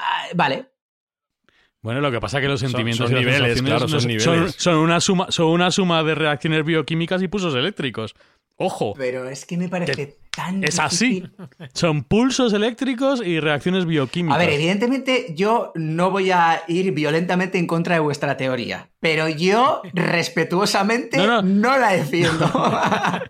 Ah, 0.01 0.27
vale. 0.35 0.65
Bueno, 1.83 1.99
lo 2.01 2.11
que 2.11 2.19
pasa 2.19 2.37
es 2.37 2.41
que 2.43 2.47
los 2.47 2.59
sentimientos 2.59 3.09
son, 3.09 3.17
niveles, 3.19 3.61
claro, 3.61 3.87
son, 3.87 4.07
niveles. 4.07 4.55
Son, 4.57 4.75
una 4.77 4.99
suma, 4.99 5.27
son 5.31 5.47
una 5.47 5.71
suma 5.71 6.03
de 6.03 6.13
reacciones 6.13 6.63
bioquímicas 6.63 7.21
y 7.23 7.27
pulsos 7.27 7.55
eléctricos. 7.55 8.13
Ojo. 8.57 8.93
Pero 8.95 9.27
es 9.27 9.47
que 9.47 9.57
me 9.57 9.67
parece 9.67 10.17
tan 10.29 10.63
Es 10.63 10.77
así. 10.77 11.23
Son 11.73 12.03
pulsos 12.03 12.53
eléctricos 12.53 13.25
y 13.25 13.39
reacciones 13.39 13.87
bioquímicas. 13.87 14.35
A 14.35 14.39
ver, 14.39 14.51
evidentemente 14.51 15.33
yo 15.35 15.71
no 15.73 16.11
voy 16.11 16.29
a 16.29 16.61
ir 16.67 16.91
violentamente 16.91 17.57
en 17.57 17.65
contra 17.65 17.95
de 17.95 18.01
vuestra 18.01 18.37
teoría, 18.37 18.91
pero 18.99 19.27
yo 19.27 19.81
respetuosamente 19.93 21.17
No, 21.17 21.25
no, 21.25 21.41
no. 21.41 21.77
la 21.79 21.93
defiendo. 21.93 22.45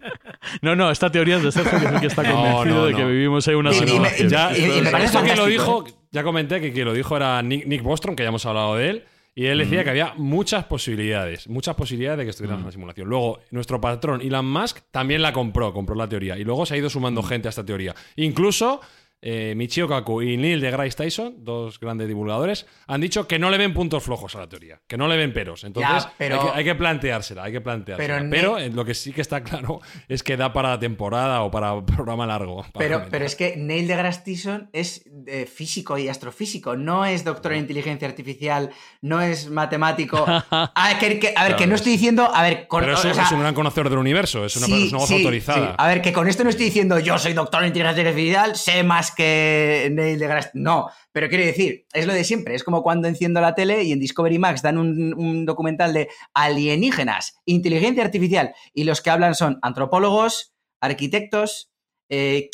No, 0.62 0.76
no, 0.76 0.90
esta 0.92 1.10
teoría 1.12 1.38
es 1.38 1.44
de 1.44 1.52
Sergio, 1.52 1.80
que 1.80 1.86
es 1.86 1.92
el 1.94 2.00
que 2.02 2.08
está 2.08 2.24
No, 2.24 2.34
convencido 2.34 2.76
no, 2.76 2.86
de 2.88 2.96
que 2.96 3.06
vivimos 3.06 3.48
en 3.48 3.56
una 3.56 3.72
Y- 3.72 3.78
y 3.78 4.00
me- 4.00 4.10
y- 4.18 4.80
y 4.80 4.92
parece 4.92 5.22
que 5.24 5.36
lo 5.36 5.46
dijo, 5.46 5.86
ya 6.12 6.24
comenté 6.24 6.60
que 6.62 6.72
quien 6.72 6.86
lo 6.86 6.94
dijo 6.94 7.16
era 7.16 7.42
Nick, 7.42 7.66
Nick 7.66 7.84
Bostrom, 7.84 8.16
que 8.16 8.24
ya 8.24 8.30
hemos 8.30 8.46
hablado 8.46 8.76
de 8.76 8.90
él. 8.90 9.04
Y 9.34 9.46
él 9.46 9.60
decía 9.60 9.86
que 9.86 9.90
había 9.90 10.14
muchas 10.18 10.66
posibilidades, 10.66 11.48
muchas 11.48 11.76
posibilidades 11.76 12.18
de 12.18 12.24
que 12.26 12.32
estuviera 12.32 12.58
en 12.58 12.66
la 12.66 12.72
simulación. 12.72 13.08
Luego, 13.08 13.40
nuestro 13.52 13.80
patrón 13.80 14.20
Elon 14.22 14.46
Musk 14.46 14.80
también 14.92 15.22
la 15.22 15.32
compró, 15.32 15.72
compró 15.72 15.96
la 15.96 16.10
teoría. 16.10 16.38
Y 16.38 16.44
luego 16.44 16.66
se 16.66 16.74
ha 16.74 16.78
ido 16.78 16.90
sumando 16.90 17.24
gente 17.24 17.48
a 17.48 17.50
esta 17.50 17.66
teoría. 17.66 17.96
Incluso 18.18 18.82
eh, 19.22 19.54
Michio 19.56 19.88
Kaku 19.88 20.22
y 20.24 20.38
Neil 20.38 20.60
deGrasse 20.62 20.96
Tyson, 20.98 21.36
dos 21.44 21.80
grandes 21.80 22.08
divulgadores, 22.08 22.66
han 22.88 23.02
dicho 23.02 23.28
que 23.28 23.38
no 23.38 23.50
le 23.50 23.58
ven 23.58 23.74
puntos 23.74 24.04
flojos 24.04 24.36
a 24.36 24.40
la 24.40 24.50
teoría, 24.50 24.82
que 24.88 24.98
no 24.98 25.08
le 25.08 25.16
ven 25.18 25.32
peros. 25.34 25.64
Entonces, 25.64 26.04
Ya, 26.06 26.14
pero- 26.18 26.42
hay, 26.42 26.48
que, 26.48 26.54
hay 26.58 26.64
que 26.64 26.76
planteársela, 26.76 27.44
hay 27.44 27.52
que 27.52 27.62
planteársela. 27.62 28.28
Pero 28.30 28.58
lo 28.60 28.84
que 28.86 28.94
sí 28.96 29.12
que 29.14 29.22
está 29.22 29.44
claro 29.44 29.82
es 30.08 30.24
que 30.24 30.38
da 30.38 30.52
para 30.54 30.80
temporada 30.80 31.42
o 31.44 31.52
para 31.52 31.86
programa 31.86 32.26
largo. 32.26 32.64
para 32.64 32.72
Pero, 32.80 33.06
pero 33.12 33.26
es 33.26 33.36
que 33.36 33.56
Neil 33.58 33.88
deGrasse 33.88 34.22
Tyson 34.24 34.70
es 34.74 35.04
eh, 35.28 35.46
físico 35.46 35.98
y 35.98 36.08
astrofísico, 36.10 36.76
no 36.76 37.06
es 37.06 37.24
doctor 37.24 37.54
en 37.54 37.60
inteligencia 37.60 38.08
artificial, 38.08 38.72
no 39.02 39.22
es 39.22 39.50
matemático. 39.50 40.26
A 40.52 40.88
ver, 40.88 40.98
que, 41.00 41.20
que- 41.20 41.34
a 41.36 41.44
ver, 41.48 41.56
que 41.56 41.68
no 41.68 41.76
estoy 41.76 41.92
diciendo, 41.94 42.30
a 42.34 42.42
ver, 42.44 42.68
con, 42.68 42.82
Pero 42.82 42.94
es 42.94 43.00
o 43.06 43.14
sea, 43.14 43.24
es 43.24 43.32
un 43.32 43.40
gran 43.42 43.54
conocedor 43.54 43.90
del 43.90 44.00
universo, 44.00 44.46
es 44.46 44.56
una 44.58 44.66
sí, 44.66 44.72
persona 44.74 44.98
voz 44.98 45.08
sí, 45.10 45.16
autorizada. 45.16 45.68
sí. 45.70 45.74
A 45.78 45.88
ver, 45.88 46.02
que 46.02 46.12
con 46.12 46.28
esto 46.28 46.44
no 46.44 46.50
estoy 46.50 46.66
diciendo 46.66 47.00
yo 47.00 47.18
soy 47.18 47.34
doctor 47.34 47.62
en 47.62 47.68
inteligencia 47.68 48.04
artificial, 48.08 48.56
sé 48.56 48.84
más 48.84 49.11
que 49.14 49.90
Neil 49.92 50.20
deGrasse. 50.20 50.52
No, 50.54 50.90
pero 51.12 51.30
quiero 51.30 51.46
decir, 51.46 51.86
es 51.94 52.06
lo 52.06 52.14
de 52.14 52.24
siempre. 52.24 52.56
Es 52.56 52.64
como 52.64 52.84
cuando 52.84 53.08
enciendo 53.08 53.42
la 53.42 53.56
tele 53.56 53.84
y 53.84 53.92
en 53.92 54.00
Discovery 54.00 54.40
Max 54.40 54.62
dan 54.62 54.78
un, 54.78 55.14
un 55.14 55.46
documental 55.46 55.94
de 55.94 56.10
alienígenas, 56.34 57.40
inteligencia 57.46 58.04
artificial, 58.04 58.54
y 58.74 58.84
los 58.84 59.02
que 59.02 59.10
hablan 59.10 59.36
son 59.36 59.60
antropólogos, 59.62 60.54
arquitectos, 60.82 61.72
eh, 62.10 62.50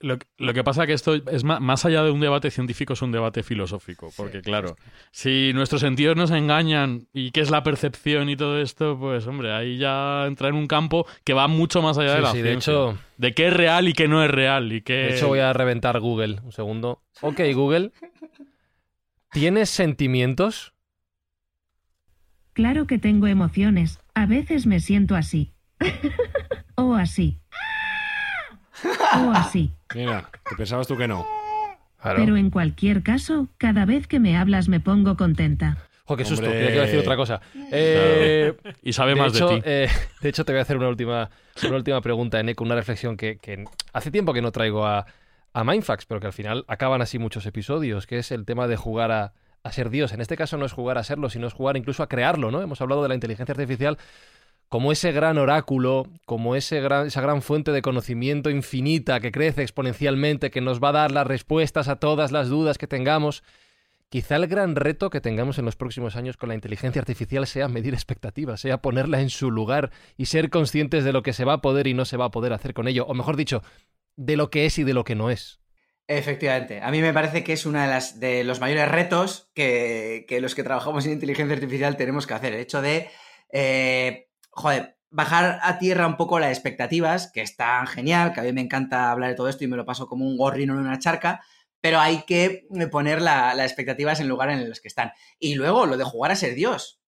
Lo, 0.00 0.54
que 0.54 0.64
pasa 0.64 0.86
que 0.86 0.92
esto 0.92 1.14
es 1.14 1.44
ma- 1.44 1.60
más, 1.60 1.84
allá 1.84 2.02
de 2.02 2.10
un 2.10 2.20
debate 2.20 2.50
científico, 2.50 2.92
es 2.94 3.02
un 3.02 3.12
debate 3.12 3.42
filosófico. 3.42 4.10
Porque, 4.16 4.40
claro, 4.42 4.76
si 5.10 5.52
nuestros 5.54 5.80
sentidos 5.80 6.16
nos 6.16 6.30
engañan 6.30 7.06
y 7.12 7.30
qué 7.30 7.40
es 7.40 7.50
la 7.50 7.62
percepción 7.62 8.28
y 8.28 8.36
todo 8.36 8.60
esto, 8.60 8.98
pues, 8.98 9.26
hombre, 9.26 9.52
ahí 9.52 9.78
ya 9.78 10.24
entra 10.26 10.48
en 10.48 10.54
un 10.54 10.66
campo 10.66 11.06
que 11.24 11.32
va 11.34 11.48
mucho 11.48 11.82
más 11.82 11.98
allá 11.98 12.14
de 12.14 12.20
la 12.22 12.32
sí, 12.32 12.38
de 12.38 12.48
ciencia. 12.50 12.72
hecho- 12.72 12.98
de 13.16 13.34
qué 13.34 13.48
es 13.48 13.52
real 13.52 13.88
y 13.88 13.92
qué 13.92 14.06
no 14.08 14.22
es 14.24 14.30
real. 14.30 14.72
Y 14.72 14.82
qué... 14.82 14.92
De 14.94 15.16
hecho, 15.16 15.28
voy 15.28 15.40
a 15.40 15.52
reventar 15.52 15.98
Google. 16.00 16.40
Un 16.44 16.52
segundo. 16.52 17.02
Ok, 17.20 17.40
Google. 17.54 17.92
¿Tienes 19.32 19.70
sentimientos? 19.70 20.72
Claro 22.52 22.86
que 22.86 22.98
tengo 22.98 23.26
emociones. 23.26 24.00
A 24.14 24.26
veces 24.26 24.66
me 24.66 24.80
siento 24.80 25.14
así. 25.14 25.52
o 26.74 26.94
así. 26.94 27.38
O 28.84 29.32
así. 29.32 29.70
Mira, 29.94 30.28
¿te 30.48 30.56
pensabas 30.56 30.86
tú 30.86 30.96
que 30.96 31.08
no? 31.08 31.26
Claro. 32.00 32.18
Pero 32.18 32.36
en 32.36 32.50
cualquier 32.50 33.02
caso, 33.02 33.48
cada 33.58 33.84
vez 33.84 34.06
que 34.06 34.20
me 34.20 34.36
hablas 34.36 34.68
me 34.68 34.78
pongo 34.80 35.16
contenta. 35.16 35.78
Jo, 36.04 36.16
qué 36.16 36.24
susto. 36.24 36.46
Hombre. 36.46 36.58
Creía 36.58 36.68
que 36.68 36.74
iba 36.74 36.82
a 36.82 36.86
decir 36.86 37.00
otra 37.00 37.16
cosa. 37.16 37.40
Eh, 37.72 38.54
Y 38.82 38.92
sabe 38.92 39.10
de 39.14 39.20
más 39.20 39.34
hecho, 39.34 39.48
de 39.48 39.56
ti. 39.56 39.62
eh, 39.66 39.88
de 40.22 40.28
hecho, 40.28 40.44
te 40.44 40.52
voy 40.52 40.60
a 40.60 40.62
hacer 40.62 40.76
una 40.76 40.88
última, 40.88 41.28
una 41.66 41.76
última 41.76 42.00
pregunta, 42.00 42.40
Eneco, 42.40 42.64
una 42.64 42.76
reflexión 42.76 43.16
que, 43.16 43.36
que 43.38 43.64
hace 43.92 44.10
tiempo 44.10 44.32
que 44.32 44.40
no 44.40 44.52
traigo 44.52 44.86
a, 44.86 45.06
a 45.52 45.64
Mindfax, 45.64 46.06
pero 46.06 46.20
que 46.20 46.28
al 46.28 46.32
final 46.32 46.64
acaban 46.68 47.02
así 47.02 47.18
muchos 47.18 47.44
episodios, 47.46 48.06
que 48.06 48.18
es 48.18 48.30
el 48.32 48.44
tema 48.46 48.68
de 48.68 48.76
jugar 48.76 49.10
a, 49.12 49.32
a 49.64 49.72
ser 49.72 49.90
Dios. 49.90 50.12
En 50.12 50.20
este 50.22 50.36
caso 50.36 50.56
no 50.56 50.64
es 50.64 50.72
jugar 50.72 50.96
a 50.98 51.04
serlo, 51.04 51.28
sino 51.28 51.46
es 51.46 51.52
jugar 51.52 51.76
incluso 51.76 52.02
a 52.02 52.08
crearlo, 52.08 52.50
¿no? 52.50 52.62
Hemos 52.62 52.80
hablado 52.80 53.02
de 53.02 53.08
la 53.08 53.14
inteligencia 53.14 53.52
artificial 53.52 53.98
como 54.68 54.92
ese 54.92 55.12
gran 55.12 55.38
oráculo, 55.38 56.06
como 56.26 56.54
esa 56.54 56.80
gran 56.80 57.42
fuente 57.42 57.72
de 57.72 57.82
conocimiento 57.82 58.50
infinita 58.50 59.20
que 59.20 59.32
crece 59.32 59.62
exponencialmente, 59.62 60.50
que 60.50 60.60
nos 60.60 60.82
va 60.82 60.90
a 60.90 60.92
dar 60.92 61.12
las 61.12 61.26
respuestas 61.26 61.88
a 61.88 61.96
todas 61.96 62.32
las 62.32 62.48
dudas 62.48 62.76
que 62.76 62.86
tengamos. 62.86 63.42
Quizá 64.10 64.36
el 64.36 64.46
gran 64.46 64.74
reto 64.74 65.10
que 65.10 65.20
tengamos 65.20 65.58
en 65.58 65.64
los 65.64 65.76
próximos 65.76 66.16
años 66.16 66.36
con 66.36 66.48
la 66.48 66.54
inteligencia 66.54 67.00
artificial 67.00 67.46
sea 67.46 67.68
medir 67.68 67.94
expectativas, 67.94 68.60
sea 68.60 68.78
ponerla 68.78 69.20
en 69.20 69.28
su 69.30 69.50
lugar 69.50 69.90
y 70.16 70.26
ser 70.26 70.48
conscientes 70.48 71.04
de 71.04 71.12
lo 71.12 71.22
que 71.22 71.34
se 71.34 71.44
va 71.44 71.54
a 71.54 71.60
poder 71.60 71.86
y 71.86 71.94
no 71.94 72.04
se 72.04 72.16
va 72.16 72.26
a 72.26 72.30
poder 72.30 72.52
hacer 72.52 72.72
con 72.72 72.88
ello, 72.88 73.04
o 73.06 73.14
mejor 73.14 73.36
dicho, 73.36 73.62
de 74.16 74.36
lo 74.36 74.50
que 74.50 74.66
es 74.66 74.78
y 74.78 74.84
de 74.84 74.94
lo 74.94 75.04
que 75.04 75.14
no 75.14 75.30
es. 75.30 75.60
Efectivamente, 76.06 76.80
a 76.80 76.90
mí 76.90 77.02
me 77.02 77.12
parece 77.12 77.44
que 77.44 77.52
es 77.52 77.66
uno 77.66 77.80
de, 77.80 78.02
de 78.14 78.44
los 78.44 78.60
mayores 78.60 78.88
retos 78.88 79.50
que, 79.54 80.24
que 80.26 80.40
los 80.40 80.54
que 80.54 80.62
trabajamos 80.62 81.04
en 81.04 81.12
inteligencia 81.12 81.54
artificial 81.54 81.98
tenemos 81.98 82.26
que 82.26 82.32
hacer. 82.32 82.54
El 82.54 82.60
hecho 82.60 82.80
de, 82.80 83.10
eh, 83.52 84.27
joder, 84.58 84.98
bajar 85.10 85.58
a 85.62 85.78
tierra 85.78 86.06
un 86.06 86.16
poco 86.16 86.38
las 86.38 86.50
expectativas, 86.50 87.30
que 87.32 87.40
está 87.42 87.84
genial, 87.86 88.32
que 88.32 88.40
a 88.40 88.42
mí 88.42 88.52
me 88.52 88.60
encanta 88.60 89.10
hablar 89.10 89.30
de 89.30 89.36
todo 89.36 89.48
esto 89.48 89.64
y 89.64 89.68
me 89.68 89.76
lo 89.76 89.86
paso 89.86 90.06
como 90.06 90.26
un 90.26 90.36
gorrino 90.36 90.74
en 90.74 90.80
una 90.80 90.98
charca, 90.98 91.40
pero 91.80 92.00
hay 92.00 92.22
que 92.26 92.66
poner 92.90 93.22
la- 93.22 93.54
las 93.54 93.66
expectativas 93.66 94.20
en 94.20 94.28
lugar 94.28 94.50
en 94.50 94.68
los 94.68 94.80
que 94.80 94.88
están. 94.88 95.12
Y 95.38 95.54
luego 95.54 95.86
lo 95.86 95.96
de 95.96 96.04
jugar 96.04 96.32
a 96.32 96.36
ser 96.36 96.54
Dios. 96.54 97.00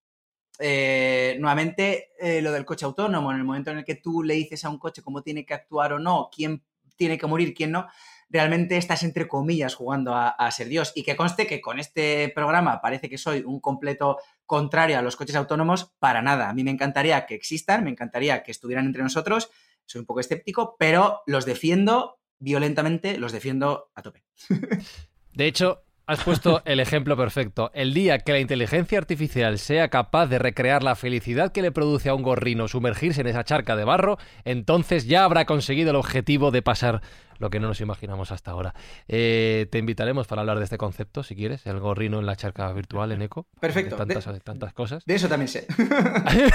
Eh, 0.59 1.36
nuevamente, 1.40 2.11
eh, 2.20 2.42
lo 2.42 2.53
del 2.53 2.64
coche 2.66 2.84
autónomo, 2.84 3.30
en 3.32 3.38
el 3.38 3.44
momento 3.44 3.70
en 3.70 3.78
el 3.78 3.84
que 3.84 3.94
tú 3.96 4.22
le 4.22 4.34
dices 4.34 4.64
a 4.64 4.70
un 4.70 4.78
coche 4.78 5.03
cómo 5.03 5.22
tiene 5.22 5.44
que 5.46 5.55
actuar 5.55 5.94
o 5.94 5.98
no, 5.98 6.28
quién 6.34 6.62
tiene 6.96 7.16
que 7.18 7.26
morir, 7.26 7.55
quién 7.55 7.72
no, 7.72 7.86
realmente 8.30 8.76
estás 8.76 9.02
entre 9.02 9.28
comillas 9.28 9.74
jugando 9.74 10.14
a, 10.14 10.50
ser 10.50 10.68
Dios. 10.68 10.92
Y 10.94 11.02
que 11.02 11.16
conste 11.16 11.46
que 11.46 11.60
con 11.60 11.78
este 11.78 12.30
programa 12.34 12.80
parece 12.80 13.10
que 13.10 13.18
soy 13.18 13.42
un 13.44 13.60
completo 13.60 14.18
contrario 14.46 14.98
a 14.98 15.02
los 15.02 15.16
coches 15.16 15.36
autónomos, 15.36 15.92
para 15.98 16.22
nada. 16.22 16.48
A 16.48 16.54
mí 16.54 16.64
me 16.64 16.70
encantaría 16.70 17.26
que 17.26 17.34
existan, 17.34 17.84
me 17.84 17.90
encantaría 17.90 18.42
que 18.42 18.52
estuvieran 18.52 18.86
entre 18.86 19.02
nosotros, 19.02 19.50
soy 19.84 20.00
un 20.00 20.06
poco 20.06 20.20
escéptico, 20.20 20.76
pero 20.78 21.22
los 21.26 21.44
defiendo 21.44 22.20
violentamente, 22.38 23.18
los 23.18 23.32
defiendo 23.32 23.90
a 23.94 24.02
tope. 24.02 24.24
De 25.32 25.46
hecho, 25.46 25.82
has 26.06 26.24
puesto 26.24 26.62
el 26.64 26.80
ejemplo 26.80 27.16
perfecto. 27.16 27.70
El 27.74 27.94
día 27.94 28.18
que 28.18 28.32
la 28.32 28.40
inteligencia 28.40 28.98
artificial 28.98 29.58
sea 29.58 29.88
capaz 29.88 30.26
de 30.26 30.40
recrear 30.40 30.82
la 30.82 30.96
felicidad 30.96 31.52
que 31.52 31.62
le 31.62 31.70
produce 31.70 32.08
a 32.08 32.14
un 32.14 32.22
gorrino 32.22 32.66
sumergirse 32.66 33.20
en 33.20 33.28
esa 33.28 33.44
charca 33.44 33.76
de 33.76 33.84
barro, 33.84 34.18
entonces 34.44 35.06
ya 35.06 35.24
habrá 35.24 35.44
conseguido 35.44 35.90
el 35.90 35.96
objetivo 35.96 36.50
de 36.50 36.62
pasar 36.62 37.02
lo 37.41 37.51
que 37.51 37.59
no 37.59 37.66
nos 37.66 37.80
imaginamos 37.80 38.30
hasta 38.30 38.53
ahora. 38.53 38.74
Eh, 39.09 39.66
te 39.70 39.78
invitaremos 39.78 40.26
para 40.26 40.43
hablar 40.43 40.59
de 40.59 40.64
este 40.64 40.78
concepto, 40.78 41.22
si 41.22 41.34
quieres, 41.34 41.66
el 41.66 41.80
gorrino 41.80 42.20
en 42.20 42.26
la 42.26 42.36
charca 42.36 42.72
virtual 42.72 43.11
en 43.12 43.22
Eco. 43.22 43.47
Perfecto. 43.59 43.97
De 43.97 44.07
tantas, 44.07 44.32
de 44.32 44.41
tantas 44.41 44.72
cosas. 44.74 45.05
De 45.07 45.14
eso 45.14 45.26
también 45.28 45.49
sé. 45.49 45.66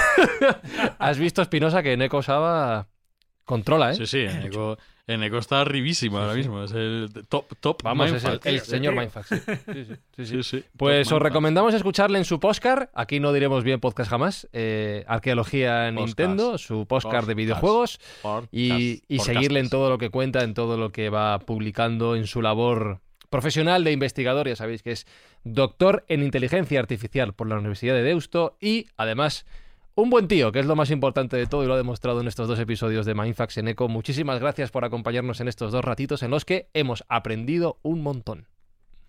Has 0.98 1.18
visto, 1.18 1.42
Espinosa, 1.42 1.82
que 1.82 1.92
en 1.92 2.02
Eco 2.02 2.22
Saba 2.22 2.88
controla, 3.46 3.92
¿eh? 3.92 3.94
Sí, 3.94 4.06
sí, 4.06 4.18
en 4.18 4.42
Eco, 4.42 4.76
en 5.06 5.22
Eco 5.22 5.38
está 5.38 5.62
arribísimo 5.62 6.18
ahora 6.18 6.34
mismo. 6.34 6.62
Es 6.64 6.72
el 6.72 7.08
top, 7.28 7.46
top 7.60 7.82
Vamos, 7.82 8.12
es 8.12 8.24
el, 8.24 8.40
el 8.44 8.60
señor 8.60 8.94
Mindfax. 8.94 9.28
Sí, 9.28 9.36
sí, 9.38 9.52
sí, 9.56 9.72
sí, 9.74 9.84
sí. 10.16 10.26
Sí, 10.26 10.42
sí, 10.42 10.64
Pues 10.76 11.08
top 11.08 11.16
os 11.16 11.22
recomendamos 11.22 11.72
escucharle 11.72 12.18
en 12.18 12.24
su 12.24 12.38
podcast. 12.40 12.90
Aquí 12.92 13.20
no 13.20 13.32
diremos 13.32 13.64
bien 13.64 13.80
podcast 13.80 14.10
jamás. 14.10 14.48
eh, 14.52 15.04
Arqueología. 15.06 15.90
Nintendo, 15.92 16.58
su 16.58 16.86
podcast 16.86 17.26
de 17.28 17.34
videojuegos. 17.34 18.00
Y, 18.50 19.02
y 19.08 19.20
seguirle 19.20 19.60
en 19.60 19.70
todo 19.70 19.88
lo 19.88 19.98
que 19.98 20.10
cuenta, 20.10 20.42
en 20.42 20.52
todo 20.52 20.76
lo 20.76 20.90
que 20.90 21.08
va 21.08 21.38
publicando 21.38 22.16
en 22.16 22.26
su 22.26 22.42
labor 22.42 23.00
profesional 23.30 23.84
de 23.84 23.92
investigador. 23.92 24.48
Ya 24.48 24.56
sabéis 24.56 24.82
que 24.82 24.90
es 24.92 25.06
doctor 25.44 26.04
en 26.08 26.22
inteligencia 26.24 26.80
artificial 26.80 27.32
por 27.32 27.48
la 27.48 27.56
Universidad 27.56 27.94
de 27.94 28.02
Deusto 28.02 28.56
y 28.60 28.86
además 28.96 29.46
un 29.96 30.10
buen 30.10 30.28
tío, 30.28 30.52
que 30.52 30.60
es 30.60 30.66
lo 30.66 30.76
más 30.76 30.90
importante 30.90 31.36
de 31.36 31.46
todo 31.46 31.64
y 31.64 31.66
lo 31.66 31.74
ha 31.74 31.78
demostrado 31.78 32.20
en 32.20 32.28
estos 32.28 32.46
dos 32.48 32.58
episodios 32.60 33.06
de 33.06 33.14
Mindfax 33.14 33.56
en 33.58 33.68
Eco. 33.68 33.88
Muchísimas 33.88 34.38
gracias 34.38 34.70
por 34.70 34.84
acompañarnos 34.84 35.40
en 35.40 35.48
estos 35.48 35.72
dos 35.72 35.84
ratitos 35.84 36.22
en 36.22 36.30
los 36.30 36.44
que 36.44 36.68
hemos 36.74 37.04
aprendido 37.08 37.78
un 37.82 38.02
montón. 38.02 38.46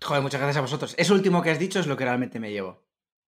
Joder, 0.02 0.22
muchas 0.22 0.40
gracias 0.40 0.56
a 0.56 0.62
vosotros. 0.62 0.94
Eso 0.98 1.14
último 1.14 1.42
que 1.42 1.50
has 1.50 1.58
dicho 1.58 1.78
es 1.78 1.86
lo 1.86 1.96
que 1.96 2.04
realmente 2.04 2.40
me 2.40 2.50
llevo. 2.50 2.82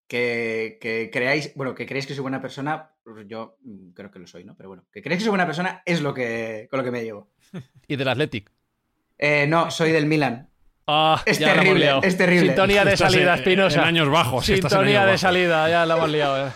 Que, 0.08 0.78
que 0.80 1.10
creáis, 1.12 1.52
bueno, 1.54 1.74
que 1.74 1.86
creéis 1.86 2.06
que 2.06 2.14
soy 2.14 2.22
buena 2.22 2.40
persona, 2.40 2.90
yo 3.28 3.56
creo 3.94 4.10
que 4.10 4.18
lo 4.18 4.26
soy, 4.26 4.42
¿no? 4.44 4.56
Pero 4.56 4.68
bueno, 4.70 4.84
que 4.92 5.02
creéis 5.02 5.18
que 5.20 5.24
soy 5.24 5.30
buena 5.30 5.46
persona 5.46 5.82
es 5.86 6.00
lo 6.00 6.12
que, 6.14 6.66
con 6.70 6.78
lo 6.78 6.84
que 6.84 6.90
me 6.90 7.04
llevo. 7.04 7.28
Y 7.86 7.94
del 7.96 8.08
Athletic. 8.08 8.50
Eh, 9.18 9.46
no, 9.46 9.70
soy 9.70 9.92
del 9.92 10.06
Milan. 10.06 10.48
Ah, 10.86 11.20
Es 11.26 11.38
ya 11.38 11.48
la 11.48 11.52
hemos 11.52 11.64
terrible, 11.64 11.84
liado. 11.84 12.02
es 12.02 12.16
terrible. 12.16 12.46
Sintonía 12.46 12.84
de 12.84 12.96
salida, 12.96 13.34
Espinosa. 13.34 13.82
En 13.82 13.86
años 13.88 14.08
bajos. 14.08 14.46
Sintonía 14.46 14.78
años 14.78 14.92
de 15.02 15.06
bajos. 15.06 15.20
salida, 15.20 15.68
ya 15.68 15.86
la 15.86 15.96
hemos 15.96 16.10
liado. 16.10 16.48
eh. 16.48 16.50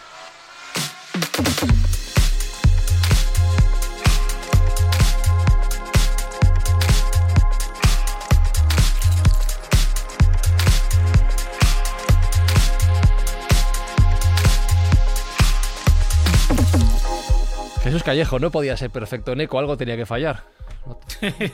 Jesús 17.83 18.03
Callejo, 18.03 18.39
no 18.39 18.51
podía 18.51 18.77
ser 18.77 18.91
perfecto 18.91 19.33
en 19.33 19.43
eco, 19.43 19.59
algo 19.59 19.77
tenía 19.77 19.97
que 19.97 20.07
fallar. 20.07 20.45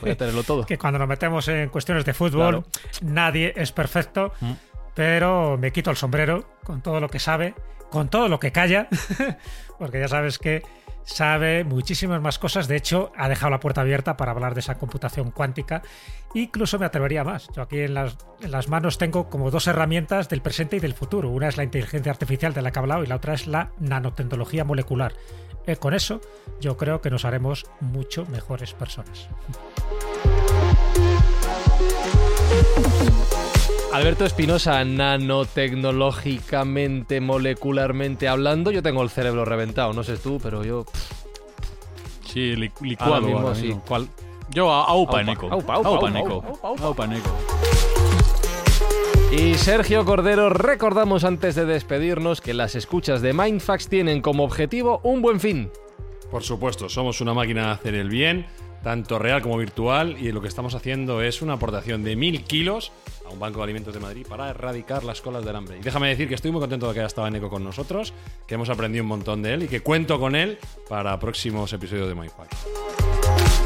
Voy 0.01 0.11
a 0.11 0.17
tenerlo 0.17 0.43
todo. 0.43 0.65
que 0.65 0.77
cuando 0.77 0.97
nos 0.99 1.07
metemos 1.07 1.47
en 1.49 1.69
cuestiones 1.69 2.05
de 2.05 2.13
fútbol, 2.13 2.65
nadie 3.01 3.53
es 3.55 3.71
perfecto, 3.71 4.31
Mm. 4.39 4.51
pero 4.93 5.57
me 5.57 5.71
quito 5.71 5.89
el 5.91 5.97
sombrero 5.97 6.45
con 6.63 6.81
todo 6.81 6.99
lo 7.01 7.09
que 7.09 7.19
sabe, 7.19 7.53
con 7.91 8.09
todo 8.09 8.27
lo 8.27 8.39
que 8.39 8.51
calla, 8.51 8.87
porque 9.77 9.99
ya 9.99 10.07
sabes 10.07 10.39
que 10.39 10.63
sabe 11.03 11.63
muchísimas 11.63 12.21
más 12.21 12.39
cosas. 12.39 12.67
De 12.67 12.75
hecho, 12.75 13.11
ha 13.15 13.29
dejado 13.29 13.51
la 13.51 13.59
puerta 13.59 13.81
abierta 13.81 14.17
para 14.17 14.31
hablar 14.31 14.53
de 14.53 14.61
esa 14.61 14.75
computación 14.75 15.31
cuántica. 15.31 15.81
Incluso 16.33 16.79
me 16.79 16.85
atrevería 16.85 17.23
más. 17.23 17.49
Yo 17.55 17.61
aquí 17.61 17.81
en 17.81 17.93
las, 17.93 18.69
manos 18.69 18.97
tengo 18.97 19.29
como 19.29 19.51
dos 19.51 19.67
herramientas 19.67 20.29
del 20.29 20.41
presente 20.41 20.77
y 20.77 20.79
del 20.79 20.93
futuro. 20.93 21.29
Una 21.29 21.49
es 21.49 21.57
la 21.57 21.63
inteligencia 21.63 22.11
artificial 22.11 22.53
de 22.53 22.61
la 22.61 22.71
que 22.71 22.79
he 22.79 22.81
hablado 22.81 23.03
y 23.03 23.07
la 23.07 23.17
otra 23.17 23.33
es 23.33 23.45
la 23.45 23.71
nanotecnología 23.79 24.63
molecular. 24.63 25.13
Eh, 25.67 25.75
con 25.75 25.93
eso 25.93 26.21
yo 26.59 26.77
creo 26.77 27.01
que 27.01 27.11
nos 27.11 27.25
haremos 27.25 27.65
mucho 27.81 28.25
mejores 28.27 28.73
personas. 28.73 29.27
Alberto 33.93 34.25
Espinosa, 34.25 34.83
nanotecnológicamente, 34.85 37.19
molecularmente 37.19 38.27
hablando, 38.27 38.71
yo 38.71 38.81
tengo 38.81 39.03
el 39.03 39.09
cerebro 39.09 39.43
reventado. 39.45 39.93
No 39.93 40.03
sé 40.03 40.17
tú, 40.17 40.39
pero 40.41 40.63
yo. 40.63 40.85
Sí, 42.25 42.55
li- 42.55 42.71
licuado. 42.81 43.15
ahora 43.15 43.25
mismo 43.25 43.41
ahora 43.41 43.55
sí. 43.55 43.67
mismo. 43.67 43.83
¿Cuál? 43.87 44.07
Yo 44.53 44.71
a 44.71 44.83
aupa, 44.85 45.19
Aupa, 45.19 46.09
Neko. 46.09 46.59
aupa. 46.63 47.07
Y 49.31 49.55
Sergio 49.55 50.03
Cordero, 50.05 50.49
recordamos 50.49 51.23
antes 51.23 51.55
de 51.55 51.63
despedirnos 51.65 52.41
que 52.41 52.53
las 52.53 52.75
escuchas 52.75 53.21
de 53.21 53.31
Mindfax 53.33 53.87
tienen 53.87 54.21
como 54.21 54.43
objetivo 54.43 54.99
un 55.03 55.21
buen 55.21 55.39
fin. 55.39 55.71
Por 56.29 56.43
supuesto, 56.43 56.89
somos 56.89 57.21
una 57.21 57.33
máquina 57.33 57.67
de 57.67 57.71
hacer 57.71 57.95
el 57.95 58.09
bien, 58.09 58.45
tanto 58.83 59.19
real 59.19 59.41
como 59.41 59.57
virtual, 59.57 60.17
y 60.19 60.31
lo 60.31 60.41
que 60.41 60.47
estamos 60.47 60.75
haciendo 60.75 61.21
es 61.21 61.41
una 61.41 61.53
aportación 61.53 62.03
de 62.03 62.15
mil 62.15 62.43
kilos 62.43 62.91
a 63.25 63.29
un 63.29 63.39
banco 63.39 63.59
de 63.59 63.63
alimentos 63.63 63.93
de 63.93 63.99
Madrid 63.99 64.25
para 64.27 64.49
erradicar 64.49 65.03
las 65.03 65.21
colas 65.21 65.45
del 65.45 65.55
hambre. 65.55 65.77
Y 65.77 65.81
déjame 65.81 66.09
decir 66.09 66.27
que 66.27 66.35
estoy 66.35 66.51
muy 66.51 66.59
contento 66.59 66.87
de 66.87 66.93
que 66.93 66.99
haya 66.99 67.07
estado 67.07 67.27
Eneco 67.27 67.49
con 67.49 67.63
nosotros, 67.63 68.13
que 68.47 68.55
hemos 68.55 68.69
aprendido 68.69 69.03
un 69.03 69.09
montón 69.09 69.41
de 69.41 69.53
él 69.53 69.63
y 69.63 69.67
que 69.67 69.81
cuento 69.81 70.19
con 70.19 70.35
él 70.35 70.57
para 70.89 71.19
próximos 71.19 71.71
episodios 71.73 72.07
de 72.07 72.15
MyFi. 72.15 73.60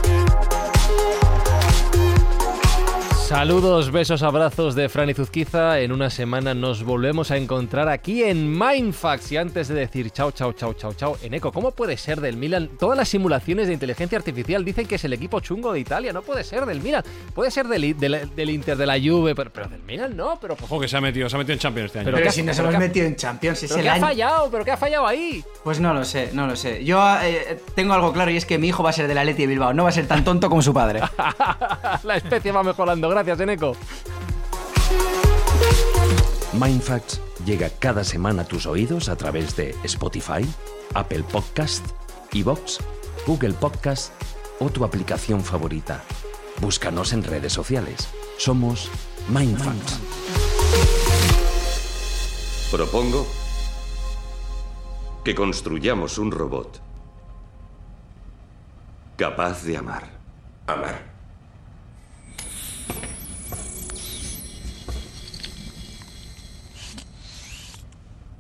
Saludos, 3.28 3.92
besos, 3.92 4.22
abrazos 4.22 4.76
de 4.76 4.88
Fran 4.88 5.10
y 5.10 5.16
Zuzquiza. 5.16 5.80
En 5.80 5.92
una 5.92 6.12
semana 6.12 6.54
nos 6.54 6.84
volvemos 6.84 7.32
a 7.32 7.38
encontrar 7.38 7.90
aquí 7.90 8.24
en 8.24 8.52
Mindfax. 8.58 9.32
Y 9.32 9.38
antes 9.38 9.68
de 9.68 9.74
decir 9.74 10.12
chao, 10.12 10.30
chao, 10.32 10.54
chao, 10.54 10.76
chao, 10.76 10.94
chao, 10.94 11.18
Eneco, 11.24 11.52
¿cómo 11.52 11.72
puede 11.72 11.98
ser 11.98 12.22
del 12.22 12.38
Milan? 12.38 12.70
Todas 12.80 12.96
las 12.96 13.10
simulaciones 13.10 13.66
de 13.66 13.74
inteligencia 13.74 14.20
artificial 14.20 14.64
dicen 14.64 14.86
que 14.88 14.96
es 14.96 15.04
el 15.06 15.14
equipo 15.14 15.40
chungo 15.40 15.74
de 15.74 15.80
Italia. 15.80 16.14
No 16.14 16.22
puede 16.22 16.44
ser 16.44 16.68
del 16.68 16.82
Milan. 16.82 17.04
Puede 17.34 17.50
ser 17.50 17.68
del, 17.68 17.98
del- 17.98 18.30
del 18.36 18.50
Inter 18.52 18.78
de 18.78 18.86
la 18.86 18.94
Juve, 19.00 19.34
pero, 19.34 19.50
pero 19.52 19.70
del 19.70 19.82
Milan 19.82 20.16
no. 20.16 20.38
Pero, 20.40 20.56
Ojo 20.62 20.80
que 20.80 20.88
se 20.88 20.96
ha 20.96 21.02
metido, 21.02 21.28
se 21.28 21.36
ha 21.36 21.40
metido 21.40 21.54
en 21.54 21.60
Champions 21.60 21.88
este 21.88 22.00
año. 22.00 22.12
Pero 22.14 22.32
si 22.32 22.44
nos 22.44 22.56
pero 22.58 22.70
hemos 22.70 22.80
qué- 22.80 22.88
metido 22.88 23.08
en 23.08 23.16
Champions, 23.16 23.64
es 23.64 23.70
¿pero 23.72 23.80
el 23.82 23.86
qué 23.86 23.90
ha 23.90 23.96
fallado? 24.00 24.52
¿Pero 24.52 24.66
qué 24.66 24.72
ha 24.72 24.78
fallado 24.78 25.08
ahí? 25.08 25.44
Pues 25.64 25.80
no 25.80 25.96
lo 25.96 26.06
sé, 26.06 26.30
no 26.34 26.46
lo 26.46 26.56
sé. 26.56 26.86
Yo 26.86 27.04
eh, 27.24 27.60
tengo 27.74 27.94
algo 27.96 28.14
claro 28.14 28.30
y 28.30 28.38
es 28.38 28.46
que 28.46 28.60
mi 28.60 28.68
hijo 28.68 28.84
va 28.84 28.92
a 28.92 28.94
ser 28.94 29.08
del 29.08 29.18
Atleti 29.18 29.42
de 29.42 29.48
Bilbao, 29.48 29.74
no 29.74 29.82
va 29.84 29.90
a 29.90 29.94
ser 29.94 30.08
tan 30.08 30.24
tonto 30.24 30.48
como 30.48 30.62
su 30.62 30.72
padre. 30.76 31.02
la 32.04 32.18
especie 32.18 32.52
va 32.52 32.62
mejorando. 32.62 33.15
Gracias, 33.16 33.40
Eneco. 33.40 33.78
Mindfacts 36.52 37.22
llega 37.46 37.70
cada 37.70 38.04
semana 38.04 38.42
a 38.42 38.46
tus 38.46 38.66
oídos 38.66 39.08
a 39.08 39.16
través 39.16 39.56
de 39.56 39.74
Spotify, 39.86 40.46
Apple 40.94 41.24
Podcast, 41.24 41.86
Evox, 42.34 42.80
Google 43.26 43.54
Podcast 43.54 44.12
o 44.60 44.70
tu 44.70 44.84
aplicación 44.84 45.42
favorita. 45.42 46.04
Búscanos 46.60 47.14
en 47.14 47.24
redes 47.24 47.54
sociales. 47.54 48.10
Somos 48.38 48.92
Mindfacts. 49.30 49.98
Propongo 52.70 53.26
que 55.24 55.34
construyamos 55.34 56.18
un 56.18 56.32
robot 56.32 56.82
capaz 59.16 59.64
de 59.64 59.78
amar. 59.78 60.04
Amar. 60.68 61.15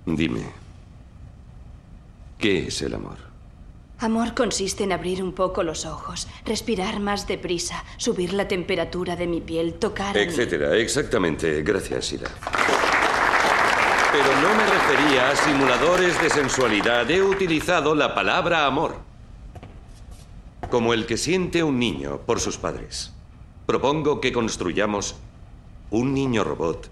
Dime, 0.05 0.45
¿qué 2.37 2.67
es 2.67 2.81
el 2.81 2.93
amor? 2.93 3.17
Amor 3.99 4.35
consiste 4.35 4.83
en 4.83 4.91
abrir 4.91 5.23
un 5.23 5.31
poco 5.33 5.63
los 5.63 5.85
ojos, 5.85 6.27
respirar 6.45 6.99
más 6.99 7.27
deprisa, 7.27 7.83
subir 7.97 8.33
la 8.33 8.47
temperatura 8.47 9.15
de 9.15 9.25
mi 9.25 9.41
piel, 9.41 9.75
tocar... 9.75 10.15
mi- 10.15 10.21
Etcétera, 10.21 10.75
exactamente. 10.75 11.63
Gracias, 11.63 12.11
Ira. 12.13 12.29
Pero 14.11 14.41
no 14.41 14.55
me 14.55 14.65
refería 14.65 15.29
a 15.31 15.35
simuladores 15.35 16.21
de 16.21 16.29
sensualidad. 16.29 17.09
He 17.09 17.21
utilizado 17.21 17.95
la 17.95 18.13
palabra 18.13 18.65
amor. 18.65 18.97
Como 20.69 20.93
el 20.93 21.05
que 21.05 21.17
siente 21.17 21.63
un 21.63 21.79
niño 21.79 22.19
por 22.25 22.39
sus 22.39 22.57
padres. 22.57 23.11
Propongo 23.65 24.19
que 24.21 24.31
construyamos 24.33 25.15
un 25.89 26.13
niño 26.13 26.43
robot 26.43 26.89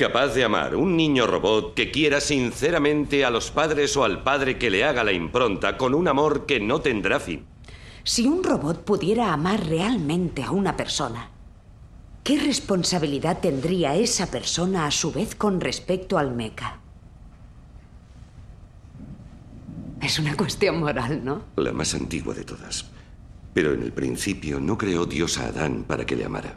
capaz 0.00 0.28
de 0.28 0.44
amar, 0.44 0.76
un 0.76 0.96
niño 0.96 1.26
robot 1.26 1.74
que 1.74 1.90
quiera 1.90 2.22
sinceramente 2.22 3.22
a 3.26 3.30
los 3.30 3.50
padres 3.50 3.94
o 3.98 4.04
al 4.04 4.22
padre 4.22 4.56
que 4.56 4.70
le 4.70 4.82
haga 4.82 5.04
la 5.04 5.12
impronta 5.12 5.76
con 5.76 5.94
un 5.94 6.08
amor 6.08 6.46
que 6.46 6.58
no 6.58 6.80
tendrá 6.80 7.20
fin. 7.20 7.44
Si 8.02 8.26
un 8.26 8.42
robot 8.42 8.82
pudiera 8.82 9.30
amar 9.30 9.66
realmente 9.66 10.42
a 10.42 10.52
una 10.52 10.74
persona, 10.74 11.28
¿qué 12.24 12.40
responsabilidad 12.40 13.40
tendría 13.40 13.94
esa 13.94 14.30
persona 14.30 14.86
a 14.86 14.90
su 14.90 15.12
vez 15.12 15.34
con 15.34 15.60
respecto 15.60 16.16
al 16.16 16.34
meca? 16.34 16.80
Es 20.00 20.18
una 20.18 20.34
cuestión 20.34 20.80
moral, 20.80 21.22
¿no? 21.22 21.42
La 21.56 21.72
más 21.72 21.92
antigua 21.92 22.32
de 22.32 22.44
todas. 22.44 22.86
Pero 23.52 23.74
en 23.74 23.82
el 23.82 23.92
principio 23.92 24.60
no 24.60 24.78
creó 24.78 25.04
Dios 25.04 25.36
a 25.36 25.48
Adán 25.48 25.84
para 25.86 26.06
que 26.06 26.16
le 26.16 26.24
amara. 26.24 26.56